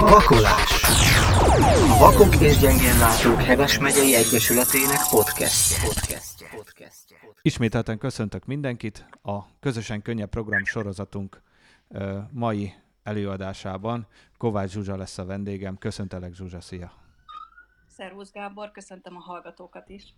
Vakolás 0.00 0.82
A 1.90 1.96
Vakok 1.98 2.40
és 2.40 2.58
Gyengénlátók 2.58 3.42
Heves 3.42 3.78
megyei 3.78 4.14
Egyesületének 4.14 4.98
podcastje. 5.10 5.76
podcastje. 5.84 6.48
podcastje. 6.56 7.16
Ismételten 7.42 7.98
köszöntök 7.98 8.44
mindenkit 8.44 9.06
a 9.22 9.58
Közösen 9.60 10.02
Könnyebb 10.02 10.28
program 10.28 10.64
sorozatunk 10.64 11.42
mai 12.30 12.72
előadásában. 13.02 14.06
Kovács 14.36 14.70
Zsuzsa 14.70 14.96
lesz 14.96 15.18
a 15.18 15.24
vendégem. 15.24 15.78
Köszöntelek 15.78 16.34
Zsuzsa, 16.34 16.60
szia! 16.60 16.92
Szervusz 17.86 18.32
Gábor, 18.32 18.70
köszöntöm 18.70 19.16
a 19.16 19.20
hallgatókat 19.20 19.88
is. 19.88 20.14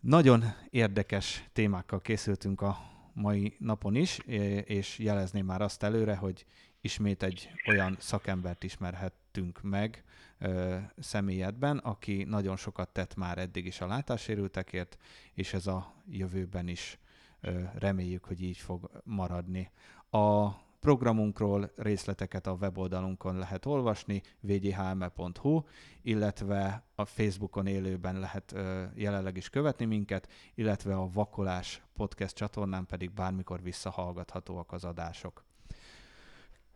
Nagyon 0.00 0.44
érdekes 0.70 1.44
témákkal 1.52 2.00
készültünk 2.00 2.60
a 2.60 2.78
mai 3.12 3.56
napon 3.58 3.94
is, 3.94 4.18
és 4.64 4.98
jelezném 4.98 5.44
már 5.44 5.62
azt 5.62 5.82
előre, 5.82 6.16
hogy 6.16 6.46
ismét 6.80 7.22
egy 7.22 7.50
olyan 7.66 7.96
szakembert 8.00 8.64
ismerhettünk 8.64 9.62
meg 9.62 10.04
ö, 10.38 10.76
személyedben, 10.98 11.78
aki 11.78 12.24
nagyon 12.24 12.56
sokat 12.56 12.88
tett 12.88 13.14
már 13.14 13.38
eddig 13.38 13.66
is 13.66 13.80
a 13.80 13.86
látássérültekért, 13.86 14.98
és 15.32 15.54
ez 15.54 15.66
a 15.66 15.94
jövőben 16.10 16.68
is 16.68 16.98
ö, 17.40 17.62
reméljük, 17.74 18.24
hogy 18.24 18.42
így 18.42 18.56
fog 18.56 18.90
maradni. 19.04 19.70
A 20.10 20.48
programunkról 20.80 21.72
részleteket 21.76 22.46
a 22.46 22.56
weboldalunkon 22.60 23.38
lehet 23.38 23.66
olvasni, 23.66 24.22
vghme.hu, 24.40 25.62
illetve 26.02 26.84
a 26.94 27.04
Facebookon 27.04 27.66
élőben 27.66 28.18
lehet 28.18 28.52
ö, 28.52 28.84
jelenleg 28.94 29.36
is 29.36 29.50
követni 29.50 29.84
minket, 29.84 30.28
illetve 30.54 30.94
a 30.94 31.10
Vakolás 31.10 31.82
podcast 31.94 32.34
csatornán 32.34 32.86
pedig 32.86 33.10
bármikor 33.10 33.62
visszahallgathatóak 33.62 34.72
az 34.72 34.84
adások. 34.84 35.47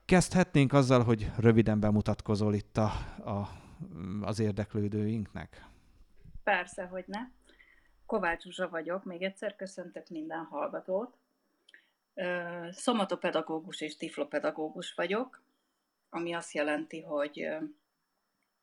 Kezdhetnénk 0.04 0.72
azzal, 0.72 1.02
hogy 1.02 1.30
röviden 1.38 1.80
bemutatkozol 1.80 2.54
itt 2.54 2.76
a, 2.76 2.90
a, 3.24 3.48
az 4.22 4.38
érdeklődőinknek? 4.38 5.64
Persze, 6.42 6.84
hogy 6.84 7.04
ne. 7.06 7.20
Kovács 8.06 8.42
Zsuzsa 8.42 8.68
vagyok, 8.68 9.04
még 9.04 9.22
egyszer 9.22 9.56
köszöntök 9.56 10.08
minden 10.08 10.44
hallgatót. 10.44 11.16
Szomatopedagógus 12.70 13.80
és 13.80 13.96
tiflopedagógus 13.96 14.94
vagyok, 14.94 15.42
ami 16.10 16.32
azt 16.32 16.52
jelenti, 16.52 17.00
hogy 17.00 17.48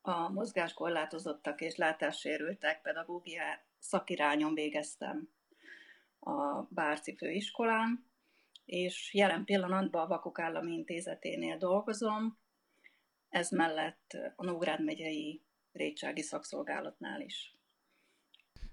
a 0.02 0.30
mozgáskorlátozottak 0.30 1.62
és 1.62 1.76
látássérültek 1.76 2.82
pedagógia 2.82 3.44
szakirányon 3.80 4.54
végeztem 4.54 5.30
a 6.20 6.62
Bárci 6.70 7.16
főiskolán, 7.16 8.09
és 8.70 9.14
jelen 9.14 9.46
pillanatban 9.46 10.02
a 10.02 10.08
Vakok 10.08 10.40
Állami 10.40 10.72
Intézeténél 10.72 11.58
dolgozom, 11.58 12.38
ez 13.30 13.52
mellett 13.52 14.18
a 14.36 14.46
Nógrád 14.46 14.84
megyei 14.84 15.42
Rétsági 15.72 16.22
Szakszolgálatnál 16.22 17.22
is. 17.22 17.58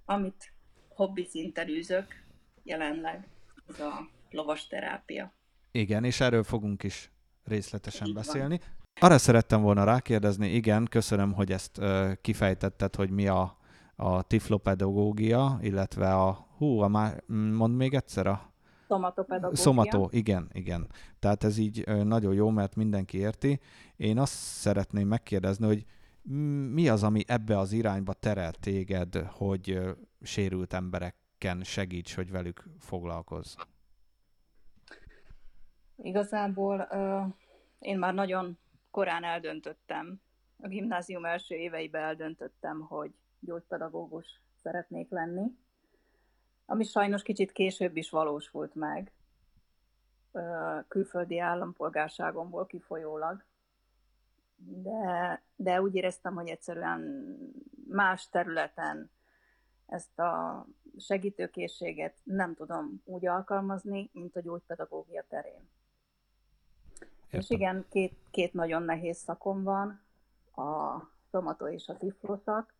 Amit 0.04 0.52
hobbi 0.88 1.24
szinten 1.24 1.68
űzök 1.68 2.24
jelenleg, 2.62 3.28
ez 3.68 3.80
a 3.80 4.10
lovas 4.30 4.66
terápia. 4.66 5.34
Igen, 5.70 6.04
és 6.04 6.20
erről 6.20 6.42
fogunk 6.42 6.82
is 6.82 7.10
részletesen 7.44 8.06
Így 8.06 8.14
beszélni. 8.14 8.58
Van. 8.58 9.10
Arra 9.10 9.18
szerettem 9.18 9.62
volna 9.62 9.84
rákérdezni, 9.84 10.48
igen, 10.48 10.86
köszönöm, 10.90 11.32
hogy 11.32 11.52
ezt 11.52 11.78
uh, 11.78 12.12
kifejtetted, 12.20 12.94
hogy 12.94 13.10
mi 13.10 13.26
a, 13.26 13.58
a 13.96 14.22
tiflopedagógia, 14.22 15.58
illetve 15.60 16.14
a, 16.14 16.46
hú, 16.56 16.78
a 16.78 16.88
má, 16.88 17.14
mond 17.26 17.76
még 17.76 17.94
egyszer 17.94 18.26
a 18.26 18.54
Szomatopedagógia. 18.86 19.56
Szomató, 19.56 20.08
igen, 20.12 20.48
igen. 20.52 20.86
Tehát 21.18 21.44
ez 21.44 21.58
így 21.58 21.86
nagyon 22.04 22.34
jó, 22.34 22.50
mert 22.50 22.76
mindenki 22.76 23.18
érti. 23.18 23.60
Én 23.96 24.18
azt 24.18 24.32
szeretném 24.34 25.08
megkérdezni, 25.08 25.66
hogy 25.66 25.84
mi 26.72 26.88
az, 26.88 27.02
ami 27.02 27.22
ebbe 27.26 27.58
az 27.58 27.72
irányba 27.72 28.12
terel 28.12 28.52
téged, 28.52 29.14
hogy 29.14 29.80
sérült 30.22 30.72
embereken 30.72 31.62
segíts, 31.62 32.14
hogy 32.14 32.30
velük 32.30 32.64
foglalkozz? 32.78 33.54
Igazából 35.96 36.88
uh, 36.90 37.34
én 37.78 37.98
már 37.98 38.14
nagyon 38.14 38.58
korán 38.90 39.24
eldöntöttem, 39.24 40.20
a 40.62 40.68
gimnázium 40.68 41.24
első 41.24 41.54
éveiben 41.54 42.02
eldöntöttem, 42.02 42.80
hogy 42.80 43.10
gyógypedagógus 43.40 44.26
szeretnék 44.62 45.10
lenni 45.10 45.56
ami 46.66 46.84
sajnos 46.84 47.22
kicsit 47.22 47.52
később 47.52 47.96
is 47.96 48.10
valósult 48.10 48.74
meg, 48.74 49.12
külföldi 50.88 51.38
állampolgárságomból 51.38 52.66
kifolyólag. 52.66 53.44
De, 54.56 55.42
de 55.56 55.82
úgy 55.82 55.94
éreztem, 55.94 56.34
hogy 56.34 56.48
egyszerűen 56.48 57.00
más 57.88 58.28
területen 58.28 59.10
ezt 59.86 60.18
a 60.18 60.66
segítőkészséget 60.98 62.14
nem 62.22 62.54
tudom 62.54 63.02
úgy 63.04 63.26
alkalmazni, 63.26 64.10
mint 64.12 64.36
a 64.36 64.40
gyógypedagógia 64.40 65.24
terén. 65.28 65.68
Értem. 67.24 67.40
És 67.40 67.50
igen, 67.50 67.86
két, 67.90 68.14
két 68.30 68.52
nagyon 68.52 68.82
nehéz 68.82 69.16
szakom 69.18 69.62
van, 69.62 70.00
a 70.54 71.00
szomató 71.30 71.66
és 71.68 71.88
a 71.88 71.96
tifloszak, 71.96 72.74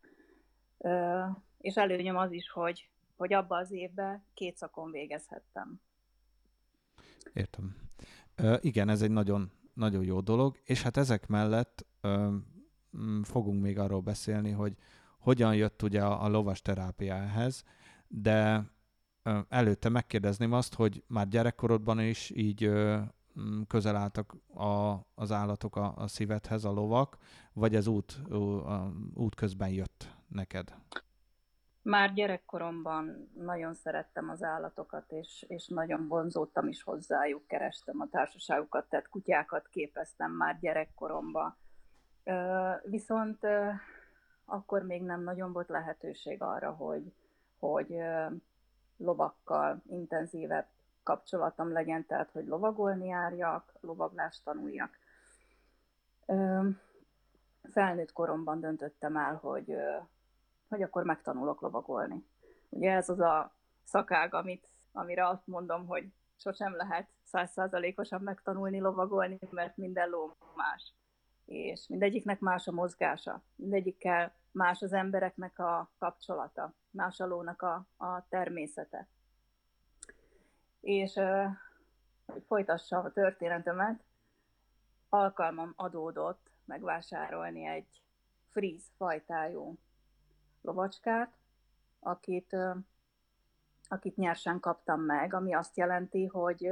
és 1.61 1.77
előnyöm 1.77 2.17
az 2.17 2.33
is, 2.33 2.51
hogy 2.51 2.89
hogy 3.17 3.33
abba 3.33 3.57
az 3.57 3.73
évben 3.73 4.25
két 4.35 4.57
szakon 4.57 4.91
végezhettem. 4.91 5.81
Értem. 7.33 7.77
Uh, 8.43 8.57
igen, 8.61 8.89
ez 8.89 9.03
egy 9.03 9.11
nagyon, 9.11 9.51
nagyon 9.75 10.05
jó 10.05 10.21
dolog, 10.21 10.61
és 10.65 10.83
hát 10.83 10.97
ezek 10.97 11.27
mellett 11.27 11.87
uh, 12.03 12.35
fogunk 13.23 13.63
még 13.63 13.79
arról 13.79 14.01
beszélni, 14.01 14.51
hogy 14.51 14.77
hogyan 15.19 15.55
jött 15.55 15.83
ugye 15.83 16.05
a, 16.05 16.25
a 16.25 16.29
lovas 16.29 16.63
terápiáhez, 16.63 17.65
de 18.09 18.71
uh, 19.25 19.39
előtte 19.49 19.89
megkérdezném 19.89 20.53
azt, 20.53 20.75
hogy 20.75 21.05
már 21.07 21.29
gyerekkorodban 21.29 22.01
is 22.01 22.31
így 22.31 22.67
uh, 22.67 23.01
közel 23.67 23.97
álltak 23.97 24.37
a, 24.55 25.07
az 25.15 25.33
állatok 25.33 25.77
a, 25.77 25.95
a 25.97 26.07
szívedhez, 26.07 26.65
a 26.65 26.71
lovak, 26.71 27.19
vagy 27.53 27.75
ez 27.75 27.87
út, 27.87 28.23
út 29.15 29.35
közben 29.35 29.69
jött 29.69 30.15
neked? 30.29 30.75
Már 31.87 32.13
gyerekkoromban 32.13 33.31
nagyon 33.35 33.75
szerettem 33.75 34.31
az 34.31 34.43
állatokat, 34.43 35.13
és, 35.13 35.45
és 35.49 35.67
nagyon 35.67 36.09
vonzódtam 36.09 36.69
is 36.69 36.83
hozzájuk, 36.83 37.47
kerestem 37.47 38.01
a 38.01 38.09
társaságukat, 38.09 38.89
tehát 38.89 39.09
kutyákat 39.09 39.69
képeztem 39.69 40.31
már 40.31 40.59
gyerekkoromban. 40.61 41.57
Viszont 42.83 43.47
akkor 44.45 44.83
még 44.83 45.03
nem 45.03 45.23
nagyon 45.23 45.53
volt 45.53 45.69
lehetőség 45.69 46.43
arra, 46.43 46.71
hogy, 46.71 47.13
hogy 47.59 47.97
lovakkal 48.97 49.83
intenzívebb 49.89 50.67
kapcsolatom 51.03 51.73
legyen, 51.73 52.07
tehát 52.07 52.31
hogy 52.31 52.47
lovagolni 52.47 53.07
járjak, 53.07 53.73
lovaglást 53.81 54.45
tanuljak. 54.45 54.99
Felnőtt 57.63 58.13
koromban 58.13 58.61
döntöttem 58.61 59.17
el, 59.17 59.35
hogy 59.35 59.77
hogy 60.69 60.83
akkor 60.83 61.05
megtanulok 61.05 61.61
lovagolni. 61.61 62.27
Ugye 62.69 62.93
ez 62.93 63.09
az 63.09 63.21
a 63.21 63.55
szakág, 63.85 64.35
amit, 64.35 64.69
amire 64.93 65.29
azt 65.29 65.47
mondom, 65.47 65.87
hogy 65.87 66.13
sosem 66.37 66.77
lehet 66.77 67.09
százszázalékosan 67.25 68.23
megtanulni 68.23 68.81
lovagolni, 68.81 69.39
mert 69.51 69.77
minden 69.77 70.09
ló 70.09 70.37
más. 70.55 70.95
És 71.45 71.87
mindegyiknek 71.87 72.41
más 72.41 72.67
a 72.67 72.73
mozgása, 72.73 73.43
mindegyikkel 73.55 74.35
más 74.51 74.83
az 74.83 74.93
embereknek 74.93 75.59
a 75.59 75.91
kapcsolata, 75.99 76.75
más 76.91 77.21
a 77.21 77.27
lónak 77.27 77.63
a, 77.63 77.87
a 77.97 78.29
természete. 78.29 79.09
És 80.81 81.21
hogy 82.27 82.45
folytassam 82.47 83.05
a 83.05 83.13
történetemet, 83.13 84.05
alkalmam 85.09 85.73
adódott 85.77 86.51
megvásárolni 86.65 87.65
egy 87.65 88.03
fríz 88.51 88.85
fajtájú 88.97 89.79
lovacskát, 90.67 91.39
akit, 92.01 92.57
akit 93.89 94.17
nyersen 94.17 94.61
kaptam 94.61 95.01
meg, 95.01 95.35
ami 95.35 95.55
azt 95.55 95.77
jelenti, 95.77 96.27
hogy 96.27 96.69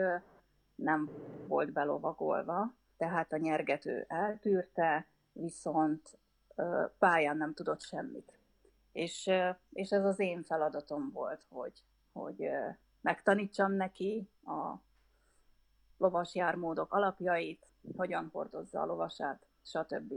nem 0.75 1.11
volt 1.47 1.73
belovagolva, 1.73 2.75
tehát 2.97 3.33
a 3.33 3.37
nyergető 3.37 4.05
eltűrte, 4.09 5.07
viszont 5.33 6.19
pályán 6.99 7.37
nem 7.37 7.55
tudott 7.55 7.83
semmit. 7.83 8.39
És, 8.93 9.31
és 9.73 9.91
ez 9.91 10.05
az 10.05 10.19
én 10.19 10.43
feladatom 10.43 11.11
volt, 11.13 11.45
hogy, 11.49 11.83
hogy 12.13 12.49
megtanítsam 13.01 13.73
neki 13.73 14.29
a 14.45 14.75
lovas 15.97 16.35
jármódok 16.35 16.93
alapjait, 16.93 17.67
hogyan 17.97 18.29
hordozza 18.33 18.81
a 18.81 18.87
lovasát, 18.87 19.47
stb. 19.63 20.15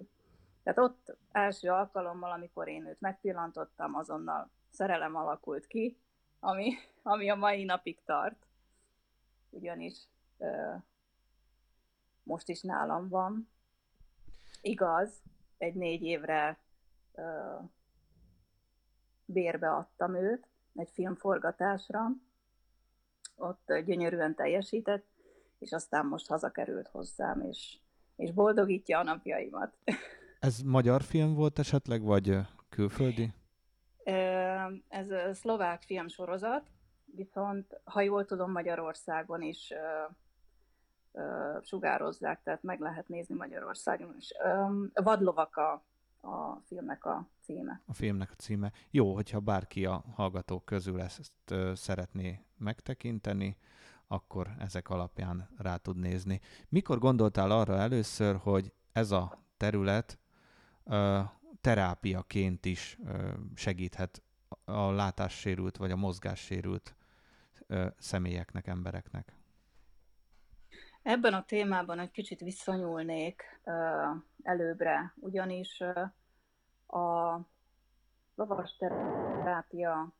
Tehát 0.68 0.90
ott 0.90 1.18
első 1.32 1.70
alkalommal, 1.70 2.32
amikor 2.32 2.68
én 2.68 2.86
őt 2.86 3.02
megpillantottam, 3.02 3.96
azonnal 3.96 4.50
szerelem 4.70 5.16
alakult 5.16 5.68
ki, 5.68 5.98
ami, 6.40 6.74
ami 7.04 7.30
a 7.30 7.36
mai 7.36 7.64
napig 7.64 8.04
tart. 8.06 8.46
Ugyanis 9.50 9.98
ö, 10.38 10.74
most 12.24 12.50
is 12.50 12.62
nálam 12.62 13.10
van. 13.10 13.50
Igaz, 14.62 15.22
egy 15.58 15.76
négy 15.76 16.04
évre 16.04 16.60
ö, 17.14 17.56
bérbe 19.26 19.70
adtam 19.70 20.16
őt 20.16 20.48
egy 20.76 20.90
filmforgatásra, 20.90 22.12
ott 23.36 23.74
gyönyörűen 23.86 24.36
teljesített, 24.36 25.06
és 25.60 25.72
aztán 25.72 26.06
most 26.06 26.28
hazakerült 26.28 26.88
hozzám, 26.88 27.42
és, 27.42 27.78
és 28.16 28.32
boldogítja 28.32 29.00
a 29.00 29.04
napjaimat. 29.04 29.78
Ez 30.48 30.62
magyar 30.62 31.02
film 31.02 31.34
volt 31.34 31.60
esetleg, 31.60 32.04
vagy 32.04 32.38
külföldi? 32.70 33.34
Ez 34.88 35.08
szlovák 35.34 35.82
filmsorozat, 35.82 36.72
viszont 37.06 37.82
ha 37.84 38.02
jól 38.02 38.26
tudom, 38.26 38.52
Magyarországon 38.52 39.42
is 39.42 39.74
sugározzák, 41.64 42.44
tehát 42.44 42.64
meg 42.64 42.80
lehet 42.80 43.08
nézni 43.08 43.36
Magyarországon 43.36 44.16
is. 44.18 44.32
Vadlovak 44.94 45.56
a, 45.56 45.72
a 46.28 46.62
filmnek 46.66 47.06
a 47.06 47.28
címe. 47.42 47.82
A 47.86 47.94
filmnek 47.94 48.32
a 48.32 48.36
címe. 48.36 48.72
Jó, 48.90 49.14
hogyha 49.14 49.40
bárki 49.40 49.86
a 49.86 50.04
hallgatók 50.16 50.66
közül 50.66 51.02
ezt 51.02 51.54
szeretné 51.74 52.46
megtekinteni, 52.58 53.58
akkor 54.08 54.48
ezek 54.60 54.90
alapján 54.90 55.50
rá 55.58 55.76
tud 55.76 55.98
nézni. 55.98 56.40
Mikor 56.70 57.00
gondoltál 57.00 57.52
arra 57.52 57.76
először, 57.76 58.36
hogy 58.36 58.74
ez 58.92 59.12
a 59.12 59.46
terület 59.58 60.20
terápiaként 61.62 62.66
is 62.66 62.98
segíthet 63.56 64.22
a 64.66 64.92
látássérült 64.92 65.78
vagy 65.78 65.92
a 65.92 65.96
mozgássérült 65.96 66.96
személyeknek, 67.98 68.68
embereknek? 68.68 69.36
Ebben 71.02 71.34
a 71.34 71.46
témában 71.46 72.00
egy 72.00 72.12
kicsit 72.12 72.40
visszanyúlnék 72.40 73.62
előbbre, 74.44 75.14
ugyanis 75.16 75.82
a 76.88 77.40
lovas 78.36 78.76
terápia 78.78 80.14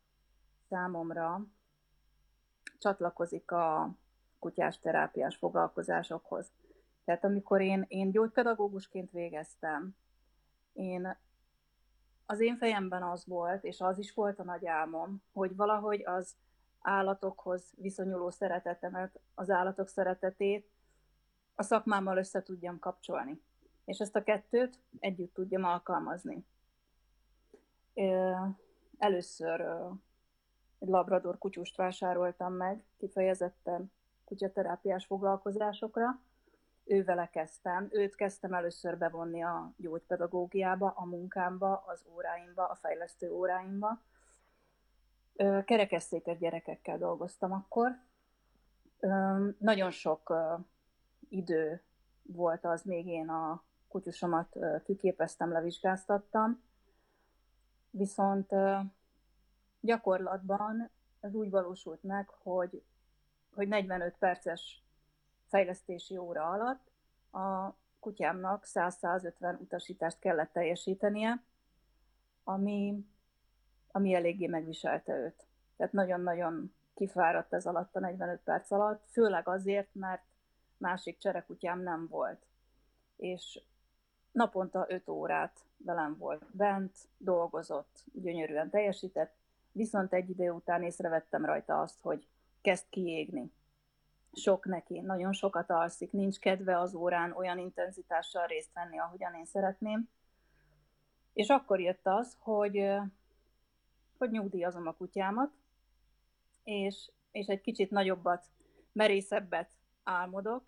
számomra 0.70 1.46
csatlakozik 2.78 3.52
a 3.52 3.96
kutyás 4.40 4.80
terápiás 4.80 5.36
foglalkozásokhoz. 5.36 6.52
Tehát 7.06 7.24
amikor 7.24 7.62
én, 7.62 7.86
én 7.88 8.12
gyógypedagógusként 8.12 9.12
végeztem, 9.12 9.96
én 10.78 11.18
az 12.26 12.40
én 12.40 12.58
fejemben 12.58 13.04
az 13.04 13.26
volt, 13.26 13.64
és 13.64 13.82
az 13.82 13.98
is 13.98 14.14
volt 14.14 14.40
a 14.40 14.44
nagy 14.44 14.66
álmom, 14.66 15.22
hogy 15.32 15.56
valahogy 15.56 16.06
az 16.06 16.36
állatokhoz 16.82 17.74
viszonyuló 17.76 18.30
szeretetemet, 18.30 19.20
az 19.34 19.50
állatok 19.50 19.88
szeretetét 19.88 20.70
a 21.56 21.64
szakmámmal 21.64 22.18
össze 22.18 22.44
tudjam 22.44 22.80
kapcsolni. 22.80 23.42
És 23.86 24.00
ezt 24.00 24.16
a 24.16 24.24
kettőt 24.24 24.80
együtt 25.00 25.34
tudjam 25.34 25.64
alkalmazni. 25.64 26.46
Először 28.98 29.62
egy 30.80 30.88
labrador 30.88 31.38
kutyust 31.38 31.76
vásároltam 31.76 32.54
meg, 32.54 32.84
kifejezetten 32.98 33.92
kutyaterápiás 34.24 35.06
foglalkozásokra. 35.06 36.22
Ővele 36.90 37.30
kezdtem, 37.30 37.88
őt 37.92 38.16
kezdtem 38.16 38.54
először 38.54 38.98
bevonni 38.98 39.44
a 39.44 39.74
gyógypedagógiába, 39.78 40.94
a 40.96 41.06
munkámba, 41.06 41.84
az 41.88 42.06
óráimba, 42.14 42.68
a 42.68 42.76
fejlesztő 42.76 43.32
óráimba. 43.32 44.02
Kerekesszékes 45.66 46.38
gyerekekkel 46.38 46.98
dolgoztam 46.98 47.52
akkor. 47.52 48.00
Nagyon 49.58 49.92
sok 49.92 50.34
idő 51.30 51.82
volt 52.22 52.66
az, 52.66 52.84
még 52.84 53.08
én 53.08 53.30
a 53.30 53.64
kutyusomat 53.88 54.58
kiképeztem, 54.84 55.52
levizsgáztattam. 55.52 56.64
Viszont 57.90 58.50
gyakorlatban 59.80 60.90
ez 61.20 61.34
úgy 61.34 61.50
valósult 61.50 62.04
meg, 62.04 62.30
hogy, 62.30 62.84
hogy 63.54 63.68
45 63.68 64.16
perces 64.18 64.87
fejlesztési 65.48 66.18
óra 66.18 66.50
alatt 66.50 66.92
a 67.32 67.76
kutyámnak 68.00 68.64
100-150 68.66 69.60
utasítást 69.60 70.20
kellett 70.20 70.52
teljesítenie, 70.52 71.44
ami, 72.44 73.06
ami 73.92 74.14
eléggé 74.14 74.48
megviselte 74.48 75.14
őt. 75.14 75.46
Tehát 75.78 75.94
nagyon-nagyon 75.94 76.74
kifáradt 76.94 77.54
ez 77.54 77.66
alatt 77.66 77.96
a 77.96 78.00
45 78.00 78.40
perc 78.44 78.72
alatt, 78.72 79.08
főleg 79.12 79.48
azért, 79.48 79.90
mert 79.94 80.24
másik 80.78 81.18
cserekutyám 81.18 81.80
nem 81.80 82.08
volt. 82.08 82.46
És 83.16 83.62
naponta 84.32 84.86
5 84.90 85.08
órát 85.10 85.66
velem 85.78 86.18
volt 86.18 86.46
bent, 86.52 86.96
dolgozott, 87.18 88.04
gyönyörűen 88.14 88.70
teljesített, 88.70 89.36
viszont 89.72 90.14
egy 90.14 90.30
idő 90.30 90.52
után 90.52 90.84
észrevettem 90.84 91.46
rajta 91.46 91.82
azt, 91.82 92.02
hogy 92.02 92.28
kezd 92.62 92.86
kiégni. 92.90 93.52
Sok 94.34 94.66
neki, 94.66 95.00
nagyon 95.00 95.34
sokat 95.34 95.70
alszik, 95.70 96.12
nincs 96.12 96.40
kedve 96.40 96.80
az 96.80 96.96
órán 96.96 97.32
olyan 97.32 97.58
intenzitással 97.58 98.48
részt 98.48 98.74
venni, 98.74 99.00
ahogyan 99.00 99.36
én 99.36 99.46
szeretném. 99.46 100.10
És 101.34 101.48
akkor 101.48 101.80
jött 101.80 102.08
az, 102.08 102.38
hogy, 102.40 102.90
hogy 104.18 104.32
nyugdíjazom 104.32 104.88
a 104.88 104.94
kutyámat, 104.94 105.52
és, 106.64 107.12
és 107.32 107.48
egy 107.48 107.62
kicsit 107.62 107.92
nagyobbat, 107.92 108.46
merészebbet 108.92 109.70
álmodok, 110.04 110.64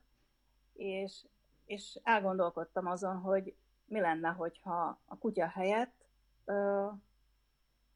és, 0.73 1.25
és 1.65 1.99
elgondolkodtam 2.03 2.85
azon, 2.85 3.17
hogy 3.17 3.55
mi 3.85 3.99
lenne, 3.99 4.29
hogyha 4.29 5.01
a 5.05 5.17
kutya 5.17 5.47
helyett 5.47 6.05
ö, 6.45 6.87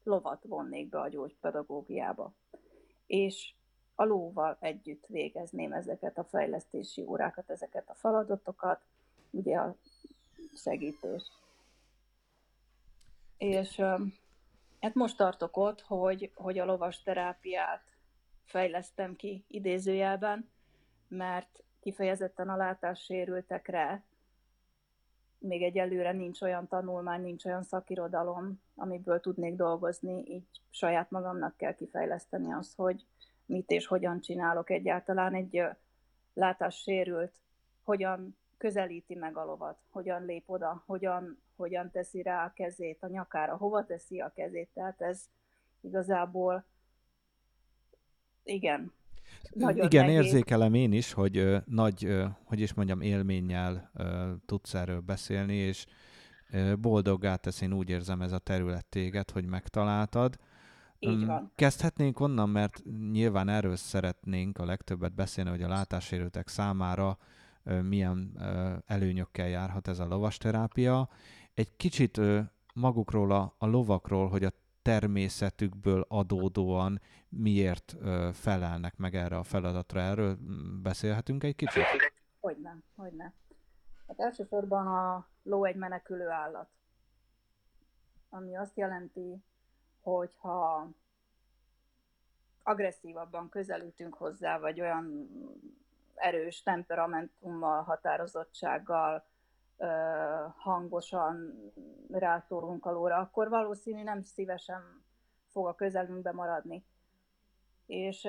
lovat 0.02 0.44
vonnék 0.44 0.88
be 0.88 1.00
a 1.00 1.08
gyógypedagógiába. 1.08 2.34
És 3.06 3.54
a 3.94 4.04
lóval 4.04 4.56
együtt 4.60 5.06
végezném 5.06 5.72
ezeket 5.72 6.18
a 6.18 6.24
fejlesztési 6.24 7.02
órákat, 7.02 7.50
ezeket 7.50 7.88
a 7.88 7.94
feladatokat, 7.94 8.80
ugye 9.30 9.56
a 9.56 9.74
segítés. 10.56 11.22
És 13.36 13.76
hát 14.80 14.94
most 14.94 15.16
tartok 15.16 15.56
ott, 15.56 15.80
hogy, 15.80 16.30
hogy 16.34 16.58
a 16.58 16.64
lovas 16.64 17.02
terápiát 17.02 17.82
fejlesztem 18.44 19.16
ki 19.16 19.44
idézőjelben, 19.48 20.48
mert 21.08 21.62
kifejezetten 21.80 22.48
a 22.48 22.56
látássérültekre 22.56 24.02
még 25.38 25.62
egyelőre 25.62 26.12
nincs 26.12 26.40
olyan 26.40 26.68
tanulmány, 26.68 27.20
nincs 27.20 27.44
olyan 27.44 27.62
szakirodalom, 27.62 28.60
amiből 28.74 29.20
tudnék 29.20 29.54
dolgozni, 29.56 30.24
így 30.26 30.46
saját 30.70 31.10
magamnak 31.10 31.56
kell 31.56 31.74
kifejleszteni 31.74 32.52
azt, 32.52 32.74
hogy 32.76 33.04
mit 33.46 33.70
és 33.70 33.86
hogyan 33.86 34.20
csinálok 34.20 34.70
egyáltalán 34.70 35.34
egy 35.34 35.62
látássérült, 36.34 37.32
hogyan 37.82 38.36
közelíti 38.56 39.14
meg 39.14 39.36
a 39.36 39.44
lovat, 39.44 39.78
hogyan 39.90 40.24
lép 40.24 40.50
oda, 40.50 40.82
hogyan, 40.86 41.42
hogyan 41.56 41.90
teszi 41.90 42.22
rá 42.22 42.44
a 42.44 42.52
kezét 42.52 43.02
a 43.02 43.06
nyakára, 43.06 43.56
hova 43.56 43.84
teszi 43.84 44.20
a 44.20 44.32
kezét, 44.34 44.68
tehát 44.74 45.00
ez 45.00 45.28
igazából 45.80 46.64
igen, 48.42 48.92
nagyon 49.52 49.84
Igen, 49.84 50.04
nehéz. 50.04 50.24
érzékelem 50.24 50.74
én 50.74 50.92
is, 50.92 51.12
hogy 51.12 51.36
ö, 51.36 51.56
nagy, 51.64 52.04
ö, 52.04 52.24
hogy 52.44 52.60
is 52.60 52.74
mondjam, 52.74 53.00
élménnyel 53.00 53.90
ö, 53.94 54.32
tudsz 54.46 54.74
erről 54.74 55.00
beszélni, 55.00 55.54
és 55.54 55.86
ö, 56.50 56.76
boldoggá 56.76 57.36
tesz, 57.36 57.60
én 57.60 57.72
úgy 57.72 57.90
érzem 57.90 58.20
ez 58.22 58.32
a 58.32 58.38
terület 58.38 58.86
téged, 58.86 59.30
hogy 59.30 59.46
megtaláltad. 59.46 60.38
Így 61.10 61.26
van. 61.26 61.52
Kezdhetnénk 61.54 62.20
onnan, 62.20 62.48
mert 62.48 62.82
nyilván 63.10 63.48
erről 63.48 63.76
szeretnénk 63.76 64.58
a 64.58 64.64
legtöbbet 64.64 65.14
beszélni, 65.14 65.50
hogy 65.50 65.62
a 65.62 65.68
látássérültek 65.68 66.48
számára 66.48 67.18
milyen 67.82 68.38
előnyökkel 68.86 69.48
járhat 69.48 69.88
ez 69.88 69.98
a 69.98 70.06
lovasterápia. 70.06 71.08
Egy 71.54 71.76
kicsit 71.76 72.20
magukról, 72.74 73.32
a, 73.32 73.54
a 73.58 73.66
lovakról, 73.66 74.28
hogy 74.28 74.44
a 74.44 74.52
természetükből 74.82 76.04
adódóan 76.08 77.00
miért 77.28 77.96
felelnek 78.32 78.96
meg 78.96 79.14
erre 79.14 79.36
a 79.36 79.42
feladatra. 79.42 80.00
Erről 80.00 80.38
beszélhetünk 80.82 81.44
egy 81.44 81.56
kicsit? 81.56 81.82
Hogyne, 82.40 82.76
hogyne. 82.94 83.32
Hát 84.06 84.20
elsősorban 84.20 84.86
a 84.86 85.28
ló 85.42 85.64
egy 85.64 85.76
menekülő 85.76 86.28
állat. 86.28 86.68
Ami 88.28 88.56
azt 88.56 88.76
jelenti, 88.76 89.44
hogy 90.04 90.34
ha 90.38 90.88
agresszívabban 92.62 93.48
közelítünk 93.48 94.14
hozzá, 94.14 94.58
vagy 94.58 94.80
olyan 94.80 95.28
erős 96.14 96.62
temperamentummal, 96.62 97.82
határozottsággal, 97.82 99.24
hangosan 100.56 101.54
rászórunk 102.10 102.86
alóra, 102.86 103.16
akkor 103.16 103.48
valószínű 103.48 104.02
nem 104.02 104.22
szívesen 104.22 105.04
fog 105.50 105.66
a 105.66 105.74
közelünkbe 105.74 106.32
maradni. 106.32 106.84
És 107.86 108.28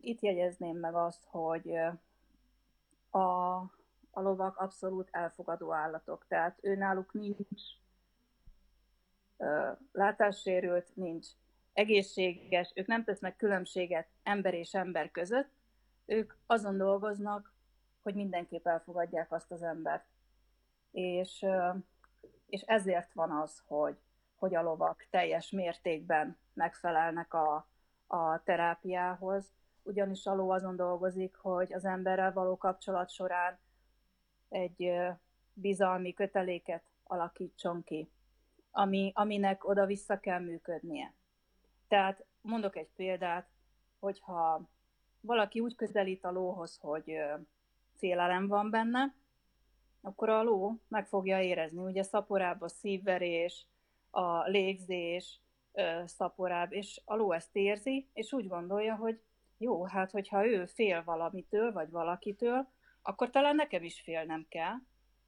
itt 0.00 0.20
jegyezném 0.20 0.76
meg 0.76 0.94
azt, 0.94 1.24
hogy 1.26 1.76
a, 3.10 3.54
a 4.10 4.20
lovak 4.20 4.56
abszolút 4.56 5.08
elfogadó 5.10 5.72
állatok, 5.72 6.24
tehát 6.28 6.58
ő 6.60 6.74
náluk 6.74 7.12
nincs 7.12 7.62
látássérült, 9.92 10.96
nincs 10.96 11.26
egészséges, 11.72 12.72
ők 12.74 12.86
nem 12.86 13.04
tesznek 13.04 13.36
különbséget 13.36 14.08
ember 14.22 14.54
és 14.54 14.74
ember 14.74 15.10
között, 15.10 15.50
ők 16.06 16.34
azon 16.46 16.76
dolgoznak, 16.76 17.52
hogy 18.02 18.14
mindenképp 18.14 18.66
elfogadják 18.66 19.32
azt 19.32 19.50
az 19.50 19.62
embert. 19.62 20.04
És, 20.90 21.46
és 22.46 22.60
ezért 22.60 23.12
van 23.12 23.30
az, 23.30 23.62
hogy, 23.66 23.96
hogy 24.34 24.54
a 24.54 24.62
lovak 24.62 25.06
teljes 25.10 25.50
mértékben 25.50 26.38
megfelelnek 26.52 27.34
a, 27.34 27.68
a 28.06 28.42
terápiához, 28.42 29.52
ugyanis 29.82 30.26
a 30.26 30.34
ló 30.34 30.50
azon 30.50 30.76
dolgozik, 30.76 31.36
hogy 31.36 31.72
az 31.72 31.84
emberrel 31.84 32.32
való 32.32 32.56
kapcsolat 32.56 33.10
során 33.10 33.58
egy 34.48 34.92
bizalmi 35.52 36.12
köteléket 36.12 36.82
alakítson 37.04 37.82
ki, 37.84 38.10
ami, 38.76 39.12
aminek 39.14 39.68
oda-vissza 39.68 40.20
kell 40.20 40.40
működnie. 40.40 41.14
Tehát 41.88 42.24
mondok 42.40 42.76
egy 42.76 42.88
példát, 42.96 43.48
hogyha 43.98 44.68
valaki 45.20 45.60
úgy 45.60 45.74
közelít 45.74 46.24
a 46.24 46.30
lóhoz, 46.30 46.78
hogy 46.80 47.16
félelem 47.96 48.46
van 48.46 48.70
benne, 48.70 49.14
akkor 50.00 50.28
a 50.28 50.42
ló 50.42 50.80
meg 50.88 51.06
fogja 51.06 51.42
érezni, 51.42 51.78
ugye 51.78 52.02
szaporább 52.02 52.60
a 52.60 52.68
szívverés, 52.68 53.66
a 54.10 54.48
légzés, 54.48 55.40
szaporább, 56.04 56.72
és 56.72 57.00
a 57.04 57.14
ló 57.14 57.32
ezt 57.32 57.56
érzi, 57.56 58.08
és 58.12 58.32
úgy 58.32 58.48
gondolja, 58.48 58.94
hogy 58.94 59.20
jó, 59.58 59.84
hát 59.84 60.10
hogyha 60.10 60.46
ő 60.46 60.66
fél 60.66 61.04
valamitől, 61.04 61.72
vagy 61.72 61.90
valakitől, 61.90 62.68
akkor 63.02 63.30
talán 63.30 63.54
nekem 63.54 63.82
is 63.82 64.00
félnem 64.00 64.46
kell, 64.48 64.74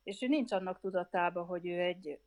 és 0.02 0.22
ő 0.22 0.26
nincs 0.26 0.52
annak 0.52 0.80
tudatában, 0.80 1.46
hogy 1.46 1.66
ő 1.66 1.80
egy 1.80 2.18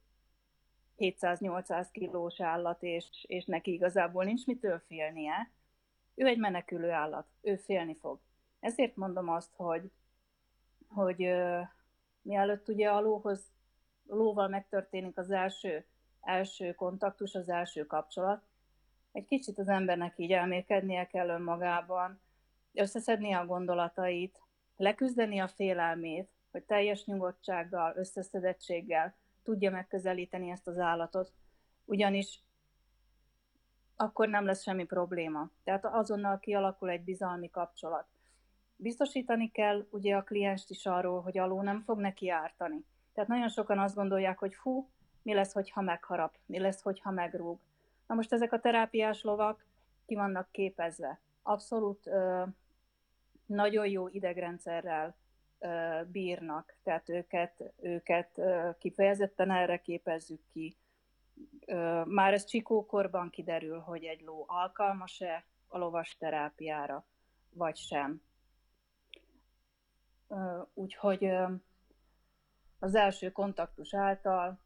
700-800 0.99 1.87
kilós 1.91 2.41
állat, 2.41 2.83
és, 2.83 3.05
és 3.27 3.45
neki 3.45 3.73
igazából 3.73 4.23
nincs 4.23 4.45
mitől 4.45 4.81
félnie. 4.87 5.51
Ő 6.15 6.25
egy 6.25 6.37
menekülő 6.37 6.91
állat, 6.91 7.27
ő 7.41 7.55
félni 7.55 7.95
fog. 7.95 8.19
Ezért 8.59 8.95
mondom 8.95 9.29
azt, 9.29 9.53
hogy, 9.55 9.91
hogy 10.87 11.25
uh, 11.25 11.61
mielőtt 12.21 12.69
ugye 12.69 12.89
a 12.89 13.01
lóhoz, 13.01 13.51
lóval 14.07 14.47
megtörténik 14.47 15.17
az 15.17 15.31
első, 15.31 15.85
első 16.21 16.73
kontaktus, 16.73 17.35
az 17.35 17.49
első 17.49 17.85
kapcsolat, 17.85 18.43
egy 19.11 19.25
kicsit 19.25 19.59
az 19.59 19.67
embernek 19.67 20.13
így 20.17 20.31
elmélkednie 20.31 21.07
kell 21.07 21.29
önmagában, 21.29 22.21
összeszedni 22.73 23.33
a 23.33 23.45
gondolatait, 23.45 24.39
leküzdeni 24.75 25.39
a 25.39 25.47
félelmét, 25.47 26.29
hogy 26.51 26.63
teljes 26.63 27.05
nyugodtsággal, 27.05 27.93
összeszedettséggel 27.95 29.15
tudja 29.49 29.71
megközelíteni 29.71 30.49
ezt 30.49 30.67
az 30.67 30.77
állatot, 30.77 31.31
ugyanis 31.85 32.39
akkor 33.95 34.27
nem 34.27 34.45
lesz 34.45 34.61
semmi 34.61 34.85
probléma. 34.85 35.49
Tehát 35.63 35.85
azonnal 35.85 36.39
kialakul 36.39 36.89
egy 36.89 37.03
bizalmi 37.03 37.49
kapcsolat. 37.49 38.07
Biztosítani 38.75 39.51
kell 39.51 39.87
ugye 39.89 40.15
a 40.15 40.23
klienst 40.23 40.69
is 40.69 40.85
arról, 40.85 41.21
hogy 41.21 41.37
aló 41.37 41.61
nem 41.61 41.81
fog 41.81 41.99
neki 41.99 42.29
ártani. 42.29 42.85
Tehát 43.13 43.29
nagyon 43.29 43.49
sokan 43.49 43.79
azt 43.79 43.95
gondolják, 43.95 44.39
hogy 44.39 44.53
fú, 44.53 44.89
mi 45.21 45.33
lesz, 45.33 45.53
hogyha 45.53 45.81
megharap, 45.81 46.35
mi 46.45 46.59
lesz, 46.59 46.81
hogyha 46.81 47.11
megrúg. 47.11 47.59
Na 48.07 48.15
most 48.15 48.33
ezek 48.33 48.53
a 48.53 48.59
terápiás 48.59 49.21
lovak 49.21 49.65
ki 50.05 50.15
vannak 50.15 50.51
képezve. 50.51 51.19
Abszolút 51.41 52.07
ö, 52.07 52.43
nagyon 53.45 53.87
jó 53.87 54.07
idegrendszerrel 54.07 55.15
bírnak, 56.11 56.75
tehát 56.83 57.09
őket, 57.09 57.73
őket 57.81 58.41
kifejezetten 58.77 59.51
erre 59.51 59.81
képezzük 59.81 60.41
ki. 60.51 60.77
Már 62.05 62.33
ez 62.33 62.45
csikókorban 62.45 63.29
kiderül, 63.29 63.79
hogy 63.79 64.03
egy 64.03 64.21
ló 64.21 64.43
alkalmas-e 64.47 65.45
a 65.67 65.77
lovas 65.77 66.17
terápiára, 66.17 67.05
vagy 67.49 67.77
sem. 67.77 68.21
Úgyhogy 70.73 71.31
az 72.79 72.95
első 72.95 73.31
kontaktus 73.31 73.93
által 73.93 74.59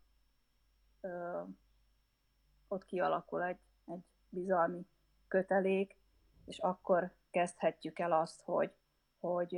ott 2.68 2.86
kialakul 2.86 3.44
egy, 3.44 3.60
egy 3.86 4.04
bizalmi 4.30 4.86
kötelék, 5.28 5.98
és 6.46 6.60
akkor 6.60 7.12
kezdhetjük 7.32 8.00
el 8.00 8.12
azt, 8.12 8.42
hogy, 8.42 8.74
hogy, 9.20 9.58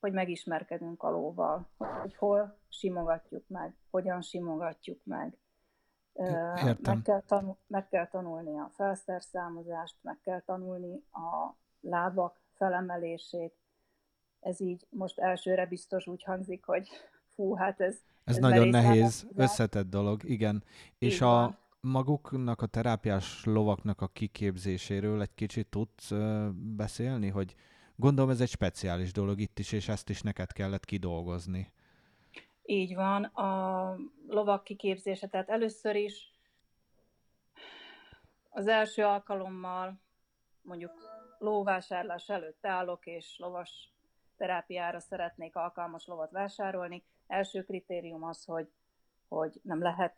hogy 0.00 0.12
megismerkedünk 0.12 1.02
a 1.02 1.10
lóval, 1.10 1.68
hogy 1.76 2.14
hol 2.14 2.58
simogatjuk 2.68 3.48
meg, 3.48 3.74
hogyan 3.90 4.20
simogatjuk 4.20 5.00
meg. 5.04 5.38
Értem. 6.12 6.76
Meg 6.82 7.02
kell, 7.02 7.22
tanul, 7.26 7.56
meg 7.66 7.88
kell 7.88 8.06
tanulni 8.06 8.58
a 8.58 8.70
felszerszámozást, 8.74 9.96
meg 10.00 10.18
kell 10.24 10.40
tanulni 10.40 11.02
a 11.12 11.56
lábak 11.80 12.40
felemelését. 12.54 13.54
Ez 14.40 14.60
így 14.60 14.86
most 14.90 15.18
elsőre 15.18 15.66
biztos 15.66 16.06
úgy 16.06 16.22
hangzik, 16.22 16.64
hogy 16.64 16.88
fú, 17.34 17.54
hát 17.54 17.80
ez... 17.80 17.94
Ez, 18.24 18.34
ez 18.34 18.36
nagyon 18.36 18.68
nehéz, 18.68 19.26
összetett 19.34 19.88
dolog, 19.88 20.24
igen. 20.24 20.64
És 20.98 21.14
Így 21.14 21.22
a 21.22 21.58
maguknak, 21.80 22.62
a 22.62 22.66
terápiás 22.66 23.44
lovaknak 23.44 24.00
a 24.00 24.06
kiképzéséről 24.06 25.20
egy 25.20 25.34
kicsit 25.34 25.68
tudsz 25.68 26.12
beszélni, 26.76 27.28
hogy 27.28 27.54
gondolom 27.98 28.30
ez 28.30 28.40
egy 28.40 28.48
speciális 28.48 29.12
dolog 29.12 29.40
itt 29.40 29.58
is, 29.58 29.72
és 29.72 29.88
ezt 29.88 30.08
is 30.08 30.22
neked 30.22 30.52
kellett 30.52 30.84
kidolgozni. 30.84 31.72
Így 32.62 32.94
van, 32.94 33.24
a 33.24 33.96
lovak 34.26 34.64
kiképzése, 34.64 35.26
tehát 35.26 35.48
először 35.48 35.96
is 35.96 36.32
az 38.48 38.66
első 38.66 39.04
alkalommal 39.04 40.00
mondjuk 40.62 40.92
lóvásárlás 41.38 42.28
előtt 42.28 42.66
állok, 42.66 43.06
és 43.06 43.38
lovas 43.38 43.92
terápiára 44.36 45.00
szeretnék 45.00 45.56
alkalmas 45.56 46.06
lovat 46.06 46.30
vásárolni. 46.30 47.04
Első 47.26 47.64
kritérium 47.64 48.24
az, 48.24 48.44
hogy, 48.44 48.68
hogy 49.28 49.60
nem 49.62 49.82
lehet 49.82 50.14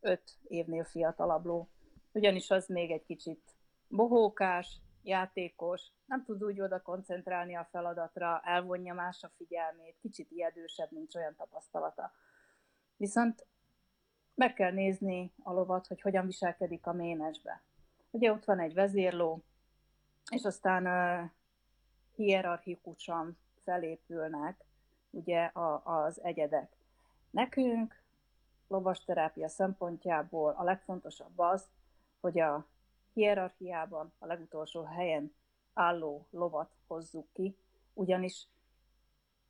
öt 0.00 0.38
évnél 0.48 0.84
fiatalabb 0.84 1.44
ló, 1.44 1.68
ugyanis 2.12 2.50
az 2.50 2.66
még 2.68 2.90
egy 2.90 3.04
kicsit 3.04 3.40
bohókás, 3.88 4.80
játékos, 5.02 5.82
nem 6.06 6.24
tud 6.24 6.44
úgy 6.44 6.60
oda 6.60 6.82
koncentrálni 6.82 7.54
a 7.54 7.68
feladatra, 7.70 8.40
elvonja 8.44 8.94
más 8.94 9.22
a 9.22 9.30
figyelmét, 9.36 9.96
kicsit 10.00 10.30
ijedősebb, 10.30 10.90
nincs 10.90 11.14
olyan 11.14 11.34
tapasztalata. 11.36 12.12
Viszont 12.96 13.46
meg 14.34 14.54
kell 14.54 14.72
nézni 14.72 15.32
a 15.42 15.52
lovat, 15.52 15.86
hogy 15.86 16.00
hogyan 16.00 16.26
viselkedik 16.26 16.86
a 16.86 16.92
ménesbe. 16.92 17.62
Ugye 18.10 18.32
ott 18.32 18.44
van 18.44 18.58
egy 18.58 18.74
vezérló, 18.74 19.42
és 20.30 20.44
aztán 20.44 20.86
uh, 20.86 21.30
hierarchikusan 22.14 23.38
felépülnek 23.64 24.64
ugye 25.10 25.44
a, 25.44 25.82
az 25.84 26.22
egyedek. 26.22 26.76
Nekünk 27.30 28.02
lovasterápia 28.68 29.48
szempontjából 29.48 30.54
a 30.58 30.62
legfontosabb 30.62 31.38
az, 31.38 31.68
hogy 32.20 32.40
a 32.40 32.66
hierarchiában 33.20 34.12
a 34.18 34.26
legutolsó 34.26 34.82
helyen 34.82 35.34
álló 35.72 36.26
lovat 36.30 36.70
hozzuk 36.86 37.26
ki, 37.32 37.56
ugyanis 37.92 38.48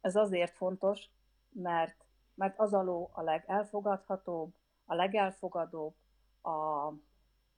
ez 0.00 0.17
azért 0.17 0.57
fontos, 0.57 1.09
mert, 1.49 2.05
mert 2.35 2.59
az 2.59 2.73
a 2.73 2.83
ló 2.83 3.11
a 3.12 3.23
legelfogadhatóbb, 3.23 4.55
a 4.85 4.95
legelfogadóbb, 4.95 5.95
a, 6.41 6.87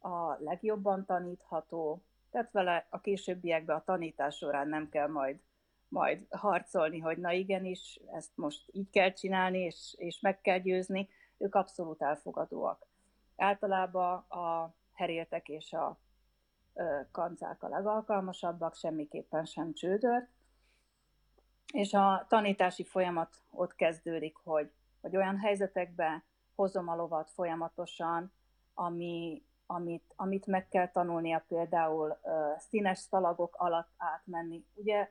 a 0.08 0.36
legjobban 0.38 1.04
tanítható, 1.04 2.02
tehát 2.30 2.52
vele 2.52 2.86
a 2.90 3.00
későbbiekben 3.00 3.76
a 3.76 3.84
tanítás 3.84 4.36
során 4.36 4.68
nem 4.68 4.88
kell 4.88 5.08
majd, 5.08 5.40
majd 5.88 6.26
harcolni, 6.30 6.98
hogy 6.98 7.18
na 7.18 7.32
igenis, 7.32 8.00
ezt 8.12 8.30
most 8.34 8.68
így 8.72 8.90
kell 8.90 9.12
csinálni, 9.12 9.58
és, 9.58 9.94
és 9.96 10.20
meg 10.20 10.40
kell 10.40 10.58
győzni, 10.58 11.08
ők 11.38 11.54
abszolút 11.54 12.02
elfogadóak. 12.02 12.86
Általában 13.36 14.16
a 14.18 14.74
heréltek 14.94 15.48
és 15.48 15.72
a 15.72 15.98
ö, 16.74 17.00
kancák 17.10 17.62
a 17.62 17.68
legalkalmasabbak, 17.68 18.74
semmiképpen 18.74 19.44
sem 19.44 19.72
csődört, 19.72 20.28
és 21.72 21.94
a 21.94 22.26
tanítási 22.28 22.84
folyamat 22.84 23.36
ott 23.50 23.74
kezdődik, 23.74 24.36
hogy, 24.36 24.72
hogy 25.00 25.16
olyan 25.16 25.38
helyzetekbe 25.38 26.24
hozom 26.54 26.88
a 26.88 26.96
lovat 26.96 27.30
folyamatosan, 27.30 28.32
ami, 28.74 29.42
amit, 29.66 30.12
amit 30.16 30.46
meg 30.46 30.68
kell 30.68 30.88
tanulnia 30.88 31.44
például 31.48 32.18
uh, 32.22 32.58
színes 32.58 32.98
szalagok 32.98 33.54
alatt 33.58 33.90
átmenni. 33.96 34.64
Ugye 34.74 35.10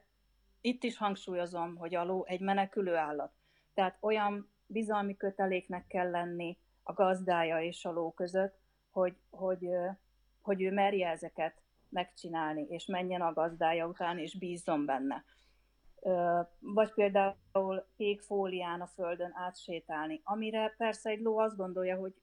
itt 0.61 0.83
is 0.83 0.97
hangsúlyozom, 0.97 1.75
hogy 1.75 1.95
a 1.95 2.03
ló 2.03 2.25
egy 2.25 2.41
menekülő 2.41 2.95
állat. 2.95 3.31
Tehát 3.73 3.97
olyan 3.99 4.51
bizalmi 4.65 5.17
köteléknek 5.17 5.87
kell 5.87 6.09
lenni 6.09 6.57
a 6.83 6.93
gazdája 6.93 7.61
és 7.61 7.85
a 7.85 7.91
ló 7.91 8.11
között, 8.11 8.59
hogy, 8.91 9.15
hogy, 9.29 9.69
hogy 10.41 10.61
ő 10.61 10.71
merje 10.71 11.09
ezeket 11.09 11.61
megcsinálni, 11.89 12.65
és 12.69 12.85
menjen 12.85 13.21
a 13.21 13.33
gazdája 13.33 13.87
után, 13.87 14.17
és 14.19 14.37
bízzon 14.37 14.85
benne. 14.85 15.23
vagy 16.59 16.93
például 16.93 17.85
kék 17.95 18.21
fólián 18.21 18.81
a 18.81 18.87
földön 18.87 19.31
átsétálni, 19.33 20.21
amire 20.23 20.73
persze 20.77 21.09
egy 21.09 21.19
ló 21.19 21.37
azt 21.37 21.55
gondolja, 21.55 21.97
hogy 21.97 22.13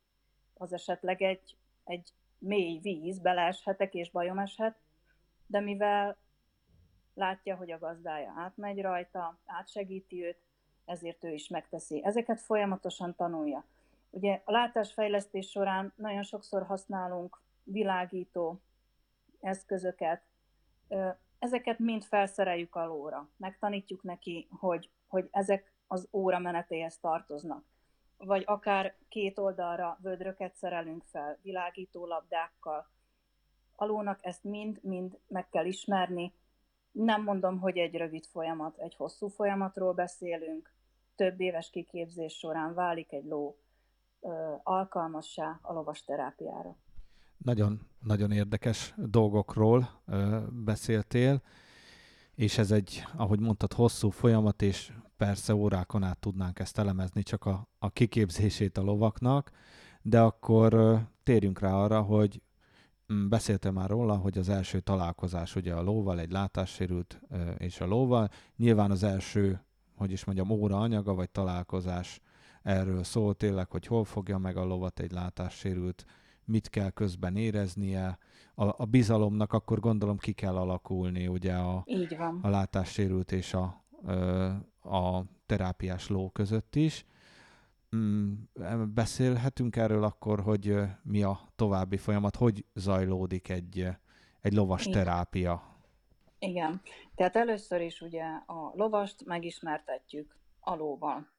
az 0.54 0.72
esetleg 0.72 1.22
egy, 1.22 1.56
egy 1.84 2.12
mély 2.38 2.78
víz, 2.78 3.18
beleeshetek 3.18 3.94
és 3.94 4.10
bajom 4.10 4.38
eshet, 4.38 4.76
de 5.46 5.60
mivel 5.60 6.16
látja, 7.14 7.56
hogy 7.56 7.70
a 7.70 7.78
gazdája 7.78 8.32
átmegy 8.36 8.80
rajta, 8.80 9.38
átsegíti 9.46 10.24
őt, 10.24 10.38
ezért 10.84 11.24
ő 11.24 11.32
is 11.32 11.48
megteszi. 11.48 12.04
Ezeket 12.04 12.40
folyamatosan 12.40 13.14
tanulja. 13.14 13.64
Ugye 14.10 14.42
a 14.44 14.50
látásfejlesztés 14.50 15.50
során 15.50 15.92
nagyon 15.96 16.22
sokszor 16.22 16.62
használunk 16.62 17.40
világító 17.62 18.60
eszközöket, 19.40 20.22
ezeket 21.38 21.78
mind 21.78 22.04
felszereljük 22.04 22.74
a 22.74 22.86
lóra. 22.86 23.28
Megtanítjuk 23.36 24.02
neki, 24.02 24.48
hogy, 24.50 24.90
hogy 25.06 25.28
ezek 25.30 25.72
az 25.86 26.08
óra 26.12 26.38
menetéhez 26.38 26.98
tartoznak. 26.98 27.64
Vagy 28.16 28.42
akár 28.46 28.96
két 29.08 29.38
oldalra 29.38 29.98
vödröket 30.02 30.54
szerelünk 30.54 31.04
fel, 31.04 31.38
világító 31.42 32.06
labdákkal. 32.06 32.90
A 33.74 33.84
lónak 33.84 34.24
ezt 34.24 34.44
mind-mind 34.44 35.18
meg 35.26 35.48
kell 35.48 35.64
ismerni. 35.64 36.34
Nem 36.90 37.22
mondom, 37.22 37.58
hogy 37.58 37.78
egy 37.78 37.94
rövid 37.94 38.26
folyamat, 38.26 38.78
egy 38.78 38.94
hosszú 38.94 39.28
folyamatról 39.28 39.92
beszélünk. 39.92 40.74
Több 41.16 41.40
éves 41.40 41.70
kiképzés 41.70 42.38
során 42.38 42.74
válik 42.74 43.12
egy 43.12 43.24
ló 43.24 43.58
alkalmassá 44.62 45.58
a 45.62 45.72
lovas 45.72 46.04
terápiára. 46.04 46.76
Nagyon, 47.36 47.80
nagyon 48.00 48.30
érdekes 48.30 48.94
dolgokról 48.96 49.88
beszéltél, 50.50 51.42
és 52.34 52.58
ez 52.58 52.70
egy, 52.70 53.04
ahogy 53.16 53.40
mondtad, 53.40 53.72
hosszú 53.72 54.10
folyamat, 54.10 54.62
és 54.62 54.92
persze 55.16 55.54
órákon 55.54 56.02
át 56.02 56.18
tudnánk 56.18 56.58
ezt 56.58 56.78
elemezni, 56.78 57.22
csak 57.22 57.44
a, 57.44 57.68
a 57.78 57.90
kiképzését 57.90 58.78
a 58.78 58.82
lovaknak, 58.82 59.50
de 60.02 60.20
akkor 60.20 61.00
térjünk 61.22 61.58
rá 61.58 61.72
arra, 61.72 62.02
hogy 62.02 62.42
mm, 63.12 63.28
beszéltem 63.28 63.74
már 63.74 63.88
róla, 63.88 64.16
hogy 64.16 64.38
az 64.38 64.48
első 64.48 64.80
találkozás 64.80 65.56
ugye 65.56 65.74
a 65.74 65.82
lóval, 65.82 66.20
egy 66.20 66.30
látássérült 66.30 67.20
és 67.56 67.80
a 67.80 67.86
lóval, 67.86 68.28
nyilván 68.56 68.90
az 68.90 69.02
első, 69.02 69.64
hogy 69.96 70.12
is 70.12 70.24
mondjam, 70.24 70.50
óra 70.50 70.80
anyaga, 70.80 71.14
vagy 71.14 71.30
találkozás 71.30 72.20
erről 72.68 73.04
szól 73.04 73.34
tényleg, 73.34 73.70
hogy 73.70 73.86
hol 73.86 74.04
fogja 74.04 74.38
meg 74.38 74.56
a 74.56 74.64
lovat 74.64 75.00
egy 75.00 75.12
látássérült 75.12 76.04
mit 76.44 76.68
kell 76.68 76.90
közben 76.90 77.36
éreznie. 77.36 78.18
A, 78.54 78.82
a 78.82 78.84
bizalomnak 78.84 79.52
akkor 79.52 79.80
gondolom 79.80 80.18
ki 80.18 80.32
kell 80.32 80.56
alakulni, 80.56 81.26
ugye 81.26 81.54
a, 81.54 81.84
a 82.42 82.48
látássérült 82.48 83.32
és 83.32 83.54
a, 83.54 83.84
a 84.82 85.22
terápiás 85.46 86.08
ló 86.08 86.30
között 86.30 86.74
is. 86.74 87.06
Mm, 87.96 88.32
beszélhetünk 88.94 89.76
erről 89.76 90.04
akkor, 90.04 90.40
hogy 90.40 90.76
mi 91.02 91.22
a 91.22 91.40
további 91.56 91.96
folyamat, 91.96 92.36
hogy 92.36 92.64
zajlódik 92.74 93.48
egy, 93.48 93.88
egy 94.40 94.52
lovas 94.52 94.86
Igen. 94.86 95.04
terápia? 95.04 95.62
Igen, 96.38 96.80
tehát 97.14 97.36
először 97.36 97.80
is 97.80 98.00
ugye 98.00 98.24
a 98.46 98.72
lovast 98.74 99.24
megismertetjük 99.24 100.36
a 100.60 100.74
lóval. 100.74 101.36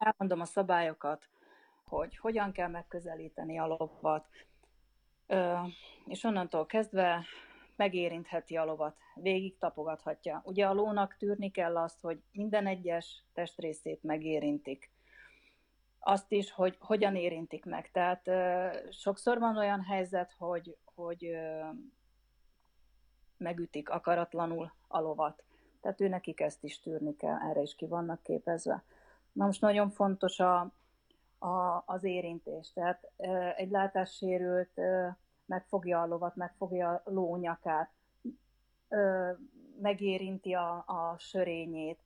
Elmondom 0.00 0.40
a 0.40 0.44
szabályokat, 0.44 1.28
hogy 1.84 2.16
hogyan 2.16 2.52
kell 2.52 2.68
megközelíteni 2.68 3.58
a 3.58 3.66
lovat, 3.66 4.26
és 6.06 6.24
onnantól 6.24 6.66
kezdve 6.66 7.24
megérintheti 7.76 8.56
a 8.56 8.64
lovat, 8.64 8.96
végig 9.14 9.58
tapogathatja. 9.58 10.40
Ugye 10.44 10.66
a 10.66 10.72
lónak 10.72 11.16
tűrni 11.16 11.50
kell 11.50 11.76
azt, 11.76 12.00
hogy 12.00 12.22
minden 12.32 12.66
egyes 12.66 13.24
testrészét 13.32 14.02
megérintik. 14.02 14.90
Azt 15.98 16.32
is, 16.32 16.52
hogy 16.52 16.76
hogyan 16.80 17.16
érintik 17.16 17.64
meg. 17.64 17.90
Tehát 17.90 18.30
sokszor 18.92 19.38
van 19.38 19.56
olyan 19.56 19.82
helyzet, 19.82 20.34
hogy, 20.38 20.76
hogy 20.84 21.38
megütik 23.36 23.88
akaratlanul 23.88 24.72
a 24.88 25.00
lovat. 25.00 25.42
Tehát 25.80 26.00
ő 26.00 26.08
nekik 26.08 26.40
ezt 26.40 26.64
is 26.64 26.80
tűrni 26.80 27.16
kell, 27.16 27.38
erre 27.50 27.60
is 27.60 27.74
ki 27.74 27.86
vannak 27.86 28.22
képezve. 28.22 28.84
Na 29.32 29.44
most 29.44 29.60
nagyon 29.60 29.90
fontos 29.90 30.40
a, 30.40 30.72
a, 31.38 31.82
az 31.86 32.04
érintés. 32.04 32.72
Tehát 32.72 33.10
egy 33.56 33.70
látássérült 33.70 34.80
megfogja 35.46 36.02
a 36.02 36.06
lovat, 36.06 36.36
megfogja 36.36 36.88
a 36.88 37.10
lónyakát, 37.10 37.90
megérinti 39.80 40.52
a, 40.52 40.72
a 40.86 41.14
sörényét. 41.18 41.98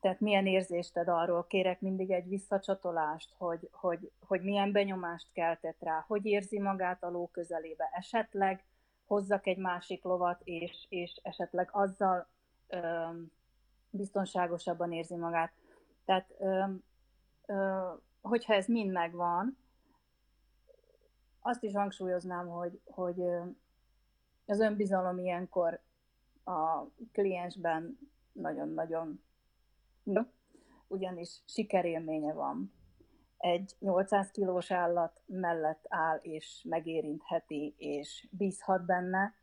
Tehát 0.00 0.20
milyen 0.20 0.46
érzést 0.46 0.96
ad 0.96 1.08
arról? 1.08 1.46
Kérek 1.46 1.80
mindig 1.80 2.10
egy 2.10 2.28
visszacsatolást, 2.28 3.34
hogy, 3.36 3.68
hogy, 3.72 4.10
hogy 4.26 4.42
milyen 4.42 4.72
benyomást 4.72 5.32
keltett 5.32 5.80
rá, 5.80 6.04
hogy 6.06 6.26
érzi 6.26 6.60
magát 6.60 7.02
a 7.02 7.10
ló 7.10 7.28
közelébe. 7.32 7.90
Esetleg 7.92 8.64
hozzak 9.06 9.46
egy 9.46 9.58
másik 9.58 10.04
lovat, 10.04 10.40
és, 10.44 10.86
és 10.88 11.20
esetleg 11.22 11.68
azzal 11.72 12.28
biztonságosabban 13.90 14.92
érzi 14.92 15.16
magát. 15.16 15.52
Tehát 16.08 16.34
ö, 16.38 17.92
hogyha 18.20 18.54
ez 18.54 18.66
mind 18.66 18.92
megvan, 18.92 19.58
azt 21.40 21.62
is 21.62 21.74
hangsúlyoznám, 21.74 22.48
hogy, 22.48 22.80
hogy 22.84 23.22
az 24.46 24.60
önbizalom 24.60 25.18
ilyenkor 25.18 25.80
a 26.44 26.84
kliensben 27.12 27.98
nagyon-nagyon 28.32 29.22
ugyanis 30.86 31.42
sikerélménye 31.46 32.32
van. 32.32 32.72
Egy 33.36 33.76
800 33.78 34.30
kilós 34.30 34.70
állat 34.70 35.20
mellett 35.26 35.84
áll 35.88 36.18
és 36.22 36.64
megérintheti 36.68 37.74
és 37.76 38.28
bízhat 38.30 38.84
benne, 38.84 39.34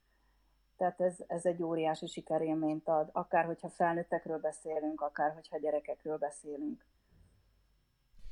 tehát 0.77 1.01
ez, 1.01 1.15
ez 1.27 1.45
egy 1.45 1.63
óriási 1.63 2.07
sikerélményt 2.07 2.87
ad, 2.87 3.09
akár 3.11 3.45
hogyha 3.45 3.69
felnőttekről 3.69 4.39
beszélünk, 4.39 5.01
akár 5.01 5.33
hogyha 5.33 5.57
gyerekekről 5.57 6.17
beszélünk. 6.17 6.85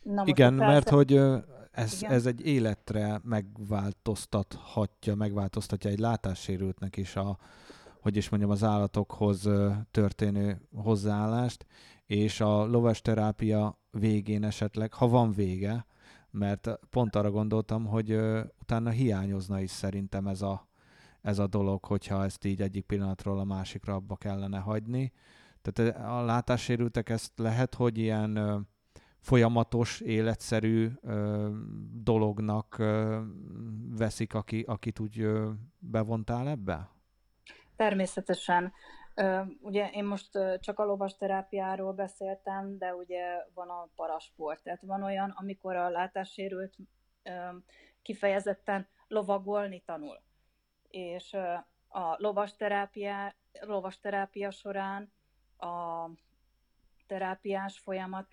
Na 0.04 0.24
Igen, 0.26 0.58
persze... 0.58 0.74
mert 0.74 0.90
hogy 0.90 1.14
ez, 1.72 2.02
Igen. 2.02 2.12
ez 2.12 2.26
egy 2.26 2.46
életre 2.46 3.20
megváltoztathatja, 3.24 5.16
megváltoztatja 5.16 5.90
egy 5.90 6.00
látássérültnek 6.00 6.98
is 6.98 7.16
a, 7.16 7.38
hogy 8.02 8.18
is 8.18 8.30
mondjam, 8.30 8.52
az 8.52 8.64
állatokhoz 8.64 9.50
történő 9.92 10.62
hozzáállást, 10.76 11.66
és 12.06 12.42
a 12.42 12.66
lovas 12.66 13.02
terápia 13.02 13.78
végén 13.92 14.44
esetleg, 14.44 14.94
ha 14.94 15.08
van 15.08 15.32
vége, 15.32 15.86
mert 16.32 16.80
pont 16.90 17.16
arra 17.16 17.32
gondoltam, 17.32 17.86
hogy 17.86 18.12
utána 18.62 18.90
hiányozna 18.90 19.60
is 19.60 19.72
szerintem 19.72 20.28
ez 20.28 20.42
a, 20.42 20.68
ez 21.24 21.40
a 21.40 21.48
dolog, 21.48 21.86
hogyha 21.86 22.24
ezt 22.24 22.46
így 22.46 22.62
egyik 22.62 22.86
pillanatról 22.86 23.40
a 23.40 23.44
másikra 23.44 23.94
abba 23.94 24.16
kellene 24.16 24.60
hagyni. 24.60 25.12
Tehát 25.62 25.98
a 25.98 26.22
látássérültek 26.22 27.10
ezt 27.10 27.40
lehet, 27.40 27.76
hogy 27.76 27.98
ilyen 27.98 28.66
folyamatos, 29.20 30.00
életszerű 30.00 30.92
dolognak 32.04 32.82
veszik, 33.98 34.34
aki, 34.34 34.64
akit 34.68 35.00
úgy 35.00 35.20
ö, 35.20 35.50
bevontál 35.80 36.48
ebbe? 36.48 36.90
Természetesen. 37.76 38.74
Ugye 39.62 39.90
én 39.90 40.04
most 40.04 40.30
csak 40.60 40.80
a 40.80 40.86
lovas 40.86 41.18
terápiáról 41.18 41.94
beszéltem, 41.94 42.78
de 42.78 42.96
ugye 42.96 43.24
van 43.54 43.70
a 43.70 43.90
parasport. 43.96 44.64
Tehát 44.64 44.82
van 44.82 45.04
olyan, 45.04 45.30
amikor 45.30 45.76
a 45.76 45.90
látássérült 45.90 46.76
kifejezetten 48.02 48.88
lovagolni 49.08 49.84
tanul. 49.86 50.22
És 50.94 51.34
a 51.88 52.16
lovas 52.18 52.56
terápia, 52.56 53.34
lovas 53.62 54.00
terápia 54.00 54.52
során 54.52 55.12
a 55.58 56.08
terápiás 57.08 57.80
folyamat 57.80 58.28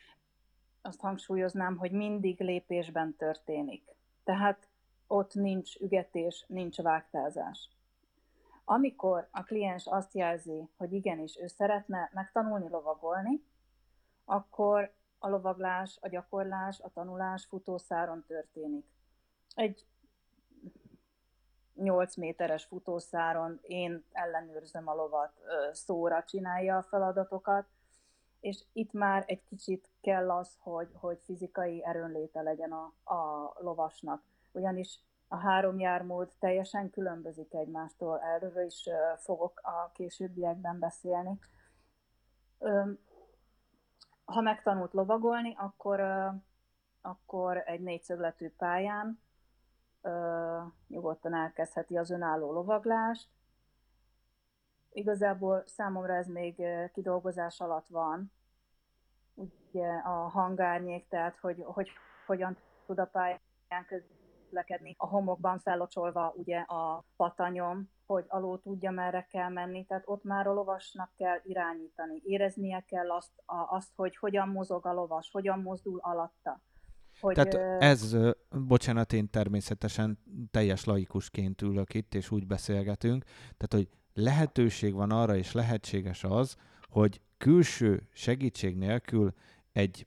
azt 0.83 1.01
hangsúlyoznám, 1.01 1.77
hogy 1.77 1.93
mindig 1.93 2.41
lépésben 2.41 3.17
történik. 3.17 3.85
Tehát 4.25 4.69
ott 5.07 5.35
nincs 5.35 5.77
ügetés, 5.77 6.45
nincs 6.49 6.77
vágtázás. 6.77 7.69
Amikor 8.65 9.29
a 9.31 9.43
kliens 9.43 9.87
azt 9.87 10.15
jelzi, 10.15 10.69
hogy 10.77 10.93
igenis 10.93 11.37
ő 11.37 11.47
szeretne 11.47 12.11
megtanulni 12.13 12.69
lovagolni, 12.69 13.45
akkor 14.25 14.95
a 15.19 15.29
lovaglás, 15.29 15.99
a 16.01 16.09
gyakorlás, 16.09 16.81
a 16.81 16.91
tanulás 16.91 17.45
futószáron 17.45 18.25
történik. 18.27 18.87
Egy 19.55 19.87
8 21.81 22.17
méteres 22.17 22.65
futószáron 22.65 23.59
én 23.63 24.05
ellenőrzöm 24.13 24.89
a 24.89 24.95
lovat, 24.95 25.33
szóra 25.73 26.25
csinálja 26.25 26.77
a 26.77 26.83
feladatokat, 26.83 27.67
és 28.41 28.65
itt 28.73 28.93
már 28.93 29.25
egy 29.27 29.45
kicsit 29.45 29.89
kell 30.01 30.31
az, 30.31 30.57
hogy, 30.59 30.89
hogy 30.95 31.19
fizikai 31.25 31.85
erőnléte 31.85 32.43
legyen 32.43 32.73
a, 32.73 33.13
a 33.15 33.53
lovasnak. 33.59 34.23
Ugyanis 34.53 35.01
a 35.29 35.37
három 35.37 35.79
jármód 35.79 36.33
teljesen 36.39 36.91
különbözik 36.91 37.55
egymástól. 37.55 38.21
Erről 38.21 38.65
is 38.65 38.89
fogok 39.17 39.61
a 39.63 39.91
későbbiekben 39.93 40.79
beszélni. 40.79 41.39
Ha 44.25 44.41
megtanult 44.41 44.93
lovagolni, 44.93 45.55
akkor, 45.59 46.01
akkor 47.01 47.63
egy 47.67 47.81
négyszögletű 47.81 48.51
pályán 48.57 49.21
nyugodtan 50.87 51.35
elkezdheti 51.35 51.97
az 51.97 52.11
önálló 52.11 52.53
lovaglást. 52.53 53.29
Igazából 54.93 55.63
számomra 55.67 56.15
ez 56.15 56.27
még 56.27 56.63
kidolgozás 56.93 57.61
alatt 57.61 57.87
van, 57.89 58.33
ugye 59.35 59.89
a 59.89 60.29
hangárnyék, 60.29 61.09
tehát 61.09 61.39
hogy, 61.39 61.63
hogy 61.65 61.91
hogyan 62.27 62.57
tud 62.87 62.99
a 62.99 63.05
pályán 63.05 63.87
közlekedni, 63.87 64.95
a 64.99 65.07
homokban 65.07 65.59
fellocsolva 65.59 66.33
ugye 66.37 66.59
a 66.59 67.05
patanyom, 67.17 67.91
hogy 68.07 68.25
alul 68.29 68.61
tudja, 68.61 68.91
merre 68.91 69.27
kell 69.31 69.49
menni, 69.49 69.85
tehát 69.87 70.03
ott 70.07 70.25
már 70.25 70.47
a 70.47 70.53
lovasnak 70.53 71.11
kell 71.17 71.41
irányítani, 71.43 72.21
éreznie 72.25 72.85
kell 72.87 73.11
azt, 73.11 73.43
a, 73.47 73.55
azt 73.55 73.91
hogy 73.97 74.17
hogyan 74.17 74.49
mozog 74.49 74.87
a 74.87 74.93
lovas, 74.93 75.31
hogyan 75.31 75.61
mozdul 75.63 75.99
alatta. 76.03 76.61
Hogy, 77.21 77.35
Tehát 77.35 77.83
ez, 77.83 78.17
bocsánat, 78.51 79.13
én 79.13 79.31
természetesen 79.31 80.19
teljes 80.51 80.85
laikusként 80.85 81.63
ülök 81.63 81.95
itt, 81.95 82.15
és 82.15 82.31
úgy 82.31 82.47
beszélgetünk, 82.47 83.25
tehát, 83.57 83.73
hogy 83.73 83.89
lehetőség 84.15 84.95
van 84.95 85.11
arra, 85.11 85.37
és 85.37 85.53
lehetséges 85.53 86.25
az, 86.25 86.57
hogy 86.89 87.21
külső 87.39 88.09
segítség 88.13 88.77
nélkül 88.77 89.33
egy 89.73 90.07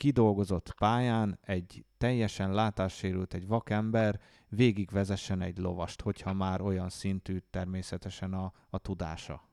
kidolgozott 0.00 0.74
pályán 0.78 1.38
egy 1.42 1.84
teljesen 1.98 2.52
látássérült, 2.52 3.34
egy 3.34 3.46
vakember 3.46 4.20
végigvezessen 4.48 5.40
egy 5.40 5.58
lovast, 5.58 6.00
hogyha 6.00 6.32
már 6.32 6.60
olyan 6.60 6.88
szintű 6.88 7.38
természetesen 7.50 8.32
a, 8.32 8.52
a 8.70 8.78
tudása. 8.78 9.48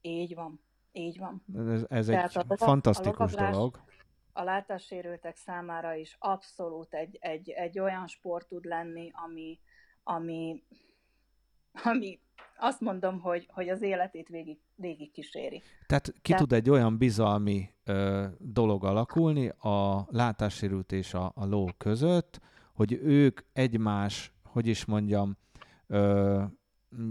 Így 0.00 0.34
van, 0.34 0.60
így 0.92 1.18
van. 1.18 1.42
Ez, 1.68 1.84
ez 1.88 2.08
egy 2.08 2.30
a 2.32 2.56
fantasztikus 2.56 3.34
a 3.34 3.50
dolog. 3.50 3.80
A 4.32 4.42
látássérültek 4.42 5.36
számára 5.36 5.94
is 5.94 6.16
abszolút 6.18 6.94
egy, 6.94 7.18
egy, 7.20 7.50
egy 7.50 7.78
olyan 7.78 8.06
sport 8.06 8.48
tud 8.48 8.64
lenni, 8.64 9.10
ami, 9.12 9.58
ami, 10.02 10.62
ami 11.84 12.20
azt 12.58 12.80
mondom, 12.80 13.20
hogy, 13.20 13.48
hogy 13.52 13.68
az 13.68 13.82
életét 13.82 14.28
végig, 14.28 14.58
végig 14.74 15.10
kíséri. 15.10 15.62
Tehát 15.86 16.12
ki 16.12 16.32
Tehát... 16.32 16.42
tud 16.42 16.52
egy 16.52 16.70
olyan 16.70 16.98
bizalmi 16.98 17.70
ö, 17.84 18.26
dolog 18.38 18.84
alakulni 18.84 19.48
a 19.48 20.06
látássérült 20.10 20.92
és 20.92 21.14
a, 21.14 21.32
a 21.34 21.44
ló 21.46 21.68
között, 21.78 22.40
hogy 22.74 22.92
ők 22.92 23.40
egymás, 23.52 24.32
hogy 24.42 24.66
is 24.66 24.84
mondjam, 24.84 25.36
ö, 25.86 26.42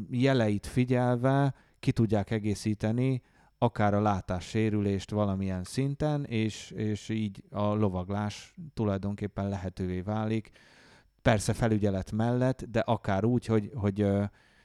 jeleit 0.10 0.66
figyelve 0.66 1.54
ki 1.80 1.92
tudják 1.92 2.32
egészíteni 2.32 3.22
akár 3.58 3.94
a 3.94 4.02
látássérülést 4.02 5.12
valamilyen 5.12 5.64
szinten, 5.64 6.26
és, 6.26 6.72
és 6.72 7.10
így 7.10 7.44
a 7.50 7.64
lovaglás 7.74 8.54
tulajdonképpen 8.74 9.50
lehetővé 9.50 10.02
válik. 10.02 10.50
Persze 11.22 11.54
felügyelet 11.54 12.12
mellett, 12.12 12.64
de 12.64 12.80
akár 12.80 13.26
úgy, 13.26 13.46
hogy, 13.46 13.72
hogy 13.76 14.08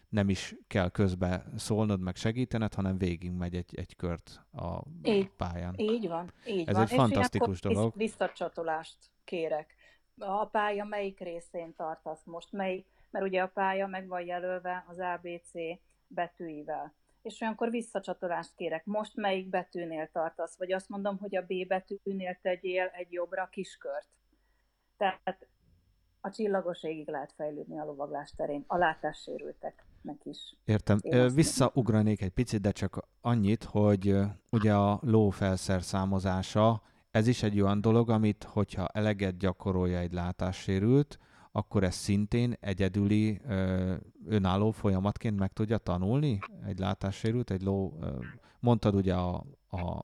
nem 0.09 0.29
is 0.29 0.55
kell 0.67 0.89
közbe 0.91 1.45
szólnod, 1.57 2.01
meg 2.01 2.17
segítened, 2.17 2.75
hanem 2.75 2.99
végig 2.99 3.31
megy 3.31 3.55
egy, 3.55 3.75
egy 3.75 3.97
kört 3.97 4.41
a 4.53 4.83
így, 5.03 5.31
pályán. 5.31 5.75
Így 5.77 6.09
van, 6.09 6.33
így 6.47 6.69
Ez 6.69 6.75
van. 6.75 6.83
egy 6.83 6.91
És 6.91 6.97
fantasztikus 6.97 7.61
dolog. 7.61 7.93
Visszacsatolást 7.97 8.97
kérek. 9.25 9.75
A 10.19 10.47
pálya 10.47 10.85
melyik 10.85 11.21
részén 11.21 11.75
tartasz 11.75 12.25
most? 12.25 12.53
Melyik, 12.53 12.87
mert 13.11 13.25
ugye 13.25 13.43
a 13.43 13.49
pálya 13.49 13.87
meg 13.87 14.09
van 14.09 14.21
jelölve 14.21 14.85
az 14.89 14.99
ABC 14.99 15.51
betűivel. 16.07 16.95
És 17.23 17.41
olyankor 17.41 17.71
visszacsatolást 17.71 18.55
kérek. 18.57 18.85
Most 18.85 19.17
melyik 19.17 19.49
betűnél 19.49 20.09
tartasz? 20.13 20.57
Vagy 20.59 20.73
azt 20.73 20.89
mondom, 20.89 21.19
hogy 21.19 21.37
a 21.37 21.43
B 21.43 21.67
betűnél 21.67 22.39
tegyél 22.43 22.87
egy 22.87 23.13
jobbra 23.13 23.49
kiskört. 23.49 24.09
Tehát 24.97 25.47
a 26.21 26.31
csillagos 26.31 26.83
égig 26.83 27.09
lehet 27.09 27.33
fejlődni 27.33 27.79
a 27.79 27.85
lovaglás 27.85 28.33
terén, 28.37 28.65
a 28.67 28.77
látássérülteknek 28.77 30.25
is. 30.25 30.57
Értem. 30.65 31.01
Visszaugranék 31.35 32.23
egy 32.23 32.31
picit, 32.31 32.61
de 32.61 32.71
csak 32.71 33.09
annyit, 33.21 33.65
hogy 33.65 34.17
ugye 34.51 34.75
a 34.75 34.99
ló 35.03 35.31
felszerszámozása, 35.31 36.83
ez 37.11 37.27
is 37.27 37.43
egy 37.43 37.61
olyan 37.61 37.81
dolog, 37.81 38.11
amit, 38.11 38.45
hogyha 38.45 38.87
eleget 38.87 39.37
gyakorolja 39.37 39.99
egy 39.99 40.13
látássérült, 40.13 41.19
akkor 41.53 41.85
ez 41.85 41.95
szintén 41.95 42.57
egyedüli, 42.61 43.41
önálló 44.27 44.71
folyamatként 44.71 45.39
meg 45.39 45.53
tudja 45.53 45.79
tanulni? 45.79 46.39
Egy 46.67 46.79
látássérült, 46.79 47.51
egy 47.51 47.63
ló, 47.63 47.99
mondtad 48.61 48.95
ugye 48.95 49.15
a, 49.15 49.45
a 49.71 50.03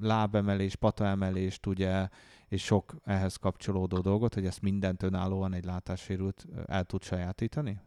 lábemelés, 0.00 0.76
pataemelést, 0.76 1.66
ugye, 1.66 2.08
és 2.48 2.64
sok 2.64 2.94
ehhez 3.04 3.36
kapcsolódó 3.36 3.98
dolgot, 3.98 4.34
hogy 4.34 4.46
ezt 4.46 4.62
mindent 4.62 5.02
önállóan 5.02 5.52
egy 5.52 5.64
látássérült 5.64 6.46
el 6.66 6.84
tud 6.84 7.02
sajátítani? 7.02 7.80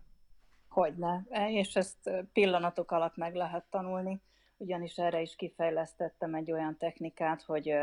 Hogyne, 0.69 1.25
és 1.47 1.75
ezt 1.75 2.11
pillanatok 2.33 2.91
alatt 2.91 3.15
meg 3.15 3.35
lehet 3.35 3.65
tanulni, 3.69 4.21
ugyanis 4.57 4.97
erre 4.97 5.21
is 5.21 5.35
kifejlesztettem 5.35 6.35
egy 6.35 6.51
olyan 6.51 6.77
technikát, 6.77 7.41
hogy 7.41 7.73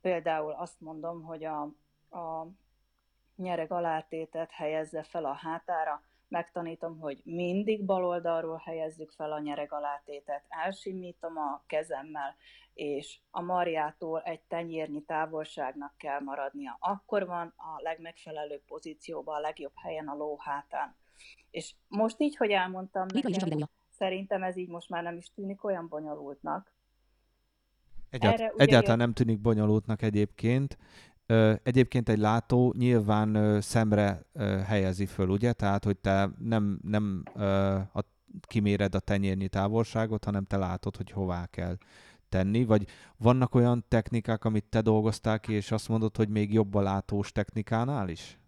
például 0.00 0.52
azt 0.52 0.80
mondom, 0.80 1.22
hogy 1.22 1.44
a, 1.44 1.60
a 2.18 2.46
nyereg 3.36 3.72
alátétet 3.72 4.50
helyezze 4.50 5.02
fel 5.02 5.24
a 5.24 5.32
hátára, 5.32 6.02
megtanítom, 6.28 6.98
hogy 6.98 7.20
mindig 7.24 7.84
bal 7.84 8.04
oldalról 8.04 8.62
helyezzük 8.64 9.10
fel 9.10 9.32
a 9.32 9.38
nyereg 9.38 9.72
alátétet, 9.72 10.44
elsimítom 10.48 11.36
a 11.36 11.62
kezemmel, 11.66 12.36
és 12.74 13.18
a 13.30 13.42
marjától 13.42 14.22
egy 14.22 14.40
tenyérnyi 14.40 15.02
távolságnak 15.02 15.94
kell 15.96 16.20
maradnia. 16.20 16.76
Akkor 16.80 17.26
van 17.26 17.52
a 17.56 17.82
legmegfelelőbb 17.82 18.62
pozícióban, 18.66 19.36
a 19.36 19.40
legjobb 19.40 19.72
helyen 19.74 20.08
a 20.08 20.14
ló 20.14 20.38
hátán. 20.38 20.96
És 21.50 21.74
most 21.88 22.20
így, 22.20 22.36
hogy 22.36 22.50
elmondtam 22.50 23.06
neked, 23.12 23.68
szerintem 23.90 24.42
ez 24.42 24.56
így 24.56 24.68
most 24.68 24.88
már 24.88 25.02
nem 25.02 25.16
is 25.16 25.32
tűnik 25.34 25.64
olyan 25.64 25.88
bonyolultnak. 25.88 26.74
Egyált, 28.10 28.40
Erre, 28.40 28.52
egyáltalán 28.56 28.98
nem 28.98 29.12
tűnik 29.12 29.40
bonyolultnak 29.40 30.02
egyébként. 30.02 30.78
Egyébként 31.62 32.08
egy 32.08 32.18
látó 32.18 32.74
nyilván 32.78 33.60
szemre 33.60 34.22
helyezi 34.66 35.06
föl, 35.06 35.28
ugye? 35.28 35.52
Tehát, 35.52 35.84
hogy 35.84 35.96
te 35.96 36.30
nem, 36.38 36.78
nem 36.82 37.22
a, 37.92 38.00
kiméred 38.40 38.94
a 38.94 39.00
tenyérnyi 39.00 39.48
távolságot, 39.48 40.24
hanem 40.24 40.44
te 40.44 40.56
látod, 40.56 40.96
hogy 40.96 41.10
hová 41.10 41.46
kell 41.46 41.76
tenni, 42.28 42.64
vagy 42.64 42.88
vannak 43.16 43.54
olyan 43.54 43.84
technikák, 43.88 44.44
amit 44.44 44.64
te 44.64 44.80
dolgoztál 44.80 45.40
ki, 45.40 45.52
és 45.52 45.70
azt 45.70 45.88
mondod, 45.88 46.16
hogy 46.16 46.28
még 46.28 46.52
jobb 46.52 46.74
a 46.74 46.80
látós 46.80 47.32
technikánál 47.32 48.08
is? 48.08 48.38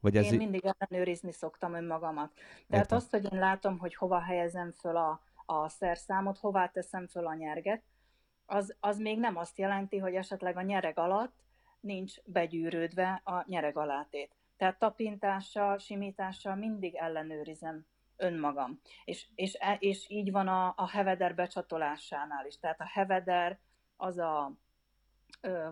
Vagy 0.00 0.16
ez 0.16 0.32
én 0.32 0.36
mindig 0.36 0.74
ellenőrizni 0.78 1.32
szoktam 1.32 1.74
önmagamat. 1.74 2.30
Tehát 2.68 2.84
Értem. 2.84 2.98
azt, 2.98 3.10
hogy 3.10 3.32
én 3.32 3.38
látom, 3.38 3.78
hogy 3.78 3.94
hova 3.94 4.20
helyezem 4.20 4.72
föl 4.72 4.96
a, 4.96 5.20
a 5.46 5.68
szerszámot, 5.68 6.38
hová 6.38 6.66
teszem 6.66 7.06
föl 7.06 7.26
a 7.26 7.34
nyerget, 7.34 7.82
az, 8.50 8.76
az 8.80 8.98
még 8.98 9.18
nem 9.18 9.36
azt 9.36 9.58
jelenti, 9.58 9.98
hogy 9.98 10.14
esetleg 10.14 10.56
a 10.56 10.62
nyereg 10.62 10.98
alatt 10.98 11.36
nincs 11.80 12.20
begyűrődve 12.24 13.20
a 13.24 13.44
nyereg 13.46 13.76
alátét. 13.76 14.34
Tehát 14.56 14.78
tapintással, 14.78 15.78
simítással 15.78 16.54
mindig 16.54 16.94
ellenőrizem 16.94 17.86
önmagam. 18.16 18.80
És, 19.04 19.26
és, 19.34 19.56
e, 19.60 19.76
és 19.78 20.10
így 20.10 20.30
van 20.30 20.48
a, 20.48 20.72
a 20.76 20.88
heveder 20.88 21.34
becsatolásánál 21.34 22.46
is. 22.46 22.58
Tehát 22.58 22.80
a 22.80 22.88
heveder 22.92 23.58
az 23.96 24.18
a 24.18 24.52
ö, 25.40 25.70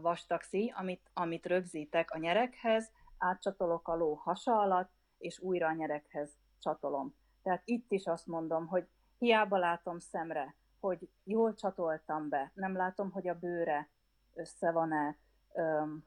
amit, 0.70 1.10
amit 1.12 1.46
rögzítek 1.46 2.10
a 2.10 2.18
nyerekhez, 2.18 2.90
átcsatolok 3.18 3.88
a 3.88 3.96
ló 3.96 4.14
hasa 4.14 4.58
alatt, 4.58 4.90
és 5.18 5.38
újra 5.38 5.66
a 5.66 5.72
nyerekhez 5.72 6.36
csatolom. 6.58 7.14
Tehát 7.42 7.62
itt 7.64 7.92
is 7.92 8.06
azt 8.06 8.26
mondom, 8.26 8.66
hogy 8.66 8.88
hiába 9.18 9.58
látom 9.58 9.98
szemre, 9.98 10.54
hogy 10.87 11.09
jól 11.25 11.55
csatoltam 11.55 12.29
be, 12.29 12.51
nem 12.55 12.77
látom, 12.77 13.11
hogy 13.11 13.29
a 13.29 13.38
bőre 13.38 13.88
össze 14.35 14.70
van-e 14.70 15.16
öm, 15.55 16.05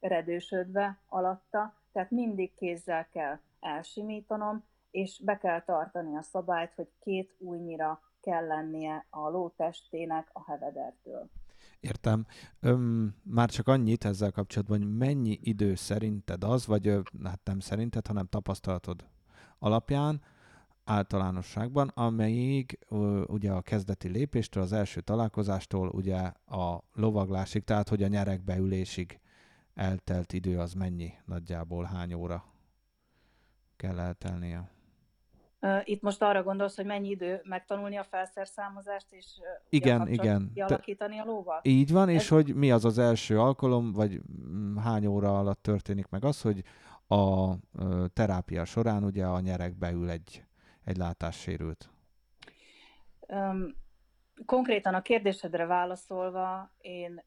redősödve 0.00 0.98
alatta, 1.08 1.74
tehát 1.92 2.10
mindig 2.10 2.54
kézzel 2.54 3.08
kell 3.08 3.38
elsimítanom, 3.60 4.64
és 4.90 5.20
be 5.24 5.38
kell 5.38 5.62
tartani 5.62 6.16
a 6.16 6.22
szabályt, 6.22 6.74
hogy 6.74 6.88
két 7.00 7.34
újnyira 7.38 8.00
kell 8.20 8.46
lennie 8.46 9.06
a 9.10 9.28
ló 9.28 9.48
testének 9.56 10.28
a 10.32 10.44
hevedertől. 10.44 11.30
Értem. 11.80 12.26
Öm, 12.60 13.14
már 13.22 13.50
csak 13.50 13.68
annyit 13.68 14.04
ezzel 14.04 14.32
kapcsolatban, 14.32 14.78
hogy 14.78 14.96
mennyi 14.96 15.38
idő 15.42 15.74
szerinted 15.74 16.44
az, 16.44 16.66
vagy 16.66 16.88
hát 17.24 17.40
nem 17.44 17.60
szerinted, 17.60 18.06
hanem 18.06 18.26
tapasztalatod 18.26 19.04
alapján, 19.58 20.22
általánosságban, 20.84 21.88
amelyig 21.88 22.78
ugye 23.26 23.52
a 23.52 23.62
kezdeti 23.62 24.08
lépéstől, 24.08 24.62
az 24.62 24.72
első 24.72 25.00
találkozástól 25.00 25.88
ugye 25.88 26.18
a 26.46 26.84
lovaglásig, 26.92 27.64
tehát 27.64 27.88
hogy 27.88 28.02
a 28.02 28.08
nyerekbeülésig 28.08 29.20
eltelt 29.74 30.32
idő 30.32 30.58
az 30.58 30.72
mennyi 30.72 31.12
nagyjából, 31.24 31.84
hány 31.84 32.14
óra? 32.14 32.44
kell 33.76 33.98
eltelnie. 33.98 34.72
Itt 35.84 36.02
most 36.02 36.22
arra 36.22 36.42
gondolsz, 36.42 36.76
hogy 36.76 36.84
mennyi 36.84 37.08
idő 37.08 37.40
megtanulni 37.44 37.96
a 37.96 38.04
felszerszámozást, 38.04 39.06
és 39.10 39.26
igen, 39.68 40.08
igen. 40.08 40.50
kialakítani 40.54 41.18
a 41.18 41.24
lóval? 41.24 41.60
Így 41.62 41.92
van, 41.92 42.08
Ez... 42.08 42.14
és 42.14 42.28
hogy 42.28 42.54
mi 42.54 42.70
az 42.70 42.84
az 42.84 42.98
első 42.98 43.40
alkalom, 43.40 43.92
vagy 43.92 44.20
mm, 44.48 44.76
hány 44.76 45.06
óra 45.06 45.38
alatt 45.38 45.62
történik 45.62 46.08
meg 46.08 46.24
az, 46.24 46.40
hogy 46.40 46.64
a 47.08 47.52
terápia 48.12 48.64
során 48.64 49.04
ugye 49.04 49.26
a 49.26 49.40
nyerek 49.40 49.78
beül 49.78 50.10
egy, 50.10 50.44
egy 50.84 50.96
látássérült. 50.96 51.90
Um, 53.28 53.76
konkrétan 54.46 54.94
a 54.94 55.02
kérdésedre 55.02 55.66
válaszolva, 55.66 56.70
én 56.78 57.22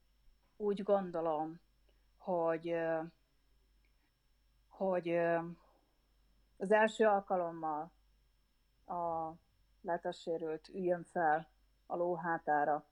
úgy 0.57 0.83
gondolom, 0.83 1.59
hogy, 2.17 2.75
hogy 4.67 5.09
az 6.57 6.71
első 6.71 7.05
alkalommal 7.05 7.91
a 8.85 9.31
látássérült 9.81 10.67
üljön 10.67 11.03
fel 11.03 11.47
a 11.85 11.95
ló 11.95 12.15
hátára. 12.15 12.85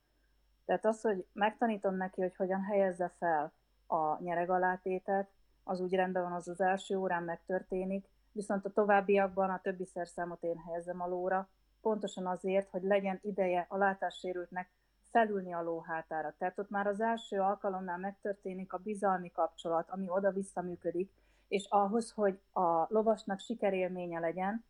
Tehát 0.66 0.86
az, 0.86 1.02
hogy 1.02 1.26
megtanítom 1.34 1.96
neki, 1.96 2.22
hogy 2.22 2.36
hogyan 2.36 2.62
helyezze 2.64 3.10
fel 3.10 3.54
a 3.88 4.22
nyeregalátétet, 4.22 5.30
az 5.64 5.80
úgy 5.80 5.94
rendben 5.94 6.24
van, 6.24 6.32
az 6.32 6.48
az 6.48 6.62
első 6.62 6.96
órán 6.96 7.24
megtörténik, 7.24 8.08
viszont 8.36 8.66
a 8.66 8.72
továbbiakban 8.72 9.50
a 9.50 9.60
többi 9.64 9.86
szerszámot 9.86 10.44
én 10.44 10.58
helyezem 10.58 11.02
a 11.02 11.08
lóra, 11.08 11.50
pontosan 11.82 12.28
azért, 12.28 12.70
hogy 12.70 12.84
legyen 12.84 13.20
ideje 13.22 13.66
a 13.70 13.78
látássérültnek 13.78 14.70
felülni 15.12 15.54
a 15.54 15.62
ló 15.62 15.80
hátára. 15.80 16.36
Tehát 16.38 16.60
ott 16.60 16.70
már 16.70 16.88
az 16.88 17.02
első 17.02 17.40
alkalomnál 17.40 17.98
megtörténik 17.98 18.74
a 18.74 18.78
bizalmi 18.78 19.32
kapcsolat, 19.32 19.90
ami 19.90 20.10
oda-vissza 20.10 20.62
működik, 20.62 21.12
és 21.48 21.66
ahhoz, 21.70 22.12
hogy 22.12 22.40
a 22.54 22.86
lovasnak 22.90 23.40
sikerélménye 23.40 24.20
legyen, 24.20 24.66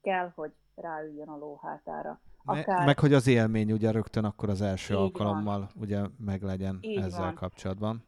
kell, 0.00 0.32
hogy 0.34 0.52
ráüljön 0.74 1.28
a 1.28 1.36
ló 1.36 1.58
hátára. 1.62 2.20
Akár... 2.44 2.86
Meg, 2.86 2.98
hogy 2.98 3.12
az 3.12 3.26
élmény 3.26 3.72
ugye 3.72 3.90
rögtön 3.90 4.24
akkor 4.24 4.48
az 4.48 4.60
első 4.60 4.94
Így 4.94 5.00
alkalommal 5.00 5.58
van. 5.58 5.68
ugye 5.74 6.00
meglegyen 6.18 6.78
Így 6.80 6.98
ezzel 6.98 7.20
van. 7.20 7.34
kapcsolatban. 7.34 8.04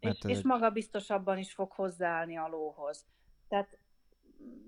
Mert 0.00 0.24
és, 0.24 0.30
és 0.30 0.38
egy... 0.38 0.44
maga 0.44 0.70
biztosabban 0.70 1.38
is 1.38 1.52
fog 1.52 1.72
hozzáállni 1.72 2.36
a 2.36 2.48
lóhoz. 2.48 3.04
Tehát 3.48 3.78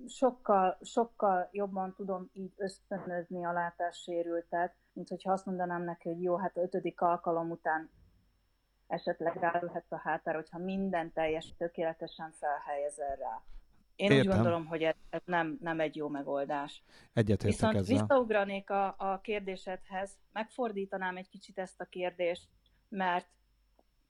sokkal, 0.08 0.78
sokkal 0.80 1.48
jobban 1.52 1.94
tudom 1.94 2.30
így 2.32 2.52
ösztönözni 2.56 3.44
a 3.44 3.52
látássérültet, 3.52 4.74
mint 4.92 5.08
hogyha 5.08 5.32
azt 5.32 5.46
mondanám 5.46 5.82
neki, 5.82 6.08
hogy 6.08 6.22
jó, 6.22 6.36
hát 6.36 6.56
a 6.56 6.60
ötödik 6.60 7.00
alkalom 7.00 7.50
után 7.50 7.90
esetleg 8.86 9.36
ráülhetsz 9.36 9.92
a 9.92 9.96
hátára, 9.96 10.36
hogyha 10.36 10.58
minden 10.58 11.12
teljes, 11.12 11.54
tökéletesen 11.56 12.32
felhelyezel 12.32 13.16
rá. 13.16 13.42
Én 13.96 14.10
Értem. 14.10 14.28
úgy 14.28 14.34
gondolom, 14.34 14.66
hogy 14.66 14.82
ez, 14.82 14.94
ez 15.10 15.20
nem, 15.24 15.58
nem 15.60 15.80
egy 15.80 15.96
jó 15.96 16.08
megoldás. 16.08 16.82
Egyetértek 17.12 17.46
Viszont 17.46 17.76
ezzel. 17.76 17.98
visszaugranék 17.98 18.70
a, 18.70 18.94
a 18.98 19.20
kérdésedhez, 19.20 20.18
megfordítanám 20.32 21.16
egy 21.16 21.28
kicsit 21.28 21.58
ezt 21.58 21.80
a 21.80 21.84
kérdést, 21.84 22.48
mert 22.88 23.26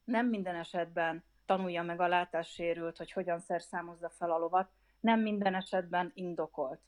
nem 0.05 0.27
minden 0.27 0.55
esetben 0.55 1.25
tanulja 1.47 1.83
meg 1.83 2.01
a 2.01 2.09
látássérült, 2.09 2.97
hogy 2.97 3.13
hogyan 3.13 3.39
szerszámozza 3.39 4.09
fel 4.09 4.31
a 4.31 4.39
lovat, 4.39 4.71
nem 5.01 5.21
minden 5.21 5.55
esetben 5.55 6.11
indokolt. 6.15 6.81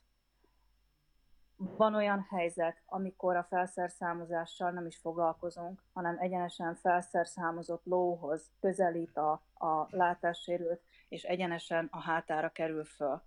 Van 1.55 1.95
olyan 1.95 2.25
helyzet, 2.29 2.81
amikor 2.85 3.35
a 3.35 3.43
felszerszámozással 3.43 4.71
nem 4.71 4.85
is 4.85 4.97
foglalkozunk, 4.97 5.83
hanem 5.93 6.17
egyenesen 6.19 6.75
felszerszámozott 6.75 7.85
lóhoz 7.85 8.51
közelít 8.59 9.17
a, 9.17 9.31
a 9.53 9.87
látássérült, 9.89 10.81
és 11.09 11.23
egyenesen 11.23 11.87
a 11.91 11.99
hátára 11.99 12.49
kerül 12.49 12.83
föl. 12.83 13.21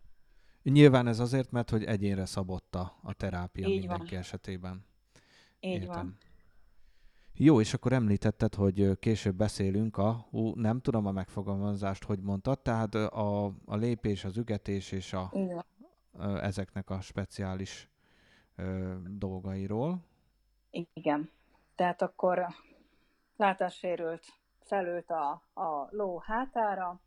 Nyilván 0.62 1.06
ez 1.06 1.18
azért, 1.18 1.50
mert 1.50 1.70
hogy 1.70 1.84
egyénre 1.84 2.24
szabotta 2.24 2.98
a 3.02 3.12
terápia 3.12 3.68
Így 3.68 3.78
mindenki 3.78 4.10
van. 4.10 4.18
esetében. 4.18 4.86
Így 5.60 5.80
Értem. 5.80 5.94
van. 5.94 6.16
Jó, 7.36 7.60
és 7.60 7.74
akkor 7.74 7.92
említetted, 7.92 8.54
hogy 8.54 8.98
később 8.98 9.34
beszélünk 9.34 9.96
a, 9.96 10.26
ú, 10.30 10.52
nem 10.54 10.80
tudom 10.80 11.06
a 11.06 11.10
megfogalmazást, 11.10 12.04
hogy 12.04 12.20
mondtad, 12.20 12.60
tehát 12.60 12.94
a, 12.94 13.44
a 13.46 13.76
lépés, 13.76 14.24
az 14.24 14.36
ügetés 14.36 14.92
és 14.92 15.12
a, 15.12 15.32
ezeknek 16.40 16.90
a 16.90 17.00
speciális 17.00 17.90
ö, 18.56 18.94
dolgairól. 19.08 20.04
Igen. 20.70 21.30
Tehát 21.74 22.02
akkor 22.02 22.46
látássérült 23.36 24.24
felült 24.60 25.10
a, 25.10 25.42
a 25.54 25.88
ló 25.90 26.18
hátára. 26.18 27.00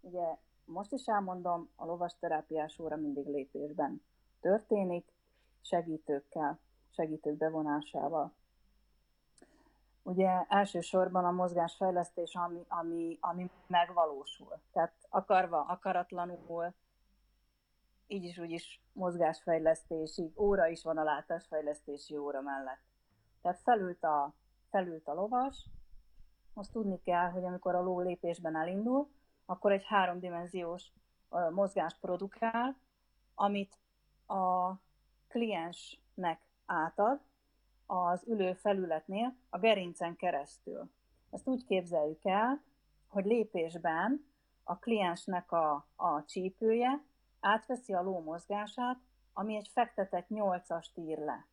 Ugye 0.00 0.36
most 0.64 0.92
is 0.92 1.06
elmondom, 1.06 1.68
a 1.76 1.84
lovas 1.84 2.16
terápiás 2.18 2.78
óra 2.78 2.96
mindig 2.96 3.26
lépésben 3.26 4.02
történik, 4.40 5.12
segítőkkel, 5.60 6.58
segítők 6.90 7.36
bevonásával. 7.36 8.34
Ugye 10.06 10.44
elsősorban 10.48 11.24
a 11.24 11.30
mozgásfejlesztés, 11.30 12.34
ami, 12.34 12.64
ami, 12.68 13.18
ami 13.20 13.50
megvalósul. 13.66 14.60
Tehát 14.72 14.94
akarva, 15.08 15.60
akaratlanul, 15.60 16.74
így 18.06 18.24
is 18.24 18.38
úgy 18.38 18.50
is 18.50 18.82
mozgásfejlesztési 18.92 20.32
óra 20.36 20.66
is 20.66 20.82
van 20.82 20.98
a 20.98 21.02
látásfejlesztési 21.02 22.16
óra 22.16 22.40
mellett. 22.40 22.82
Tehát 23.42 23.60
felült 23.60 24.04
a, 24.04 24.34
felült 24.70 25.08
a 25.08 25.14
lovas, 25.14 25.66
azt 26.54 26.72
tudni 26.72 27.00
kell, 27.00 27.30
hogy 27.30 27.44
amikor 27.44 27.74
a 27.74 27.82
ló 27.82 28.00
lépésben 28.00 28.56
elindul, 28.56 29.08
akkor 29.46 29.72
egy 29.72 29.84
háromdimenziós 29.84 30.92
mozgást 31.50 32.00
produkál, 32.00 32.76
amit 33.34 33.78
a 34.26 34.74
kliensnek 35.28 36.40
átad 36.66 37.20
az 37.86 38.24
ülő 38.26 38.52
felületnél 38.52 39.36
a 39.50 39.58
gerincen 39.58 40.16
keresztül. 40.16 40.90
Ezt 41.30 41.48
úgy 41.48 41.64
képzeljük 41.64 42.24
el, 42.24 42.62
hogy 43.08 43.24
lépésben 43.24 44.26
a 44.62 44.78
kliensnek 44.78 45.52
a, 45.52 45.88
a 45.96 46.24
csípője 46.26 47.04
átveszi 47.40 47.92
a 47.92 48.02
ló 48.02 48.20
mozgását, 48.20 48.98
ami 49.32 49.56
egy 49.56 49.68
fektetett 49.72 50.28
nyolcast 50.28 50.98
ír 50.98 51.18
le. 51.18 51.46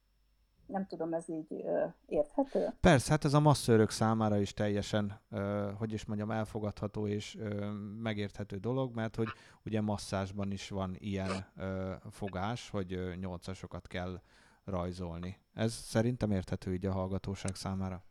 Nem 0.65 0.87
tudom, 0.87 1.13
ez 1.13 1.29
így 1.29 1.53
ö, 1.65 1.85
érthető? 2.05 2.67
Persze, 2.79 3.11
hát 3.11 3.25
ez 3.25 3.33
a 3.33 3.39
masszőrök 3.39 3.89
számára 3.89 4.37
is 4.37 4.53
teljesen, 4.53 5.19
ö, 5.29 5.71
hogy 5.77 5.93
is 5.93 6.05
mondjam, 6.05 6.31
elfogadható 6.31 7.07
és 7.07 7.35
ö, 7.35 7.71
megérthető 8.01 8.57
dolog, 8.57 8.95
mert 8.95 9.15
hogy 9.15 9.27
ugye 9.65 9.81
masszásban 9.81 10.51
is 10.51 10.69
van 10.69 10.95
ilyen 10.97 11.45
ö, 11.57 11.93
fogás, 12.09 12.69
hogy 12.69 13.17
nyolcasokat 13.19 13.87
kell 13.87 14.21
rajzolni. 14.65 15.37
Ez 15.53 15.73
szerintem 15.73 16.31
érthető 16.31 16.73
így 16.73 16.85
a 16.85 16.91
hallgatóság 16.91 17.55
számára. 17.55 18.03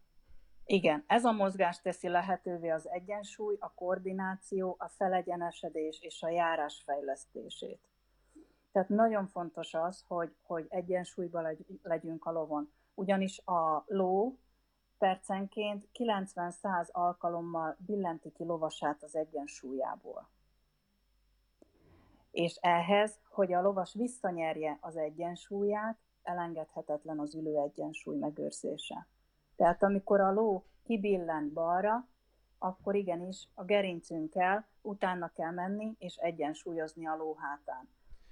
Igen, 0.65 1.05
ez 1.07 1.25
a 1.25 1.33
mozgás 1.33 1.81
teszi 1.81 2.09
lehetővé 2.09 2.69
az 2.69 2.89
egyensúly, 2.89 3.57
a 3.59 3.73
koordináció, 3.75 4.77
a 4.79 4.89
felegyenesedés 4.89 6.01
és 6.01 6.23
a 6.23 6.29
járás 6.29 6.83
fejlesztését. 6.85 7.81
Tehát 8.73 8.89
nagyon 8.89 9.27
fontos 9.27 9.75
az, 9.75 10.05
hogy, 10.07 10.35
hogy 10.43 10.67
egyensúlyban 10.69 11.57
legyünk 11.83 12.25
a 12.25 12.33
lovon. 12.33 12.73
Ugyanis 12.95 13.39
a 13.45 13.85
ló 13.87 14.39
percenként 14.99 15.89
90-100 15.95 16.91
alkalommal 16.91 17.77
billenti 17.79 18.33
ki 18.33 18.45
lovasát 18.45 19.03
az 19.03 19.17
egyensúlyából. 19.17 20.29
És 22.31 22.55
ehhez, 22.61 23.19
hogy 23.29 23.53
a 23.53 23.63
lovas 23.63 23.95
visszanyerje 23.95 24.79
az 24.81 24.97
egyensúlyát, 24.97 25.99
elengedhetetlen 26.23 27.19
az 27.19 27.35
ülő 27.35 27.57
egyensúly 27.59 28.17
megőrzése. 28.17 29.07
Tehát 29.57 29.83
amikor 29.83 30.21
a 30.21 30.33
ló 30.33 30.65
kibillent 30.83 31.53
balra, 31.53 32.09
akkor 32.59 32.95
igenis 32.95 33.49
a 33.55 33.65
gerincünkkel 33.65 34.67
utána 34.83 35.33
kell 35.35 35.51
menni 35.51 35.95
és 35.99 36.17
egyensúlyozni 36.17 37.07
a 37.07 37.17
ló 37.17 37.37
hátán. 37.39 37.89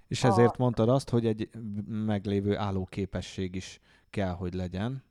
És 0.08 0.24
ezért 0.24 0.52
a... 0.52 0.56
mondtad 0.58 0.88
azt, 0.88 1.10
hogy 1.10 1.26
egy 1.26 1.50
meglévő 1.86 2.56
állóképesség 2.56 3.54
is 3.54 3.80
kell, 4.10 4.32
hogy 4.32 4.54
legyen 4.54 5.04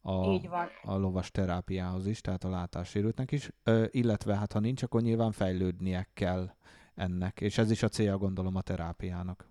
a, 0.00 0.26
Így 0.26 0.48
van. 0.48 0.68
a 0.82 0.96
lovas 0.96 1.30
terápiához 1.30 2.06
is, 2.06 2.20
tehát 2.20 2.44
a 2.44 2.48
látássérültnek 2.48 3.32
is, 3.32 3.50
Ö, 3.62 3.84
illetve 3.90 4.36
hát 4.36 4.52
ha 4.52 4.60
nincs, 4.60 4.82
akkor 4.82 5.02
nyilván 5.02 5.32
fejlődnie 5.32 6.08
kell 6.14 6.50
ennek, 6.94 7.40
és 7.40 7.58
ez 7.58 7.70
is 7.70 7.82
a 7.82 7.88
célja 7.88 8.18
gondolom 8.18 8.56
a 8.56 8.60
terápiának. 8.60 9.48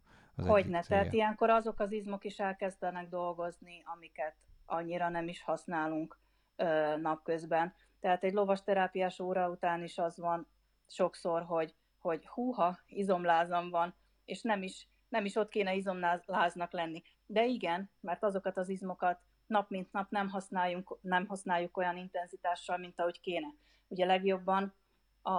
Hogyne, 0.48 0.82
tehát 0.82 1.14
ilyenkor 1.14 1.50
azok 1.50 1.80
az 1.80 1.92
izmok 1.92 2.24
is 2.24 2.40
elkezdenek 2.40 3.10
dolgozni, 3.10 3.82
amiket 3.96 4.36
annyira 4.66 5.10
nem 5.10 5.28
is 5.28 5.44
használunk 5.44 6.20
ö, 6.56 6.98
napközben. 6.98 7.74
Tehát 8.00 8.24
egy 8.24 8.34
lovas 8.34 8.64
terápiás 8.64 9.20
óra 9.20 9.50
után 9.50 9.84
is 9.84 9.98
az 9.98 10.18
van 10.18 10.48
sokszor, 10.88 11.44
hogy, 11.44 11.76
hogy 11.98 12.28
húha, 12.28 12.80
izomlázam 12.86 13.70
van, 13.70 13.96
és 14.26 14.42
nem 14.42 14.64
is, 14.64 14.88
nem 15.10 15.26
is 15.26 15.36
ott 15.36 15.50
kéne 15.50 15.74
izomláznak 15.74 16.72
lenni. 16.72 17.02
De 17.26 17.46
igen, 17.46 17.92
mert 18.00 18.24
azokat 18.24 18.58
az 18.58 18.70
izmokat 18.70 19.20
nap 19.50 19.70
mint 19.70 19.92
nap 19.92 20.10
nem 20.10 20.30
használjuk, 20.30 21.00
nem 21.02 21.28
használjuk 21.28 21.78
olyan 21.78 21.98
intenzitással, 21.98 22.78
mint 22.78 23.00
ahogy 23.00 23.20
kéne. 23.20 23.48
Ugye 23.88 24.06
legjobban 24.06 24.74
a, 25.22 25.32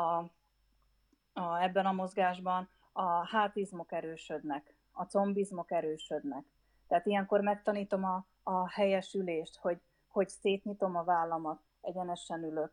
a, 1.33 1.61
ebben 1.61 1.87
a 1.87 1.93
mozgásban 1.93 2.69
a 2.93 3.27
hátizmok 3.27 3.93
erősödnek, 3.93 4.75
a 4.93 5.05
combizmok 5.05 5.71
erősödnek. 5.71 6.45
Tehát 6.89 7.07
ilyenkor 7.07 7.41
megtanítom 7.41 8.05
a, 8.05 8.27
a 8.43 8.69
helyes 8.71 9.15
ülést, 9.15 9.57
hogy, 9.57 9.81
hogy 10.09 10.29
szétnyitom 10.29 10.97
a 10.97 11.05
vállamat, 11.05 11.61
egyenesen 11.81 12.43
ülök, 12.43 12.73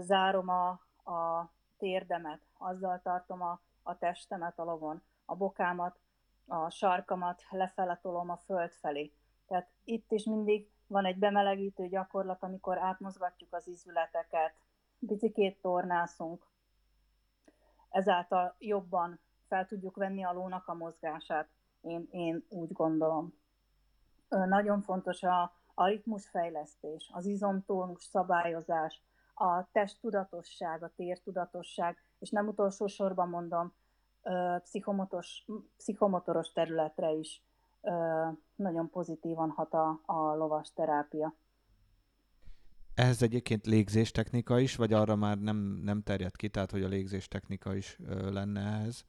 zárom 0.00 0.48
a, 0.48 0.68
a 1.12 1.50
térdemet, 1.78 2.40
azzal 2.58 3.00
tartom 3.02 3.42
a, 3.42 3.60
a 3.82 3.98
testemet 3.98 4.58
a 4.58 4.64
lovon, 4.64 5.02
a 5.24 5.36
bokámat, 5.36 5.98
a 6.46 6.70
sarkamat 6.70 7.42
lefele 7.50 7.98
tolom 8.02 8.30
a 8.30 8.36
föld 8.36 8.72
felé. 8.72 9.12
Tehát 9.46 9.68
itt 9.84 10.12
is 10.12 10.24
mindig 10.24 10.70
van 10.86 11.04
egy 11.04 11.18
bemelegítő 11.18 11.88
gyakorlat, 11.88 12.42
amikor 12.42 12.78
átmozgatjuk 12.78 13.54
az 13.54 13.66
izületeket, 13.66 14.54
picikét 15.06 15.60
tornászunk, 15.60 16.46
ezáltal 17.88 18.54
jobban 18.58 19.20
fel 19.48 19.66
tudjuk 19.66 19.96
venni 19.96 20.24
a 20.24 20.32
lónak 20.32 20.68
a 20.68 20.74
mozgását, 20.74 21.48
én, 21.80 22.08
én 22.10 22.44
úgy 22.48 22.72
gondolom. 22.72 23.34
Nagyon 24.28 24.80
fontos 24.80 25.22
a, 25.22 25.52
a 25.74 25.86
ritmusfejlesztés, 25.86 27.10
az 27.12 27.26
izomtónus 27.26 28.02
szabályozás, 28.02 29.02
a 29.34 29.70
testtudatosság, 29.72 30.82
a 30.82 30.92
tértudatosság, 30.96 31.96
és 32.18 32.30
nem 32.30 32.48
utolsó 32.48 32.86
sorban 32.86 33.28
mondom, 33.28 33.72
pszichomotos, 34.62 35.46
pszichomotoros 35.76 36.52
területre 36.52 37.12
is 37.12 37.42
nagyon 38.54 38.90
pozitívan 38.90 39.50
hat 39.50 39.74
a, 39.74 40.00
a 40.06 40.34
lovas 40.34 40.72
terápia. 40.72 41.34
Ehhez 42.94 43.22
egyébként 43.22 43.66
légzéstechnika 43.66 44.58
is, 44.58 44.76
vagy 44.76 44.92
arra 44.92 45.16
már 45.16 45.38
nem, 45.38 45.56
nem 45.82 46.02
terjed 46.02 46.36
ki, 46.36 46.48
tehát 46.48 46.70
hogy 46.70 46.82
a 46.82 46.88
légzéstechnika 46.88 47.74
is 47.74 47.98
lenne 48.30 48.60
ehhez, 48.60 49.04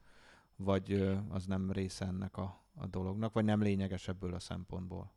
vagy 0.60 1.20
az 1.30 1.46
nem 1.46 1.72
része 1.72 2.06
ennek 2.06 2.38
a, 2.38 2.64
a 2.76 2.88
dolognak, 2.88 3.34
vagy 3.34 3.46
nem 3.46 3.62
lényeges 3.62 4.08
ebből 4.08 4.34
a 4.34 4.40
szempontból? 4.40 5.12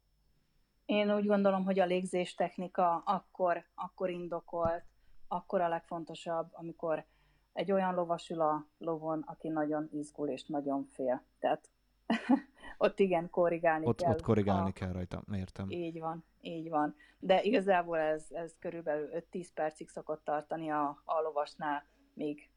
Én 0.85 1.15
úgy 1.15 1.27
gondolom, 1.27 1.65
hogy 1.65 1.79
a 1.79 1.85
légzéstechnika 1.85 3.03
akkor, 3.05 3.65
akkor 3.75 4.11
indokolt, 4.11 4.85
akkor 5.29 5.61
a 5.61 5.69
legfontosabb, 5.69 6.49
amikor 6.53 7.05
egy 7.53 7.73
olyan 7.73 7.95
lovas 7.95 8.31
ül 8.31 8.41
a 8.41 8.67
lovon, 8.79 9.23
aki 9.27 9.49
nagyon 9.49 9.89
izgul 9.93 10.29
és 10.29 10.47
nagyon 10.47 10.85
fél. 10.85 11.23
Tehát 11.39 11.69
ott 12.79 12.99
igen, 12.99 13.31
korrigálni 13.31 13.87
ott, 13.87 14.01
kell. 14.01 14.13
Ott 14.13 14.23
korrigálni 14.23 14.71
a... 14.71 14.73
kell 14.73 14.93
rajta, 14.93 15.23
értem. 15.35 15.71
Így 15.71 16.01
van, 16.01 16.25
így 16.41 16.69
van. 16.69 16.95
De 17.19 17.43
igazából 17.43 17.99
ez, 17.99 18.27
ez 18.31 18.55
körülbelül 18.59 19.09
5-10 19.33 19.49
percig 19.55 19.89
szokott 19.89 20.25
tartani 20.25 20.71
a, 20.71 21.03
a 21.05 21.21
lovasnál, 21.21 21.87
még 22.15 22.51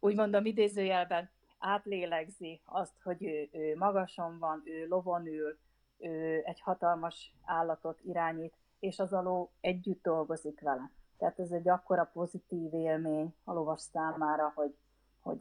úgy 0.00 0.16
mondom 0.16 0.44
idézőjelben 0.44 1.30
átlélegzi 1.58 2.60
azt, 2.64 3.02
hogy 3.02 3.22
ő, 3.22 3.48
ő 3.52 3.76
magason 3.76 4.38
van, 4.38 4.62
ő 4.64 4.86
lovon 4.86 5.26
ül, 5.26 5.58
ő 5.98 6.42
egy 6.44 6.60
hatalmas 6.60 7.34
állatot 7.44 8.00
irányít, 8.02 8.54
és 8.78 8.98
az 8.98 9.12
aló 9.12 9.52
együtt 9.60 10.02
dolgozik 10.02 10.60
vele. 10.60 10.90
Tehát 11.16 11.38
ez 11.38 11.50
egy 11.50 11.68
akkora 11.68 12.10
pozitív 12.12 12.74
élmény 12.74 13.34
a 13.44 13.52
lovas 13.52 13.80
számára, 13.80 14.52
hogy, 14.54 14.76
hogy 15.20 15.38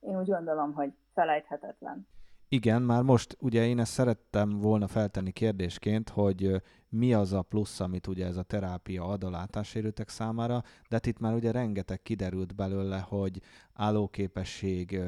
én 0.00 0.18
úgy 0.18 0.28
gondolom, 0.28 0.72
hogy 0.72 0.92
felejthetetlen. 1.12 2.08
Igen, 2.48 2.82
már 2.82 3.02
most 3.02 3.36
ugye 3.40 3.66
én 3.66 3.78
ezt 3.78 3.92
szerettem 3.92 4.48
volna 4.48 4.88
feltenni 4.88 5.30
kérdésként, 5.30 6.08
hogy 6.08 6.62
mi 6.88 7.14
az 7.14 7.32
a 7.32 7.42
plusz, 7.42 7.80
amit 7.80 8.06
ugye 8.06 8.26
ez 8.26 8.36
a 8.36 8.42
terápia 8.42 9.04
ad 9.04 9.24
a 9.24 9.30
látássérültek 9.30 10.08
számára, 10.08 10.62
de 10.62 10.94
hát 10.94 11.06
itt 11.06 11.18
már 11.18 11.34
ugye 11.34 11.50
rengeteg 11.50 12.02
kiderült 12.02 12.54
belőle, 12.54 12.98
hogy 12.98 13.40
állóképesség, 13.72 15.00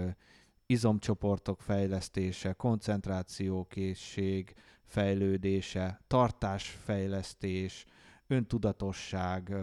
izomcsoportok 0.66 1.60
fejlesztése, 1.60 2.52
koncentrációkészség 2.52 4.54
fejlődése, 4.84 6.00
tartásfejlesztés, 6.06 7.84
öntudatosság, 8.26 9.56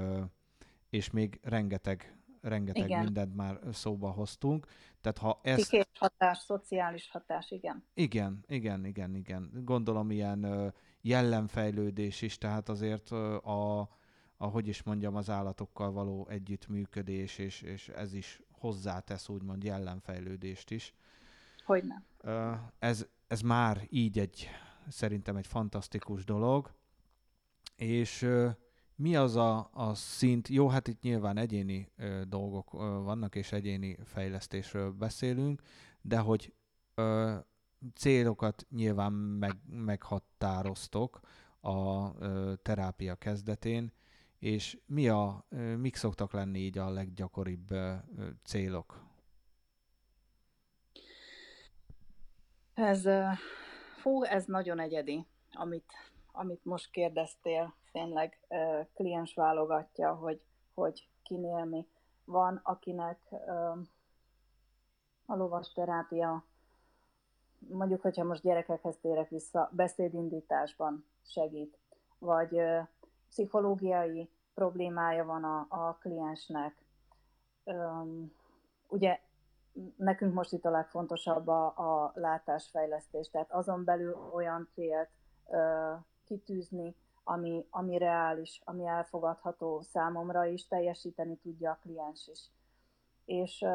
és 0.89 1.09
még 1.09 1.39
rengeteg, 1.43 2.17
rengeteg 2.41 2.85
igen. 2.85 3.03
mindent 3.03 3.35
már 3.35 3.59
szóba 3.71 4.09
hoztunk. 4.09 4.65
Tehát 5.05 5.17
ha 5.17 5.39
ez... 5.43 5.55
Kikés 5.67 5.85
hatás, 5.99 6.37
szociális 6.37 7.09
hatás, 7.11 7.51
igen. 7.51 7.83
Igen, 7.93 8.43
igen, 8.47 8.85
igen, 8.85 9.15
igen. 9.15 9.51
Gondolom 9.63 10.11
ilyen 10.11 10.73
jellemfejlődés 11.01 12.21
is, 12.21 12.37
tehát 12.37 12.69
azért 12.69 13.11
a, 13.11 13.89
ahogy 14.37 14.67
is 14.67 14.83
mondjam, 14.83 15.15
az 15.15 15.29
állatokkal 15.29 15.91
való 15.91 16.27
együttműködés, 16.29 17.37
és, 17.37 17.61
és 17.61 17.89
ez 17.89 18.13
is 18.13 18.41
hozzátesz 18.51 19.29
úgymond 19.29 19.63
jellemfejlődést 19.63 20.71
is. 20.71 20.93
Hogyne. 21.65 22.03
Ez, 22.79 23.07
ez 23.27 23.41
már 23.41 23.81
így 23.89 24.19
egy, 24.19 24.49
szerintem 24.87 25.35
egy 25.35 25.47
fantasztikus 25.47 26.23
dolog, 26.23 26.71
és 27.75 28.27
mi 28.95 29.15
az 29.15 29.35
a, 29.35 29.69
a 29.73 29.93
szint, 29.93 30.47
jó, 30.47 30.67
hát 30.67 30.87
itt 30.87 31.01
nyilván 31.01 31.37
egyéni 31.37 31.91
ö, 31.97 32.21
dolgok 32.27 32.73
ö, 32.73 32.77
vannak, 32.77 33.35
és 33.35 33.51
egyéni 33.51 33.97
fejlesztésről 34.03 34.91
beszélünk, 34.91 35.61
de 36.01 36.19
hogy 36.19 36.53
ö, 36.95 37.35
célokat 37.95 38.65
nyilván 38.69 39.11
meg, 39.13 39.57
meghatároztok 39.69 41.19
a 41.59 42.09
ö, 42.19 42.53
terápia 42.61 43.15
kezdetén, 43.15 43.93
és 44.39 44.79
mi 44.85 45.07
a, 45.07 45.45
ö, 45.49 45.75
mik 45.75 45.95
szoktak 45.95 46.31
lenni 46.31 46.59
így 46.59 46.77
a 46.77 46.89
leggyakoribb 46.89 47.71
ö, 47.71 47.93
célok? 48.43 49.03
Ez, 52.73 53.03
fú, 53.97 54.23
ez 54.23 54.45
nagyon 54.45 54.79
egyedi, 54.79 55.25
amit, 55.51 55.93
amit 56.35 56.65
most 56.65 56.91
kérdeztél, 56.91 57.73
tényleg 57.91 58.39
kliens 58.93 59.33
válogatja, 59.33 60.13
hogy, 60.13 60.41
hogy 60.73 61.09
kinél 61.23 61.65
mi. 61.65 61.87
Van, 62.25 62.59
akinek 62.63 63.19
a 65.25 65.35
lovas 65.35 65.73
terápia, 65.73 66.45
mondjuk, 67.57 68.01
hogyha 68.01 68.23
most 68.23 68.41
gyerekekhez 68.41 68.97
térek 68.97 69.29
vissza, 69.29 69.69
beszédindításban 69.71 71.05
segít, 71.21 71.77
vagy 72.17 72.61
pszichológiai 73.29 74.29
problémája 74.53 75.25
van 75.25 75.43
a, 75.43 75.65
a 75.69 75.97
kliensnek. 76.01 76.83
Ugye 78.87 79.19
nekünk 79.95 80.33
most 80.33 80.53
itt 80.53 80.65
a 80.65 80.69
legfontosabb 80.69 81.47
a, 81.47 81.65
a 81.65 82.11
látásfejlesztés, 82.15 83.29
tehát 83.29 83.51
azon 83.51 83.83
belül 83.83 84.29
olyan 84.33 84.69
célt 84.73 85.09
kitűzni, 86.25 86.95
ami, 87.23 87.65
ami 87.69 87.97
reális, 87.97 88.61
ami 88.63 88.85
elfogadható 88.85 89.81
számomra, 89.81 90.47
és 90.47 90.67
teljesíteni 90.67 91.37
tudja 91.37 91.71
a 91.71 91.79
kliens 91.81 92.27
is. 92.31 92.49
És 93.25 93.65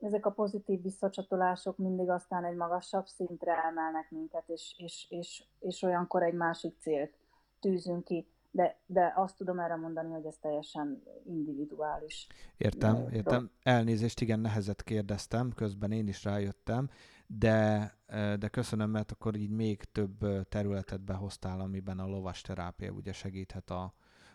ezek 0.00 0.26
a 0.26 0.30
pozitív 0.30 0.82
visszacsatolások 0.82 1.78
mindig 1.78 2.08
aztán 2.08 2.44
egy 2.44 2.56
magasabb 2.56 3.06
szintre 3.06 3.52
emelnek 3.52 4.10
minket, 4.10 4.48
és, 4.48 4.74
és, 4.78 5.06
és, 5.08 5.44
és 5.58 5.82
olyankor 5.82 6.22
egy 6.22 6.34
másik 6.34 6.76
célt 6.78 7.14
tűzünk 7.60 8.04
ki 8.04 8.26
de, 8.56 8.78
de 8.86 9.12
azt 9.16 9.36
tudom 9.36 9.58
erre 9.58 9.76
mondani, 9.76 10.12
hogy 10.12 10.26
ez 10.26 10.36
teljesen 10.40 11.02
individuális. 11.26 12.26
Értem, 12.56 13.08
értem. 13.12 13.50
Elnézést, 13.62 14.20
igen, 14.20 14.40
nehezet 14.40 14.82
kérdeztem, 14.82 15.52
közben 15.54 15.92
én 15.92 16.08
is 16.08 16.24
rájöttem, 16.24 16.90
de, 17.26 17.94
de 18.38 18.48
köszönöm, 18.48 18.90
mert 18.90 19.12
akkor 19.12 19.36
így 19.36 19.50
még 19.50 19.84
több 19.84 20.48
területet 20.48 21.00
behoztál, 21.00 21.60
amiben 21.60 21.98
a 21.98 22.06
lovas 22.06 22.40
terápia 22.40 22.90
ugye 22.90 23.12
segíthet 23.12 23.70
a, 23.70 23.94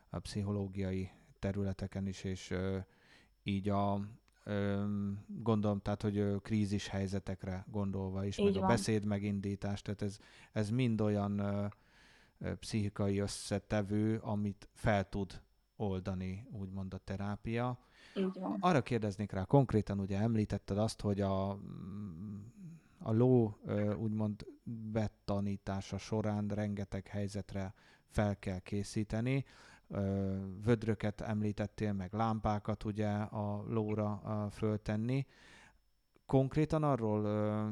a 0.09 0.19
pszichológiai 0.19 1.09
területeken 1.39 2.07
is, 2.07 2.23
és 2.23 2.53
így 3.43 3.69
a, 3.69 4.01
gondolom, 5.27 5.79
tehát, 5.79 6.01
hogy 6.01 6.41
krízis 6.41 6.87
helyzetekre 6.87 7.65
gondolva 7.67 8.25
is, 8.25 8.37
Így 8.37 8.45
meg 8.45 8.53
van. 8.53 8.63
a 8.63 8.67
beszéd 8.67 9.05
megindítás, 9.05 9.81
tehát 9.81 10.01
ez, 10.01 10.17
ez 10.51 10.69
mind 10.69 11.01
olyan 11.01 11.41
pszichikai 12.59 13.19
összetevő, 13.19 14.17
amit 14.17 14.69
fel 14.73 15.09
tud 15.09 15.41
oldani, 15.75 16.47
úgymond 16.51 16.93
a 16.93 16.97
terápia. 16.97 17.79
Így 18.15 18.39
van. 18.39 18.57
Arra 18.59 18.81
kérdeznék 18.81 19.31
rá, 19.31 19.43
konkrétan 19.43 19.99
ugye 19.99 20.17
említetted 20.19 20.77
azt, 20.77 21.01
hogy 21.01 21.21
a, 21.21 21.59
a 23.03 23.11
ló 23.11 23.57
úgymond 23.97 24.45
betanítása 24.91 25.97
során 25.97 26.47
rengeteg 26.47 27.07
helyzetre 27.07 27.73
fel 28.05 28.39
kell 28.39 28.59
készíteni. 28.59 29.45
Vödröket 30.63 31.21
említettél, 31.21 31.93
meg 31.93 32.13
lámpákat 32.13 32.83
ugye 32.83 33.09
a 33.11 33.63
lóra 33.67 34.21
föltenni 34.51 35.25
konkrétan 36.31 36.83
arról 36.83 37.23
ö, 37.25 37.67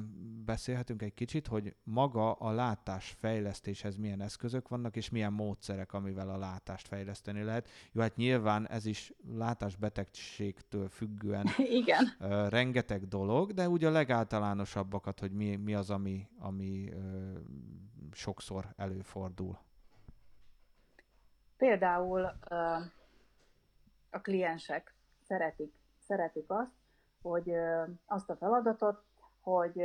beszélhetünk 0.45 1.01
egy 1.01 1.13
kicsit, 1.13 1.47
hogy 1.47 1.75
maga 1.83 2.31
a 2.31 2.51
látásfejlesztéshez 2.51 3.95
milyen 3.95 4.21
eszközök 4.21 4.67
vannak, 4.67 4.95
és 4.95 5.09
milyen 5.09 5.33
módszerek, 5.33 5.93
amivel 5.93 6.29
a 6.29 6.37
látást 6.37 6.87
fejleszteni 6.87 7.43
lehet. 7.43 7.69
Jó, 7.91 8.01
hát 8.01 8.15
nyilván 8.15 8.67
ez 8.67 8.85
is 8.85 9.13
látásbetegségtől 9.37 10.89
függően 10.89 11.47
Igen. 11.81 12.15
ö, 12.19 12.47
rengeteg 12.49 13.07
dolog, 13.07 13.51
de 13.51 13.69
ugye 13.69 13.87
a 13.87 13.91
legáltalánosabbakat, 13.91 15.19
hogy 15.19 15.31
mi, 15.31 15.55
mi 15.55 15.73
az, 15.73 15.89
ami, 15.89 16.27
ami 16.39 16.91
ö, 16.91 17.31
sokszor 18.11 18.73
előfordul. 18.75 19.59
Például 21.57 22.37
ö, 22.49 22.55
a 24.09 24.21
kliensek 24.21 24.93
szeretik, 25.27 25.73
szeretik 25.97 26.45
azt, 26.47 26.78
hogy 27.21 27.51
azt 28.05 28.29
a 28.29 28.35
feladatot, 28.35 29.03
hogy 29.41 29.81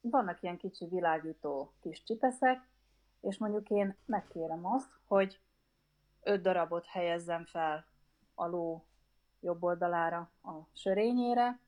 vannak 0.00 0.42
ilyen 0.42 0.56
kicsi 0.56 0.86
világító 0.86 1.72
kis 1.80 2.02
csipeszek, 2.02 2.68
és 3.20 3.38
mondjuk 3.38 3.70
én 3.70 3.96
megkérem 4.04 4.66
azt, 4.66 4.90
hogy 5.06 5.40
öt 6.22 6.42
darabot 6.42 6.86
helyezzem 6.86 7.44
fel 7.44 7.84
a 8.34 8.46
ló 8.46 8.84
jobb 9.40 9.62
oldalára 9.62 10.30
a 10.42 10.52
sörényére, 10.72 11.60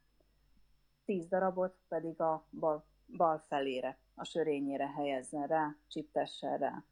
tíz 1.04 1.26
darabot 1.28 1.76
pedig 1.88 2.20
a 2.20 2.44
bal, 2.50 2.84
bal 3.16 3.44
felére, 3.48 3.98
a 4.14 4.24
sörényére 4.24 4.86
helyezzen 4.86 5.46
rá, 5.46 5.76
csiptessen 5.86 6.58
rá. 6.58 6.84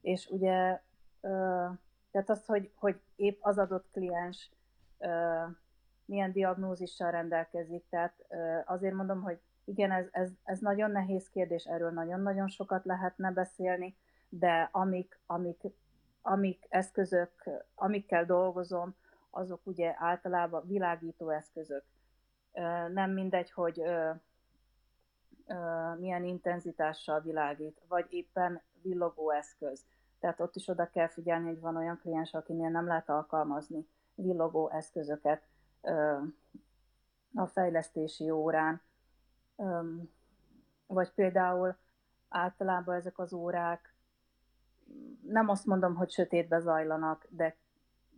És 0.00 0.26
ugye, 0.26 0.82
tehát 2.10 2.30
az, 2.30 2.46
hogy, 2.46 2.70
hogy 2.74 3.00
épp 3.16 3.38
az 3.42 3.58
adott 3.58 3.90
kliens 3.90 4.50
milyen 6.08 6.32
diagnózissal 6.32 7.10
rendelkezik, 7.10 7.84
tehát 7.88 8.26
azért 8.64 8.94
mondom, 8.94 9.22
hogy 9.22 9.40
igen, 9.64 9.90
ez, 9.90 10.06
ez, 10.10 10.30
ez 10.44 10.58
nagyon 10.58 10.90
nehéz 10.90 11.28
kérdés, 11.28 11.64
erről 11.64 11.90
nagyon-nagyon 11.90 12.48
sokat 12.48 12.84
lehetne 12.84 13.30
beszélni, 13.30 13.96
de 14.28 14.68
amik, 14.72 15.20
amik, 15.26 15.62
amik 16.22 16.66
eszközök, 16.68 17.50
amikkel 17.74 18.24
dolgozom, 18.24 18.94
azok 19.30 19.60
ugye 19.66 19.94
általában 19.98 20.66
világító 20.66 21.28
eszközök. 21.30 21.84
Nem 22.92 23.10
mindegy, 23.10 23.50
hogy 23.50 23.82
milyen 25.98 26.24
intenzitással 26.24 27.20
világít, 27.20 27.80
vagy 27.88 28.06
éppen 28.08 28.62
villogó 28.82 29.30
eszköz. 29.30 29.84
Tehát 30.20 30.40
ott 30.40 30.56
is 30.56 30.68
oda 30.68 30.90
kell 30.90 31.08
figyelni, 31.08 31.46
hogy 31.46 31.60
van 31.60 31.76
olyan 31.76 31.98
kliens, 31.98 32.34
akinél 32.34 32.70
nem 32.70 32.86
lehet 32.86 33.08
alkalmazni 33.08 33.88
villogó 34.14 34.70
eszközöket 34.70 35.42
a 37.34 37.46
fejlesztési 37.46 38.30
órán. 38.30 38.80
Vagy 40.86 41.10
például 41.10 41.76
általában 42.28 42.94
ezek 42.94 43.18
az 43.18 43.32
órák, 43.32 43.94
nem 45.26 45.48
azt 45.48 45.66
mondom, 45.66 45.94
hogy 45.94 46.10
sötétbe 46.10 46.58
zajlanak, 46.58 47.26
de, 47.30 47.56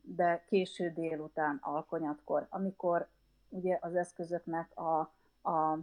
de 0.03 0.45
késő 0.47 0.91
délután, 0.91 1.59
alkonyatkor, 1.61 2.47
amikor 2.51 3.09
ugye 3.49 3.79
az 3.81 3.95
eszközöknek 3.95 4.79
a, 4.79 5.01
a 5.51 5.79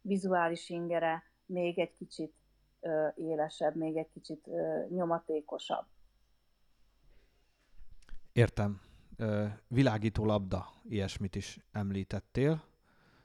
vizuális 0.00 0.68
ingere 0.68 1.22
még 1.46 1.78
egy 1.78 1.94
kicsit 1.96 2.34
ö, 2.80 3.08
élesebb, 3.14 3.74
még 3.74 3.96
egy 3.96 4.10
kicsit 4.12 4.46
ö, 4.46 4.84
nyomatékosabb. 4.88 5.84
Értem. 8.32 8.80
Világító 9.68 10.24
labda, 10.24 10.66
ilyesmit 10.88 11.34
is 11.34 11.58
említettél. 11.72 12.62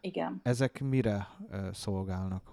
Igen. 0.02 0.40
Ezek 0.44 0.80
mire 0.80 1.28
szolgálnak? 1.72 2.52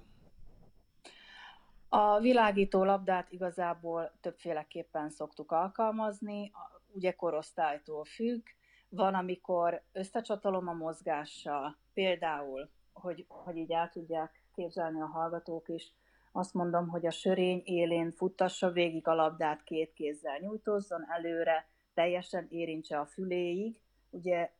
A 1.88 2.18
világító 2.18 2.84
labdát 2.84 3.32
igazából 3.32 4.12
többféleképpen 4.20 5.10
szoktuk 5.10 5.52
alkalmazni, 5.52 6.52
ugye 6.92 7.12
korosztálytól 7.12 8.04
függ. 8.04 8.42
Van, 8.88 9.14
amikor 9.14 9.82
összecsatolom 9.92 10.68
a 10.68 10.72
mozgással, 10.72 11.76
például, 11.94 12.70
hogy, 12.92 13.24
hogy 13.28 13.56
így 13.56 13.72
el 13.72 13.88
tudják 13.88 14.42
képzelni 14.54 15.00
a 15.00 15.06
hallgatók 15.06 15.68
is, 15.68 15.92
azt 16.32 16.54
mondom, 16.54 16.88
hogy 16.88 17.06
a 17.06 17.10
sörény 17.10 17.62
élén 17.64 18.10
futtassa 18.10 18.70
végig 18.70 19.08
a 19.08 19.14
labdát 19.14 19.62
két 19.62 19.92
kézzel, 19.92 20.38
nyújtózzon 20.38 21.10
előre, 21.10 21.68
teljesen 21.96 22.46
érintse 22.50 22.98
a 22.98 23.06
füléig. 23.06 23.80
Ugye 24.10 24.50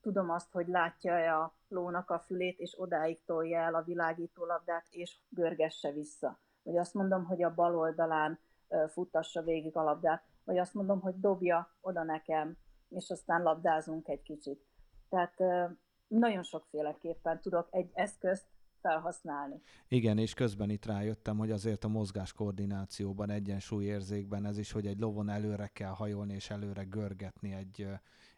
tudom 0.00 0.30
azt, 0.30 0.52
hogy 0.52 0.68
látja-e 0.68 1.36
a 1.38 1.54
lónak 1.68 2.10
a 2.10 2.18
fülét, 2.18 2.58
és 2.58 2.80
odáig 2.80 3.24
tolja 3.24 3.58
el 3.60 3.74
a 3.74 3.82
világító 3.82 4.44
labdát, 4.44 4.86
és 4.90 5.16
görgesse 5.28 5.92
vissza. 5.92 6.38
Vagy 6.62 6.76
azt 6.76 6.94
mondom, 6.94 7.24
hogy 7.24 7.42
a 7.42 7.54
bal 7.54 7.76
oldalán 7.78 8.38
futtassa 8.88 9.42
végig 9.42 9.76
a 9.76 9.82
labdát, 9.82 10.24
vagy 10.44 10.58
azt 10.58 10.74
mondom, 10.74 11.00
hogy 11.00 11.20
dobja 11.20 11.74
oda 11.80 12.02
nekem, 12.02 12.56
és 12.88 13.10
aztán 13.10 13.42
labdázunk 13.42 14.08
egy 14.08 14.22
kicsit. 14.22 14.66
Tehát 15.08 15.38
nagyon 16.06 16.42
sokféleképpen 16.42 17.40
tudok 17.40 17.68
egy 17.70 17.90
eszközt 17.94 18.46
felhasználni. 18.80 19.62
Igen, 19.88 20.18
és 20.18 20.34
közben 20.34 20.70
itt 20.70 20.86
rájöttem, 20.86 21.38
hogy 21.38 21.50
azért 21.50 21.84
a 21.84 21.88
mozgás 21.88 22.32
koordinációban, 22.32 23.30
egyensúlyérzékben 23.30 24.44
ez 24.44 24.58
is, 24.58 24.72
hogy 24.72 24.86
egy 24.86 24.98
lovon 24.98 25.28
előre 25.28 25.66
kell 25.66 25.92
hajolni 25.92 26.34
és 26.34 26.50
előre 26.50 26.82
görgetni 26.82 27.52
egy, 27.52 27.86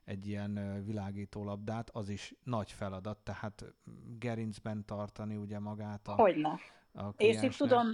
egy 0.05 0.26
ilyen 0.26 0.82
világító 0.84 1.45
labdát, 1.45 1.91
az 1.93 2.09
is 2.09 2.34
nagy 2.45 2.72
feladat, 2.72 3.18
tehát 3.18 3.64
gerincben 4.18 4.84
tartani 4.84 5.36
ugye 5.36 5.59
magát 5.59 6.09
a 6.09 6.12
Hogyne. 6.12 6.59
A 6.93 7.09
és 7.16 7.43
itt 7.43 7.57
tudom, 7.57 7.86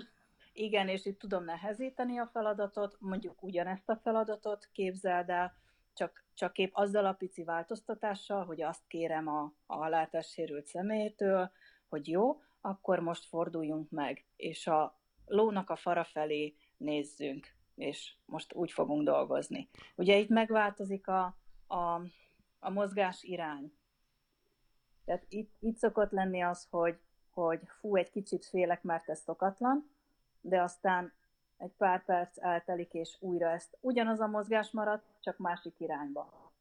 igen, 0.53 0.89
és 0.89 1.07
itt 1.07 1.19
tudom 1.19 1.45
nehezíteni 1.45 2.19
a 2.19 2.27
feladatot, 2.27 2.97
mondjuk 3.01 3.43
ugyanezt 3.43 3.89
a 3.89 3.97
feladatot 3.97 4.69
képzeld 4.73 5.29
el, 5.29 5.55
csak, 5.97 6.25
csak 6.35 6.59
épp 6.59 6.71
azzal 6.75 7.07
a 7.07 7.13
pici 7.13 7.45
változtatással, 7.45 8.45
hogy 8.45 8.63
azt 8.63 8.87
kérem 8.87 9.29
a, 9.29 9.53
a 9.67 9.89
látássérült 9.89 10.67
személytől, 10.67 11.51
hogy 11.89 12.09
jó, 12.09 12.41
akkor 12.61 12.99
most 12.99 13.25
forduljunk 13.25 13.91
meg, 13.91 14.25
és 14.37 14.67
a 14.67 14.99
lónak 15.27 15.71
a 15.71 15.77
fara 15.77 16.05
felé 16.05 16.55
nézzünk, 16.77 17.55
és 17.75 18.15
most 18.25 18.55
úgy 18.55 18.73
fogunk 18.73 19.05
dolgozni. 19.05 19.69
Ugye 19.95 20.17
itt 20.17 20.29
megváltozik 20.29 21.09
a, 21.09 21.37
a, 21.67 22.01
a 22.59 22.71
mozgás 22.71 23.23
irány. 23.23 23.73
Tehát 25.05 25.25
itt, 25.29 25.55
itt 25.61 25.77
szokott 25.77 26.11
lenni 26.11 26.41
az, 26.41 26.67
hogy, 26.71 26.99
hogy 27.31 27.61
fú, 27.81 27.97
egy 27.97 28.11
kicsit 28.11 28.45
félek, 28.45 28.83
mert 28.83 29.09
ez 29.09 29.21
szokatlan, 29.21 29.91
de 30.41 30.63
aztán 30.63 31.13
egy 31.57 31.73
pár 31.77 32.05
perc 32.05 32.43
eltelik, 32.43 32.93
és 32.93 33.17
újra 33.21 33.51
ezt 33.51 33.77
ugyanaz 33.81 34.21
a 34.21 34.27
mozgás 34.27 34.71
maradt, 34.71 35.05
csak 35.21 35.39
másik 35.39 35.75
irányba. 35.81 36.53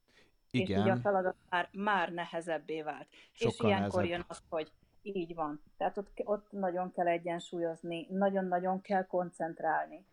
Igen. 0.50 0.78
És 0.78 0.84
így 0.84 0.90
a 0.90 0.96
feladat 0.96 1.36
már, 1.48 1.68
már 1.72 2.12
nehezebbé 2.12 2.82
vált. 2.82 3.06
Sokkal 3.32 3.50
és 3.50 3.60
ilyenkor 3.60 4.02
nehezebb. 4.02 4.18
jön 4.18 4.24
az, 4.28 4.42
hogy 4.48 4.72
így 5.14 5.34
van. 5.34 5.62
Tehát 5.76 5.98
ott, 5.98 6.10
ott 6.24 6.52
nagyon 6.52 6.92
kell 6.92 7.06
egyensúlyozni, 7.06 8.06
nagyon-nagyon 8.10 8.80
kell 8.80 9.06
koncentrálni. 9.06 10.06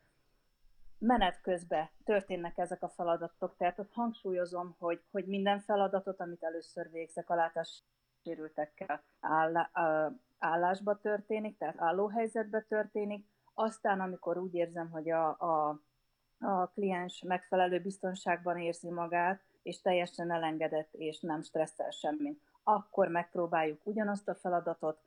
Menet 0.97 1.41
közben 1.41 1.89
történnek 2.03 2.57
ezek 2.57 2.83
a 2.83 2.89
feladatok, 2.89 3.55
tehát 3.57 3.79
ott 3.79 3.93
hangsúlyozom, 3.93 4.75
hogy, 4.79 5.01
hogy 5.11 5.25
minden 5.25 5.59
feladatot, 5.59 6.19
amit 6.19 6.43
először 6.43 6.91
végzek 6.91 7.29
a 7.29 7.35
látássérültekkel 7.35 9.03
áll, 9.19 9.69
állásba 10.39 10.97
történik, 10.97 11.57
tehát 11.57 11.79
állóhelyzetbe 11.81 12.61
történik, 12.61 13.25
aztán, 13.53 13.99
amikor 13.99 14.37
úgy 14.37 14.53
érzem, 14.53 14.89
hogy 14.89 15.09
a, 15.09 15.27
a, 15.39 15.81
a 16.39 16.67
kliens 16.67 17.23
megfelelő 17.27 17.81
biztonságban 17.81 18.57
érzi 18.57 18.89
magát, 18.89 19.41
és 19.63 19.81
teljesen 19.81 20.31
elengedett, 20.31 20.93
és 20.93 21.19
nem 21.19 21.41
stresszel 21.41 21.89
semmit, 21.89 22.41
akkor 22.63 23.07
megpróbáljuk 23.07 23.79
ugyanazt 23.83 24.29
a 24.29 24.35
feladatot 24.35 24.97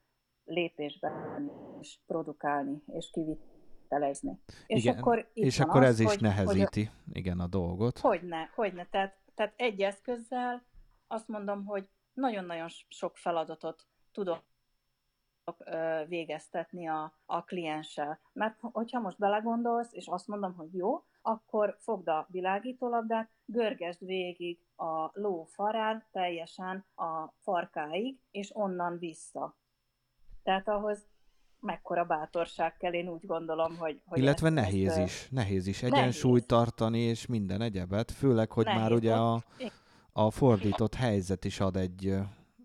lépésben 0.45 1.51
is 1.81 2.01
produkálni, 2.07 2.83
és 2.87 3.11
kivitelezni. 3.11 4.41
És 4.67 4.85
Igen, 4.85 4.99
akkor, 4.99 5.31
és 5.33 5.61
akkor 5.61 5.83
az, 5.83 5.89
ez 5.89 6.01
is 6.01 6.07
hogy, 6.07 6.21
nehezíti, 6.21 6.85
hogy, 6.85 7.17
igen, 7.17 7.41
a 7.41 7.47
dolgot. 7.47 7.99
Hogyne, 7.99 8.51
hogyne. 8.55 8.87
Tehát, 8.91 9.17
tehát 9.35 9.53
egy 9.57 9.81
eszközzel 9.81 10.65
azt 11.07 11.29
mondom, 11.29 11.65
hogy 11.65 11.89
nagyon-nagyon 12.13 12.69
sok 12.89 13.17
feladatot 13.17 13.87
tudok 14.13 14.43
végeztetni 16.09 16.89
a, 16.89 17.19
a 17.27 17.45
klienssel. 17.45 18.21
Mert 18.33 18.59
hogyha 18.61 19.01
most 19.01 19.19
belegondolsz, 19.19 19.93
és 19.93 20.07
azt 20.07 20.27
mondom, 20.27 20.55
hogy 20.55 20.75
jó, 20.75 21.05
akkor 21.27 21.77
fogd 21.81 22.09
a 22.09 22.27
világítólabdát, 22.31 23.31
görgesd 23.45 24.05
végig 24.05 24.59
a 24.77 25.11
ló 25.13 25.45
farán 25.45 26.05
teljesen 26.13 26.85
a 26.95 27.35
farkáig, 27.41 28.19
és 28.31 28.51
onnan 28.55 28.99
vissza. 28.99 29.57
Tehát 30.43 30.69
ahhoz 30.69 31.07
mekkora 31.61 32.05
bátorság 32.05 32.77
kell, 32.77 32.93
én 32.93 33.09
úgy 33.09 33.27
gondolom, 33.27 33.77
hogy... 33.77 34.01
hogy 34.05 34.19
Illetve 34.19 34.47
ezt, 34.47 34.57
nehéz 34.57 34.97
ezt, 34.97 34.99
is, 34.99 35.29
nehéz 35.31 35.67
is 35.67 35.83
egyensúlyt 35.83 36.49
nehéz. 36.49 36.65
tartani, 36.65 36.99
és 36.99 37.27
minden 37.27 37.61
egyebet, 37.61 38.11
főleg, 38.11 38.53
hogy 38.53 38.65
nehéz 38.65 38.81
már 38.81 38.93
ugye 38.93 39.15
a, 39.15 39.45
a 40.13 40.31
fordított 40.31 40.95
helyzet 40.95 41.45
is 41.45 41.61
ad 41.61 41.77
egy 41.77 42.15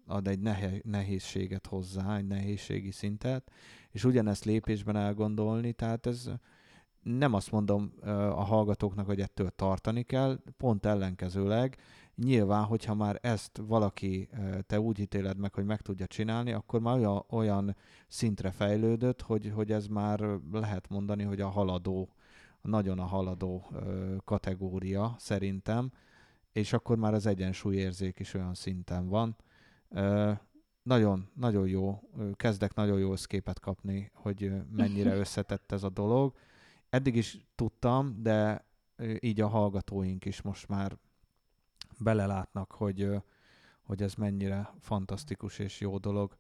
ad 0.06 0.28
egy 0.28 0.40
nehézséget 0.84 1.68
hozzá, 1.68 2.18
egy 2.18 2.28
nehézségi 2.28 2.92
szintet, 2.92 3.52
és 3.92 4.04
ugyanezt 4.04 4.46
lépésben 4.46 4.96
elgondolni, 4.96 5.74
tehát 5.74 6.06
ez 6.06 6.30
nem 7.04 7.34
azt 7.34 7.52
mondom 7.52 7.94
a 8.06 8.44
hallgatóknak, 8.44 9.06
hogy 9.06 9.20
ettől 9.20 9.50
tartani 9.50 10.04
kell, 10.04 10.40
pont 10.58 10.86
ellenkezőleg, 10.86 11.78
nyilván, 12.16 12.64
hogyha 12.64 12.94
már 12.94 13.20
ezt 13.22 13.62
valaki, 13.68 14.30
te 14.68 14.80
úgy 14.80 15.00
ítéled 15.00 15.38
meg, 15.38 15.54
hogy 15.54 15.66
meg 15.66 15.82
tudja 15.82 16.08
csinálni, 16.08 16.52
akkor 16.52 16.80
már 16.80 16.98
olyan, 16.98 17.24
olyan 17.30 17.76
szintre 18.08 18.52
fejlődött, 18.52 19.22
hogy, 19.22 19.52
hogy 19.56 19.72
ez 19.72 19.88
már 19.88 20.20
lehet 20.52 20.90
mondani, 20.90 21.24
hogy 21.24 21.42
a 21.42 21.50
haladó, 21.50 22.14
nagyon 22.62 23.00
a 23.00 23.06
haladó 23.06 23.72
kategória 24.24 25.16
szerintem, 25.18 25.92
és 26.52 26.74
akkor 26.74 26.98
már 26.98 27.14
az 27.14 27.26
egyensúlyérzék 27.26 28.20
is 28.20 28.34
olyan 28.34 28.54
szinten 28.54 29.08
van. 29.08 29.36
Nagyon, 30.84 31.30
nagyon 31.34 31.68
jó, 31.68 32.02
kezdek 32.34 32.74
nagyon 32.74 33.00
jó 33.00 33.12
összképet 33.12 33.60
kapni, 33.60 34.12
hogy 34.14 34.52
mennyire 34.72 35.16
összetett 35.24 35.72
ez 35.72 35.84
a 35.84 35.90
dolog. 35.90 36.34
Eddig 36.92 37.16
is 37.16 37.38
tudtam, 37.56 38.22
de 38.22 38.66
így 39.20 39.42
a 39.42 39.48
hallgatóink 39.48 40.26
is 40.26 40.42
most 40.42 40.68
már 40.68 40.98
belelátnak, 42.00 42.72
hogy, 42.72 43.10
hogy 43.84 44.02
ez 44.02 44.14
mennyire 44.14 44.70
fantasztikus 44.80 45.60
és 45.60 45.80
jó 45.80 45.98
dolog. 45.98 46.38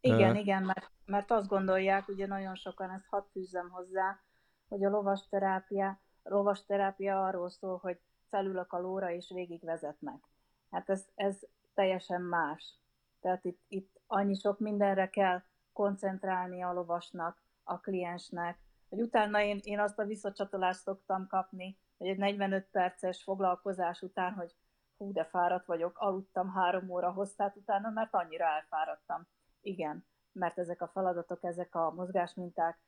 Igen, 0.00 0.30
uh, 0.30 0.40
igen, 0.40 0.62
mert, 0.62 0.90
mert 1.04 1.30
azt 1.30 1.48
gondolják, 1.48 2.08
ugye 2.08 2.26
nagyon 2.26 2.54
sokan, 2.54 2.90
ezt 2.90 3.06
hadd 3.06 3.22
fűzzem 3.32 3.70
hozzá, 3.70 4.20
hogy 4.68 4.84
a 4.84 4.90
lovas 4.90 5.28
terápia, 5.28 6.00
lovas 6.22 6.64
terápia 6.64 7.24
arról 7.24 7.50
szól, 7.50 7.76
hogy 7.76 8.00
felülök 8.28 8.72
a 8.72 8.80
lóra 8.80 9.10
és 9.10 9.30
végigvezetnek. 9.34 10.28
Hát 10.70 10.90
ez, 10.90 11.06
ez 11.14 11.38
teljesen 11.74 12.22
más. 12.22 12.78
Tehát 13.20 13.44
itt, 13.44 13.60
itt 13.68 14.00
annyi 14.06 14.34
sok 14.34 14.58
mindenre 14.58 15.10
kell 15.10 15.42
koncentrálni 15.72 16.62
a 16.62 16.72
lovasnak, 16.72 17.42
a 17.64 17.80
kliensnek, 17.80 18.58
hogy 18.92 19.00
utána 19.00 19.42
én, 19.42 19.60
én 19.62 19.80
azt 19.80 19.98
a 19.98 20.04
visszacsatolást 20.04 20.80
szoktam 20.80 21.26
kapni, 21.26 21.78
hogy 21.98 22.06
egy 22.06 22.18
45 22.18 22.66
perces 22.70 23.22
foglalkozás 23.22 24.02
után, 24.02 24.32
hogy 24.32 24.54
hú, 24.96 25.12
de 25.12 25.24
fáradt 25.24 25.66
vagyok, 25.66 25.98
aludtam 25.98 26.50
három 26.50 26.90
óra 26.90 27.10
hosszát 27.10 27.56
utána, 27.56 27.90
mert 27.90 28.14
annyira 28.14 28.44
elfáradtam. 28.44 29.26
Igen, 29.60 30.04
mert 30.32 30.58
ezek 30.58 30.82
a 30.82 30.88
feladatok, 30.88 31.44
ezek 31.44 31.74
a 31.74 31.90
mozgásminták, 31.90 32.78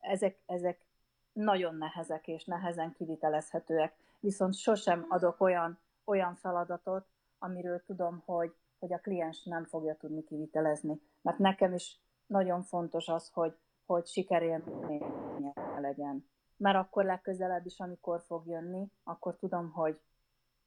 ezek, 0.00 0.38
ezek 0.46 0.84
nagyon 1.32 1.74
nehezek 1.74 2.28
és 2.28 2.44
nehezen 2.44 2.92
kivitelezhetőek, 2.92 3.94
viszont 4.20 4.54
sosem 4.54 5.06
adok 5.08 5.40
olyan, 5.40 5.78
olyan 6.04 6.34
feladatot, 6.34 7.06
amiről 7.38 7.82
tudom, 7.84 8.22
hogy, 8.24 8.54
hogy 8.78 8.92
a 8.92 9.00
kliens 9.00 9.42
nem 9.42 9.64
fogja 9.64 9.96
tudni 9.96 10.24
kivitelezni. 10.24 11.00
Mert 11.20 11.38
nekem 11.38 11.74
is 11.74 11.98
nagyon 12.26 12.62
fontos 12.62 13.08
az, 13.08 13.30
hogy, 13.32 13.56
hogy 13.86 14.06
sikerélménye 14.06 15.52
legyen. 15.80 16.30
Mert 16.56 16.76
akkor 16.76 17.04
legközelebb 17.04 17.66
is, 17.66 17.78
amikor 17.78 18.22
fog 18.26 18.46
jönni, 18.46 18.90
akkor 19.04 19.36
tudom, 19.36 19.70
hogy 19.70 20.00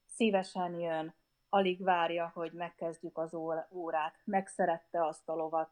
szívesen 0.05 0.79
jön, 0.79 1.13
alig 1.49 1.83
várja, 1.83 2.31
hogy 2.33 2.51
megkezdjük 2.53 3.17
az 3.17 3.33
órát, 3.71 4.15
megszerette 4.23 5.05
azt 5.05 5.29
a 5.29 5.35
lovat. 5.35 5.69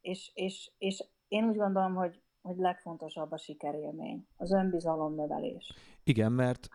És, 0.00 0.30
és, 0.34 0.70
és 0.78 1.04
én 1.28 1.44
úgy 1.44 1.56
gondolom, 1.56 1.94
hogy, 1.94 2.22
hogy 2.42 2.56
legfontosabb 2.56 3.32
a 3.32 3.38
sikerélmény, 3.38 4.26
az 4.36 4.52
önbizalom 4.52 5.14
növelés. 5.14 5.74
Igen, 6.04 6.32
mert 6.32 6.68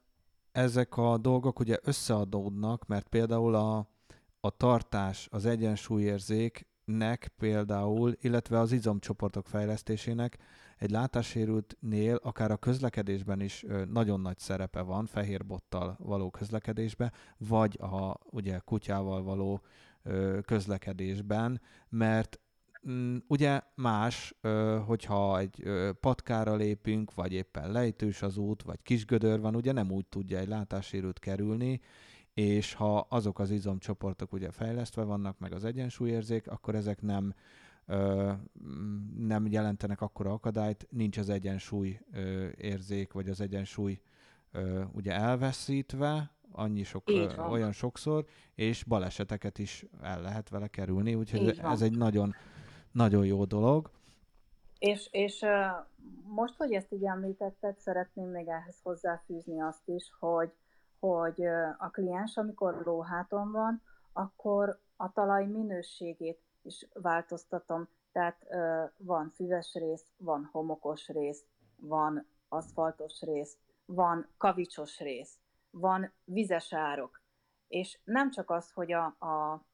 ezek 0.52 0.98
a 0.98 1.18
dolgok 1.18 1.60
ugye 1.60 1.78
összeadódnak, 1.84 2.86
mert 2.86 3.08
például 3.08 3.56
a, 3.56 3.88
a 4.40 4.50
tartás, 4.50 5.28
az 5.32 5.46
egyensúlyérzéknek 6.86 7.32
például, 7.38 8.16
illetve 8.22 8.60
az 8.60 8.72
izomcsoportok 8.72 9.48
fejlesztésének 9.48 10.38
egy 10.78 10.92
látássérültnél 10.92 12.20
akár 12.24 12.52
a 12.52 12.58
közlekedésben 12.58 13.42
is 13.42 13.66
nagyon 13.92 14.20
nagy 14.20 14.40
szerepe 14.40 14.82
van, 14.82 15.06
fehér 15.06 15.46
bottal 15.46 15.96
való 16.00 16.30
közlekedésben, 16.30 17.12
vagy 17.38 17.80
a 17.82 18.18
ugye 18.32 18.60
kutyával 18.60 19.24
való 19.24 19.62
közlekedésben, 20.46 21.62
mert 21.90 22.40
mm, 22.90 23.18
ugye 23.28 23.62
más, 23.76 24.36
hogyha 24.86 25.40
egy 25.40 25.64
patkára 26.00 26.56
lépünk, 26.56 27.14
vagy 27.14 27.34
éppen 27.34 27.72
lejtős 27.72 28.22
az 28.22 28.38
út, 28.38 28.64
vagy 28.64 28.80
kisgödör 28.84 29.40
van, 29.40 29.56
ugye 29.56 29.72
nem 29.72 29.92
úgy 29.92 30.06
tudja 30.06 30.38
egy 30.38 30.48
látássérült 30.48 31.20
kerülni, 31.20 31.82
és 32.36 32.74
ha 32.74 33.06
azok 33.10 33.40
az 33.40 33.52
izomcsoportok 33.52 34.34
ugye 34.34 34.52
fejlesztve 34.52 35.04
vannak, 35.04 35.40
meg 35.40 35.54
az 35.54 35.64
egyensúlyérzék, 35.64 36.48
akkor 36.48 36.76
ezek 36.76 37.02
nem 37.02 37.34
ö, 37.86 38.32
nem 39.18 39.48
jelentenek 39.48 40.02
akkora 40.02 40.32
akadályt, 40.32 40.88
nincs 40.90 41.18
az 41.18 41.30
egyensúly 41.30 42.00
ö, 42.14 42.48
érzék, 42.58 43.14
vagy 43.14 43.30
az 43.30 43.42
egyensúly 43.42 44.00
ö, 44.52 44.84
ugye 44.94 45.14
elveszítve, 45.14 46.32
annyi 46.52 46.84
sok, 46.84 47.10
ö, 47.10 47.36
olyan 47.50 47.72
sokszor, 47.72 48.26
és 48.56 48.84
baleseteket 48.84 49.60
is 49.60 49.86
el 50.02 50.22
lehet 50.22 50.50
vele 50.50 50.68
kerülni, 50.68 51.16
úgyhogy 51.16 51.60
ez 51.64 51.82
egy 51.82 51.98
nagyon, 51.98 52.36
nagyon 52.92 53.26
jó 53.26 53.46
dolog. 53.46 53.90
És, 54.80 55.08
és 55.12 55.46
most, 56.28 56.56
hogy 56.58 56.74
ezt 56.74 56.94
így 56.94 57.06
említetted, 57.06 57.80
szeretném 57.80 58.28
még 58.30 58.48
ehhez 58.48 58.80
hozzáfűzni 58.84 59.62
azt 59.62 59.88
is, 59.90 60.12
hogy, 60.20 60.52
hogy 61.14 61.45
a 61.78 61.89
kliens, 61.91 62.38
amikor 62.38 62.82
lóháton 62.86 63.51
van, 63.51 63.82
akkor 64.14 64.80
a 64.95 65.12
talaj 65.12 65.45
minőségét 65.45 66.41
is 66.62 66.88
változtatom. 66.93 67.88
Tehát 68.12 68.45
van 68.97 69.30
füves 69.36 69.74
rész, 69.74 70.06
van 70.18 70.49
homokos 70.51 71.08
rész, 71.08 71.45
van 71.76 72.28
aszfaltos 72.47 73.22
rész, 73.22 73.58
van 73.86 74.28
kavicsos 74.38 74.99
rész, 74.99 75.39
van 75.70 76.12
vizes 76.24 76.74
árok. 76.74 77.22
És 77.68 77.99
nem 78.03 78.32
csak 78.32 78.49
az, 78.49 78.72
hogy 78.72 78.91
a, 78.91 79.06
a 79.06 79.66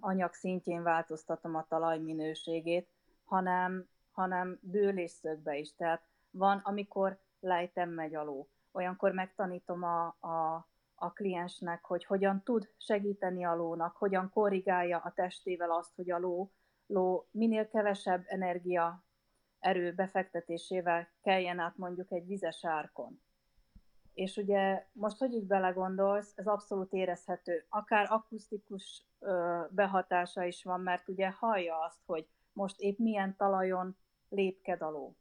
anyag 0.00 0.32
szintjén 0.32 0.82
változtatom 0.82 1.54
a 1.54 1.66
talaj 1.68 1.98
minőségét, 1.98 2.88
hanem, 3.24 3.88
hanem 4.12 4.58
bőlésszögbe 4.60 5.56
is. 5.56 5.74
Tehát 5.74 6.02
van, 6.30 6.60
amikor 6.64 7.18
lejtem 7.40 7.90
megy 7.90 8.14
aló. 8.14 8.48
Olyankor 8.72 9.12
megtanítom 9.12 9.82
a, 9.82 10.06
a 10.06 10.66
a 10.98 11.12
kliensnek, 11.12 11.84
hogy 11.84 12.04
hogyan 12.04 12.42
tud 12.42 12.70
segíteni 12.76 13.44
a 13.44 13.54
lónak, 13.54 13.96
hogyan 13.96 14.30
korrigálja 14.30 14.98
a 14.98 15.12
testével 15.12 15.70
azt, 15.70 15.94
hogy 15.94 16.10
a 16.10 16.18
ló, 16.18 16.52
ló 16.86 17.28
minél 17.30 17.68
kevesebb 17.68 18.24
energia 18.26 19.04
erő 19.58 19.92
befektetésével 19.92 21.08
keljen 21.22 21.58
át 21.58 21.76
mondjuk 21.76 22.12
egy 22.12 22.26
vizes 22.26 22.64
árkon. 22.64 23.20
És 24.14 24.36
ugye 24.36 24.86
most, 24.92 25.18
hogy 25.18 25.32
így 25.32 25.46
belegondolsz, 25.46 26.32
ez 26.36 26.46
abszolút 26.46 26.92
érezhető. 26.92 27.66
Akár 27.68 28.06
akusztikus 28.10 29.04
ö, 29.18 29.62
behatása 29.70 30.44
is 30.44 30.64
van, 30.64 30.80
mert 30.80 31.08
ugye 31.08 31.30
hallja 31.30 31.78
azt, 31.78 32.02
hogy 32.06 32.28
most 32.52 32.80
épp 32.80 32.98
milyen 32.98 33.36
talajon 33.36 33.96
lépked 34.28 34.82
a 34.82 34.90
ló. 34.90 35.16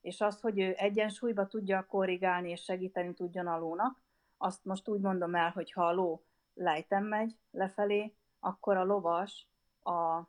És 0.00 0.20
az, 0.20 0.40
hogy 0.40 0.58
ő 0.58 0.74
egyensúlyba 0.76 1.46
tudja 1.46 1.86
korrigálni 1.86 2.50
és 2.50 2.62
segíteni 2.62 3.14
tudjon 3.14 3.46
a 3.46 3.58
lónak, 3.58 4.02
azt 4.36 4.64
most 4.64 4.88
úgy 4.88 5.00
mondom 5.00 5.34
el, 5.34 5.50
hogy 5.50 5.72
ha 5.72 5.86
a 5.86 5.92
ló 5.92 6.24
lejten 6.54 7.02
megy 7.02 7.36
lefelé, 7.50 8.14
akkor 8.40 8.76
a 8.76 8.84
lovas 8.84 9.48
a 9.82 10.22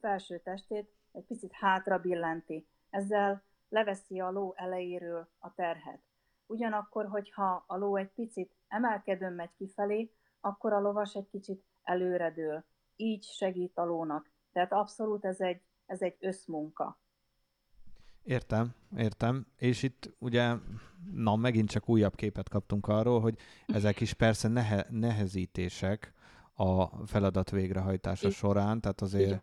felső 0.00 0.38
testét 0.38 0.92
egy 1.12 1.24
picit 1.24 1.52
hátra 1.52 1.98
billenti. 1.98 2.66
Ezzel 2.90 3.42
leveszi 3.68 4.20
a 4.20 4.30
ló 4.30 4.52
elejéről 4.56 5.28
a 5.38 5.54
terhet. 5.54 6.00
Ugyanakkor, 6.46 7.06
hogyha 7.06 7.64
a 7.66 7.76
ló 7.76 7.96
egy 7.96 8.12
picit 8.12 8.54
emelkedőn 8.68 9.32
megy 9.32 9.54
kifelé, 9.56 10.10
akkor 10.40 10.72
a 10.72 10.80
lovas 10.80 11.14
egy 11.14 11.28
kicsit 11.28 11.64
előredől. 11.82 12.64
Így 12.96 13.24
segít 13.24 13.78
a 13.78 13.84
lónak. 13.84 14.30
Tehát 14.52 14.72
abszolút 14.72 15.24
ez 15.24 15.40
egy, 15.40 15.62
ez 15.86 16.02
egy 16.02 16.16
összmunka. 16.20 16.98
Értem, 18.24 18.74
értem. 18.96 19.46
És 19.56 19.82
itt 19.82 20.14
ugye, 20.18 20.54
na 21.12 21.36
megint 21.36 21.70
csak 21.70 21.88
újabb 21.88 22.14
képet 22.14 22.48
kaptunk 22.48 22.86
arról, 22.88 23.20
hogy 23.20 23.38
ezek 23.66 24.00
is 24.00 24.12
persze 24.12 24.48
nehe, 24.48 24.86
nehezítések 24.90 26.12
a 26.54 27.06
feladat 27.06 27.50
végrehajtása 27.50 28.30
során, 28.30 28.80
tehát 28.80 29.00
azért 29.00 29.42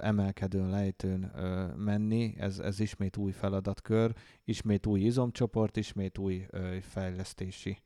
emelkedőn, 0.00 0.70
lejtőn 0.70 1.32
menni, 1.76 2.34
ez, 2.38 2.58
ez 2.58 2.80
ismét 2.80 3.16
új 3.16 3.32
feladatkör, 3.32 4.14
ismét 4.44 4.86
új 4.86 5.00
izomcsoport, 5.00 5.76
ismét 5.76 6.18
új 6.18 6.46
fejlesztési 6.80 7.78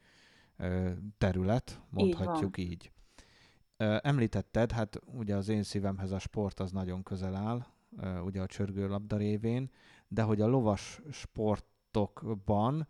terület, 1.18 1.80
mondhatjuk 1.90 2.58
így. 2.58 2.70
így. 2.70 2.90
Említetted, 4.00 4.72
hát 4.72 5.00
ugye 5.04 5.36
az 5.36 5.48
én 5.48 5.62
szívemhez 5.62 6.10
a 6.10 6.18
sport 6.18 6.60
az 6.60 6.70
nagyon 6.70 7.02
közel 7.02 7.34
áll, 7.34 7.66
ugye 8.24 8.40
a 8.40 8.46
csörgőlabda 8.46 9.16
révén, 9.16 9.70
de 10.12 10.22
hogy 10.22 10.40
a 10.40 10.46
lovas 10.46 11.00
sportokban 11.10 12.88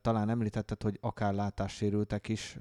talán 0.00 0.28
említetted, 0.28 0.82
hogy 0.82 0.98
akár 1.00 1.34
látássérültek 1.34 2.28
is 2.28 2.58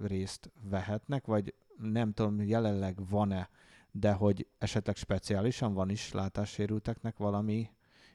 részt 0.00 0.50
vehetnek, 0.62 1.26
vagy 1.26 1.54
nem 1.76 2.12
tudom, 2.12 2.42
jelenleg 2.42 3.08
van-e, 3.08 3.48
de 3.90 4.12
hogy 4.12 4.46
esetleg 4.58 4.96
speciálisan 4.96 5.74
van 5.74 5.90
is 5.90 6.12
látássérülteknek 6.12 7.16
valami 7.16 7.70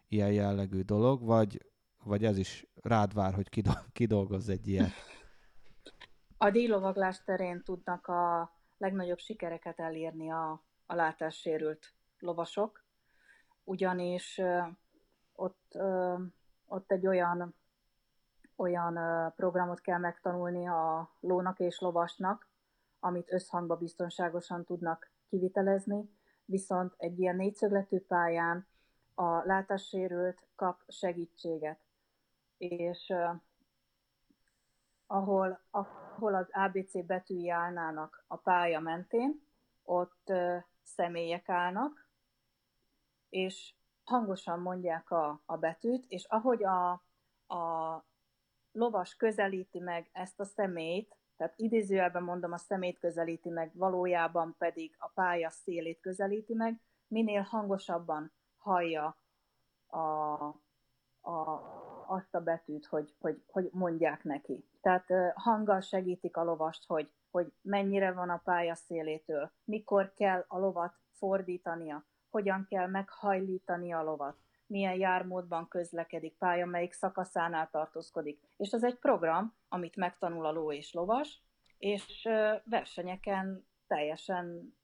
ilyen 0.07 0.31
jellegű 0.31 0.81
dolog, 0.81 1.23
vagy, 1.23 1.65
vagy 2.03 2.25
ez 2.25 2.37
is 2.37 2.65
rád 2.81 3.13
vár, 3.13 3.33
hogy 3.33 3.49
kidolgozz 3.93 4.49
egy 4.49 4.67
ilyet? 4.67 4.91
A 6.37 6.49
díjlovaglás 6.49 7.23
terén 7.23 7.63
tudnak 7.63 8.07
a 8.07 8.51
legnagyobb 8.77 9.19
sikereket 9.19 9.79
elérni 9.79 10.31
a, 10.31 10.63
a 10.85 10.95
látássérült 10.95 11.93
lovasok, 12.19 12.83
ugyanis 13.63 14.41
ott, 15.35 15.77
ott 16.65 16.91
egy 16.91 17.07
olyan, 17.07 17.55
olyan 18.55 18.99
programot 19.35 19.81
kell 19.81 19.99
megtanulni 19.99 20.67
a 20.67 21.11
lónak 21.19 21.59
és 21.59 21.79
lovasnak, 21.79 22.47
amit 22.99 23.31
összhangba 23.31 23.75
biztonságosan 23.75 24.63
tudnak 24.63 25.11
kivitelezni, 25.29 26.09
viszont 26.45 26.93
egy 26.97 27.19
ilyen 27.19 27.35
négyszögletű 27.35 27.99
pályán 27.99 28.67
a 29.13 29.45
látássérült 29.45 30.47
kap 30.55 30.81
segítséget. 30.87 31.79
És 32.57 33.09
uh, 33.09 33.41
ahol, 35.07 35.59
ahol 35.69 36.35
az 36.35 36.47
ABC 36.51 37.05
betűi 37.05 37.49
állnának 37.49 38.23
a 38.27 38.35
pálya 38.35 38.79
mentén, 38.79 39.47
ott 39.83 40.23
uh, 40.25 40.63
személyek 40.83 41.49
állnak, 41.49 42.09
és 43.29 43.73
hangosan 44.05 44.59
mondják 44.59 45.11
a, 45.11 45.41
a 45.45 45.57
betűt, 45.57 46.05
és 46.07 46.25
ahogy 46.29 46.63
a, 46.63 46.91
a 47.47 48.03
lovas 48.71 49.15
közelíti 49.15 49.79
meg 49.79 50.09
ezt 50.11 50.39
a 50.39 50.45
szemét, 50.45 51.15
tehát 51.37 51.53
idézőjelben 51.57 52.23
mondom, 52.23 52.51
a 52.51 52.57
szemét 52.57 52.99
közelíti 52.99 53.49
meg, 53.49 53.71
valójában 53.73 54.55
pedig 54.57 54.95
a 54.99 55.07
pálya 55.07 55.49
szélét 55.49 55.99
közelíti 55.99 56.53
meg, 56.53 56.81
minél 57.07 57.41
hangosabban 57.41 58.31
hallja 58.57 59.17
a, 59.87 59.97
a, 61.21 61.61
azt 62.07 62.35
a 62.35 62.39
betűt, 62.39 62.85
hogy, 62.85 63.15
hogy, 63.19 63.43
hogy 63.47 63.69
mondják 63.73 64.23
neki. 64.23 64.65
Tehát 64.81 65.05
hanggal 65.35 65.81
segítik 65.81 66.37
a 66.37 66.43
lovast, 66.43 66.85
hogy, 66.87 67.13
hogy 67.31 67.53
mennyire 67.61 68.11
van 68.13 68.29
a 68.29 68.41
pálya 68.43 68.75
szélétől, 68.75 69.51
mikor 69.63 70.13
kell 70.13 70.45
a 70.47 70.59
lovat 70.59 70.93
fordítania, 71.11 72.05
hogyan 72.35 72.65
kell 72.69 72.87
meghajlítani 72.87 73.93
a 73.93 74.03
lovat, 74.03 74.37
milyen 74.67 74.93
jármódban 74.93 75.67
közlekedik, 75.67 76.37
pálya 76.37 76.65
melyik 76.65 76.93
szakaszánál 76.93 77.69
tartózkodik. 77.71 78.39
És 78.57 78.71
ez 78.71 78.83
egy 78.83 78.95
program, 78.95 79.53
amit 79.69 79.95
megtanul 79.95 80.45
a 80.45 80.51
ló 80.51 80.71
és 80.71 80.93
lovas, 80.93 81.41
és 81.77 82.27
versenyeken 82.63 83.67
teljesen 83.87 84.75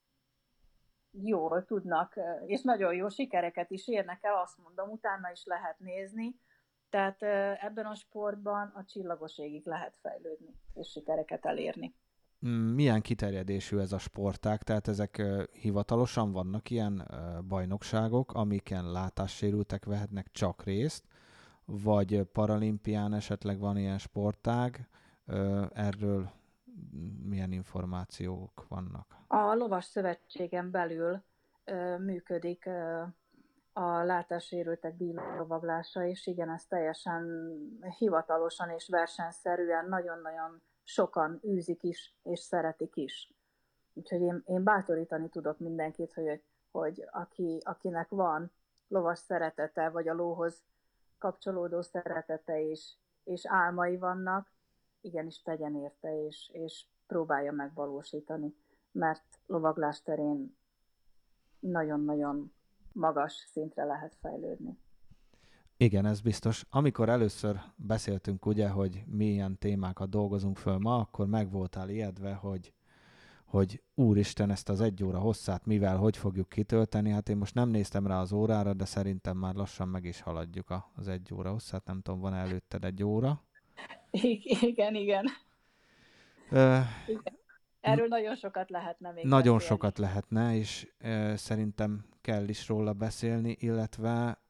jól 1.11 1.65
tudnak, 1.65 2.19
és 2.45 2.61
nagyon 2.61 2.93
jó 2.93 3.09
sikereket 3.09 3.71
is 3.71 3.87
érnek 3.87 4.23
el, 4.23 4.35
azt 4.35 4.57
mondom, 4.57 4.89
utána 4.89 5.31
is 5.31 5.45
lehet 5.45 5.79
nézni, 5.79 6.39
tehát 6.89 7.21
ebben 7.61 7.85
a 7.85 7.95
sportban 7.95 8.71
a 8.75 8.85
csillagoségig 8.85 9.65
lehet 9.65 9.97
fejlődni, 10.01 10.53
és 10.73 10.89
sikereket 10.89 11.45
elérni. 11.45 11.95
Milyen 12.73 13.01
kiterjedésű 13.01 13.77
ez 13.77 13.91
a 13.91 13.97
sportág? 13.97 14.63
Tehát 14.63 14.87
ezek 14.87 15.21
hivatalosan 15.51 16.31
vannak 16.31 16.69
ilyen 16.69 17.07
bajnokságok, 17.47 18.33
amiken 18.33 18.91
látássérültek 18.91 19.85
vehetnek 19.85 20.27
csak 20.31 20.63
részt, 20.63 21.03
vagy 21.65 22.21
paralimpián 22.21 23.13
esetleg 23.13 23.59
van 23.59 23.77
ilyen 23.77 23.97
sportág, 23.97 24.87
erről 25.73 26.31
milyen 27.23 27.51
információk 27.51 28.67
vannak? 28.67 29.15
A 29.27 29.53
Lovas 29.53 29.85
Szövetségen 29.85 30.71
belül 30.71 31.23
működik 31.97 32.69
a 33.73 34.03
látássérültek 34.03 34.95
bílovaglása, 34.97 36.05
és 36.05 36.27
igen, 36.27 36.49
ez 36.49 36.65
teljesen 36.65 37.51
hivatalosan 37.97 38.69
és 38.69 38.87
versenyszerűen 38.89 39.85
nagyon-nagyon 39.89 40.61
sokan 40.91 41.39
űzik 41.47 41.83
is, 41.83 42.15
és 42.23 42.39
szeretik 42.39 42.95
is. 42.95 43.33
Úgyhogy 43.93 44.21
én, 44.21 44.43
én 44.45 44.63
bátorítani 44.63 45.29
tudok 45.29 45.59
mindenkit, 45.59 46.13
hogy, 46.13 46.43
hogy 46.71 47.07
aki, 47.11 47.61
akinek 47.63 48.09
van 48.09 48.51
lovas 48.87 49.19
szeretete, 49.19 49.89
vagy 49.89 50.07
a 50.07 50.13
lóhoz 50.13 50.63
kapcsolódó 51.17 51.81
szeretete 51.81 52.61
és, 52.69 52.93
és 53.23 53.45
álmai 53.45 53.97
vannak, 53.97 54.51
igenis 55.01 55.41
tegyen 55.41 55.75
érte, 55.75 56.25
és, 56.25 56.49
és 56.53 56.85
próbálja 57.07 57.51
megvalósítani, 57.51 58.55
mert 58.91 59.23
lovaglás 59.45 60.01
terén 60.01 60.57
nagyon-nagyon 61.59 62.53
magas 62.91 63.33
szintre 63.33 63.83
lehet 63.83 64.15
fejlődni. 64.15 64.79
Igen, 65.81 66.05
ez 66.05 66.21
biztos. 66.21 66.65
Amikor 66.69 67.09
először 67.09 67.61
beszéltünk 67.75 68.45
ugye, 68.45 68.69
hogy 68.69 69.03
milyen 69.05 69.57
témákat 69.57 70.09
dolgozunk 70.09 70.57
föl 70.57 70.77
ma, 70.77 70.97
akkor 70.97 71.27
meg 71.27 71.51
voltál 71.51 71.89
ijedve, 71.89 72.33
hogy, 72.33 72.73
hogy 73.45 73.81
úristen, 73.95 74.49
ezt 74.49 74.69
az 74.69 74.81
egy 74.81 75.03
óra 75.03 75.19
hosszát 75.19 75.65
mivel, 75.65 75.97
hogy 75.97 76.17
fogjuk 76.17 76.49
kitölteni. 76.49 77.09
Hát 77.09 77.29
én 77.29 77.37
most 77.37 77.53
nem 77.53 77.69
néztem 77.69 78.07
rá 78.07 78.19
az 78.19 78.31
órára, 78.31 78.73
de 78.73 78.85
szerintem 78.85 79.37
már 79.37 79.55
lassan 79.55 79.87
meg 79.87 80.05
is 80.05 80.21
haladjuk 80.21 80.73
az 80.95 81.07
egy 81.07 81.33
óra 81.33 81.51
hosszát. 81.51 81.85
Nem 81.85 82.01
tudom, 82.01 82.19
van 82.19 82.33
előtted 82.33 82.85
egy 82.85 83.03
óra? 83.03 83.43
Igen, 84.61 84.95
igen. 84.95 85.25
Uh, 86.51 86.79
igen. 87.07 87.39
Erről 87.79 88.07
nagyon 88.07 88.35
sokat 88.35 88.69
lehetne 88.69 89.11
még 89.11 89.25
Nagyon 89.25 89.57
beszélni. 89.57 89.73
sokat 89.75 89.97
lehetne, 89.97 90.55
és 90.55 90.87
uh, 91.03 91.33
szerintem 91.33 92.05
kell 92.21 92.47
is 92.47 92.67
róla 92.67 92.93
beszélni, 92.93 93.55
illetve 93.59 94.41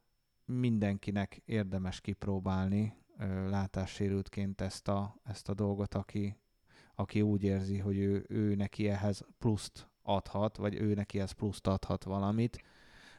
mindenkinek 0.52 1.42
érdemes 1.46 2.02
kipróbálni 2.02 2.94
látássérültként 3.48 4.62
ezt 4.62 4.88
a, 4.88 5.16
ezt 5.24 5.50
a 5.50 5.54
dolgot, 5.54 5.94
aki, 5.94 6.38
aki 6.96 7.22
úgy 7.22 7.44
érzi, 7.44 7.78
hogy 7.78 7.98
ő, 7.98 8.26
ő 8.28 8.56
neki 8.56 8.88
ehhez 8.90 9.26
pluszt 9.40 9.90
adhat, 10.02 10.58
vagy 10.58 10.76
ő 10.76 10.94
neki 10.94 11.20
ez 11.20 11.32
pluszt 11.32 11.68
adhat 11.68 12.04
valamit, 12.04 12.64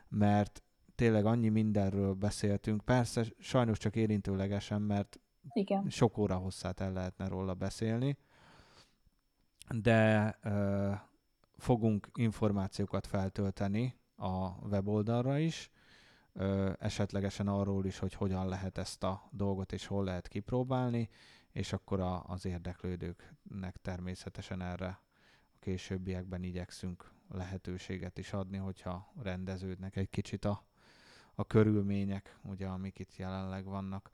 mert 0.08 0.62
tényleg 0.94 1.24
annyi 1.24 1.48
mindenről 1.48 2.14
beszéltünk. 2.14 2.84
Persze 2.84 3.24
sajnos 3.38 3.78
csak 3.78 3.96
érintőlegesen, 3.96 4.82
mert 4.82 5.20
igen. 5.52 5.88
Sok 5.88 6.18
óra 6.18 6.36
hosszát 6.36 6.80
el 6.80 6.92
lehetne 6.92 7.28
róla 7.28 7.54
beszélni, 7.54 8.16
de 9.68 10.38
ö, 10.42 10.92
fogunk 11.56 12.10
információkat 12.14 13.06
feltölteni 13.06 13.96
a 14.16 14.48
weboldalra 14.68 15.38
is, 15.38 15.70
esetlegesen 16.78 17.48
arról 17.48 17.84
is, 17.84 17.98
hogy 17.98 18.14
hogyan 18.14 18.48
lehet 18.48 18.78
ezt 18.78 19.02
a 19.02 19.22
dolgot 19.30 19.72
és 19.72 19.86
hol 19.86 20.04
lehet 20.04 20.28
kipróbálni, 20.28 21.08
és 21.52 21.72
akkor 21.72 22.00
a, 22.00 22.24
az 22.24 22.44
érdeklődőknek 22.44 23.76
természetesen 23.82 24.62
erre 24.62 24.86
a 24.86 25.58
későbbiekben 25.58 26.42
igyekszünk 26.42 27.10
lehetőséget 27.28 28.18
is 28.18 28.32
adni, 28.32 28.56
hogyha 28.56 29.12
rendeződnek 29.22 29.96
egy 29.96 30.10
kicsit 30.10 30.44
a, 30.44 30.64
a 31.34 31.44
körülmények, 31.44 32.38
ugye, 32.42 32.66
amik 32.66 32.98
itt 32.98 33.16
jelenleg 33.16 33.64
vannak. 33.64 34.10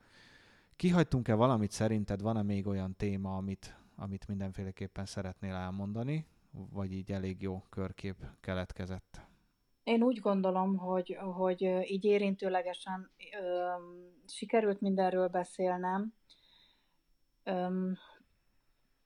Kihagytunk-e 0.75 1.33
valamit 1.33 1.71
szerinted? 1.71 2.21
Van-e 2.21 2.41
még 2.41 2.67
olyan 2.67 2.95
téma, 2.95 3.37
amit, 3.37 3.75
amit 3.95 4.27
mindenféleképpen 4.27 5.05
szeretnél 5.05 5.53
elmondani, 5.53 6.25
vagy 6.51 6.93
így 6.93 7.11
elég 7.11 7.41
jó 7.41 7.63
körkép 7.69 8.25
keletkezett? 8.39 9.28
Én 9.89 10.03
úgy 10.03 10.19
gondolom, 10.19 10.77
hogy, 10.77 11.17
hogy 11.35 11.61
így 11.83 12.05
érintőlegesen 12.05 13.11
ö, 13.41 13.69
sikerült 14.25 14.81
mindenről 14.81 15.27
beszélnem, 15.27 16.13
ö, 17.43 17.91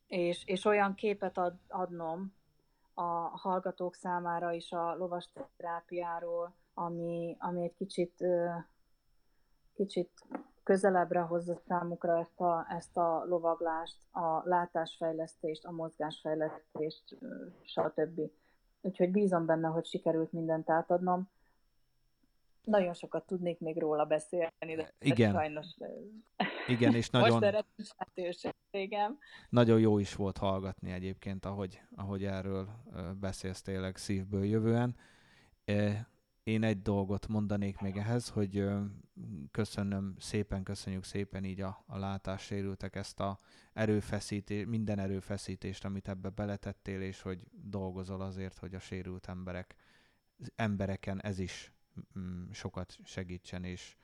és, 0.08 0.46
és 0.46 0.66
olyan 0.66 0.94
képet 0.96 1.38
ad, 1.38 1.56
adnom 1.68 2.34
a 2.94 3.12
hallgatók 3.38 3.96
számára 3.96 4.52
is 4.52 4.72
a 4.72 4.96
lovasterápiáról, 4.96 6.56
ami, 6.74 7.36
ami 7.40 7.64
egy 7.64 7.76
kicsit, 7.76 8.22
ö, 8.22 8.50
kicsit 9.74 10.12
közelebbre 10.64 11.20
hozza 11.20 11.56
számukra 11.68 12.20
ezt 12.20 12.40
a, 12.40 12.66
ezt 12.70 12.98
a 12.98 13.24
lovaglást, 13.26 13.98
a 14.12 14.42
látásfejlesztést, 14.48 15.66
a 15.66 15.72
mozgásfejlesztést, 15.72 17.18
stb. 17.62 18.20
Úgyhogy 18.86 19.12
bízom 19.12 19.46
benne, 19.46 19.68
hogy 19.68 19.86
sikerült 19.86 20.32
mindent 20.32 20.70
átadnom. 20.70 21.30
Nagyon 22.64 22.94
sokat 22.94 23.26
tudnék 23.26 23.60
még 23.60 23.78
róla 23.78 24.06
beszélni, 24.06 24.76
de 24.76 24.94
Igen. 25.00 25.32
sajnos 25.32 25.68
Igen, 26.68 26.96
és 26.96 27.10
nagyon, 27.20 27.40
lehetőségem. 27.40 29.18
Nagyon 29.50 29.80
jó 29.80 29.98
is 29.98 30.16
volt 30.16 30.38
hallgatni 30.38 30.92
egyébként, 30.92 31.46
ahogy, 31.46 31.82
ahogy 31.96 32.24
erről 32.24 32.68
beszélsz 33.20 33.62
tényleg 33.62 33.98
szívből 33.98 34.46
jövően. 34.46 34.96
Én 36.44 36.64
egy 36.64 36.82
dolgot 36.82 37.28
mondanék 37.28 37.80
még 37.80 37.98
ehhez, 37.98 38.30
hogy 38.30 38.66
köszönöm 39.52 40.16
szépen, 40.20 40.64
köszönjük 40.64 41.04
szépen 41.04 41.44
így 41.44 41.62
a, 41.62 41.84
a 41.88 41.98
látássérültek 41.98 42.96
ezt 42.96 43.20
a 43.20 43.40
erőfeszítés, 43.74 44.66
minden 44.66 45.00
erőfeszítést, 45.00 45.86
amit 45.86 46.08
ebbe 46.08 46.30
beletettél, 46.30 47.02
és 47.02 47.22
hogy 47.22 47.44
dolgozol 47.52 48.22
azért, 48.22 48.58
hogy 48.58 48.76
a 48.76 48.80
sérült 48.80 49.28
emberek, 49.28 49.76
embereken 50.56 51.22
ez 51.22 51.40
is 51.40 51.72
mm, 52.20 52.52
sokat 52.52 52.98
segítsen, 53.04 53.64
és, 53.64 53.96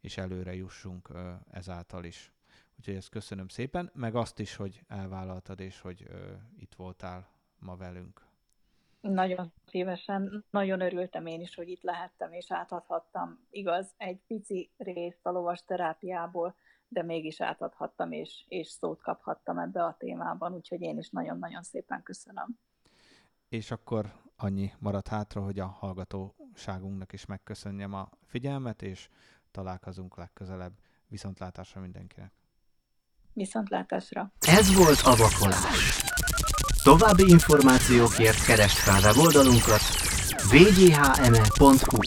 és 0.00 0.16
előre 0.16 0.54
jussunk 0.54 1.10
ezáltal 1.50 2.04
is. 2.04 2.32
Úgyhogy 2.78 2.94
ezt 2.94 3.08
köszönöm 3.08 3.48
szépen, 3.48 3.90
meg 3.94 4.14
azt 4.14 4.38
is, 4.38 4.56
hogy 4.56 4.84
elvállaltad, 4.86 5.60
és 5.60 5.80
hogy 5.80 6.06
itt 6.58 6.74
voltál 6.74 7.28
ma 7.58 7.76
velünk. 7.76 8.25
Nagyon 9.08 9.52
szívesen, 9.66 10.44
nagyon 10.50 10.80
örültem 10.80 11.26
én 11.26 11.40
is, 11.40 11.54
hogy 11.54 11.68
itt 11.68 11.82
lehettem 11.82 12.32
és 12.32 12.52
átadhattam. 12.52 13.46
Igaz, 13.50 13.94
egy 13.96 14.20
pici 14.26 14.70
részt 14.76 15.26
a 15.26 15.30
lovas 15.30 15.64
terápiából, 15.64 16.54
de 16.88 17.02
mégis 17.02 17.40
átadhattam 17.40 18.12
és, 18.12 18.44
és 18.48 18.68
szót 18.68 19.02
kaphattam 19.02 19.58
ebbe 19.58 19.84
a 19.84 19.96
témában, 19.98 20.52
úgyhogy 20.52 20.80
én 20.80 20.98
is 20.98 21.10
nagyon-nagyon 21.10 21.62
szépen 21.62 22.02
köszönöm. 22.02 22.58
És 23.48 23.70
akkor 23.70 24.12
annyi 24.36 24.72
maradt 24.78 25.08
hátra, 25.08 25.42
hogy 25.42 25.58
a 25.58 25.66
hallgatóságunknak 25.66 27.12
is 27.12 27.26
megköszönjem 27.26 27.94
a 27.94 28.08
figyelmet, 28.24 28.82
és 28.82 29.08
találkozunk 29.50 30.16
legközelebb. 30.16 30.72
Viszontlátásra 31.08 31.80
mindenkinek! 31.80 32.32
Viszontlátásra! 33.32 34.32
Ez 34.40 34.74
volt 34.74 35.00
a 35.04 35.16
vakolás! 35.16 36.04
További 36.86 37.24
információkért 37.28 38.44
keresd 38.44 38.76
fel 38.76 39.00
weboldalunkat 39.00 39.80
wghme.hu 40.52 41.98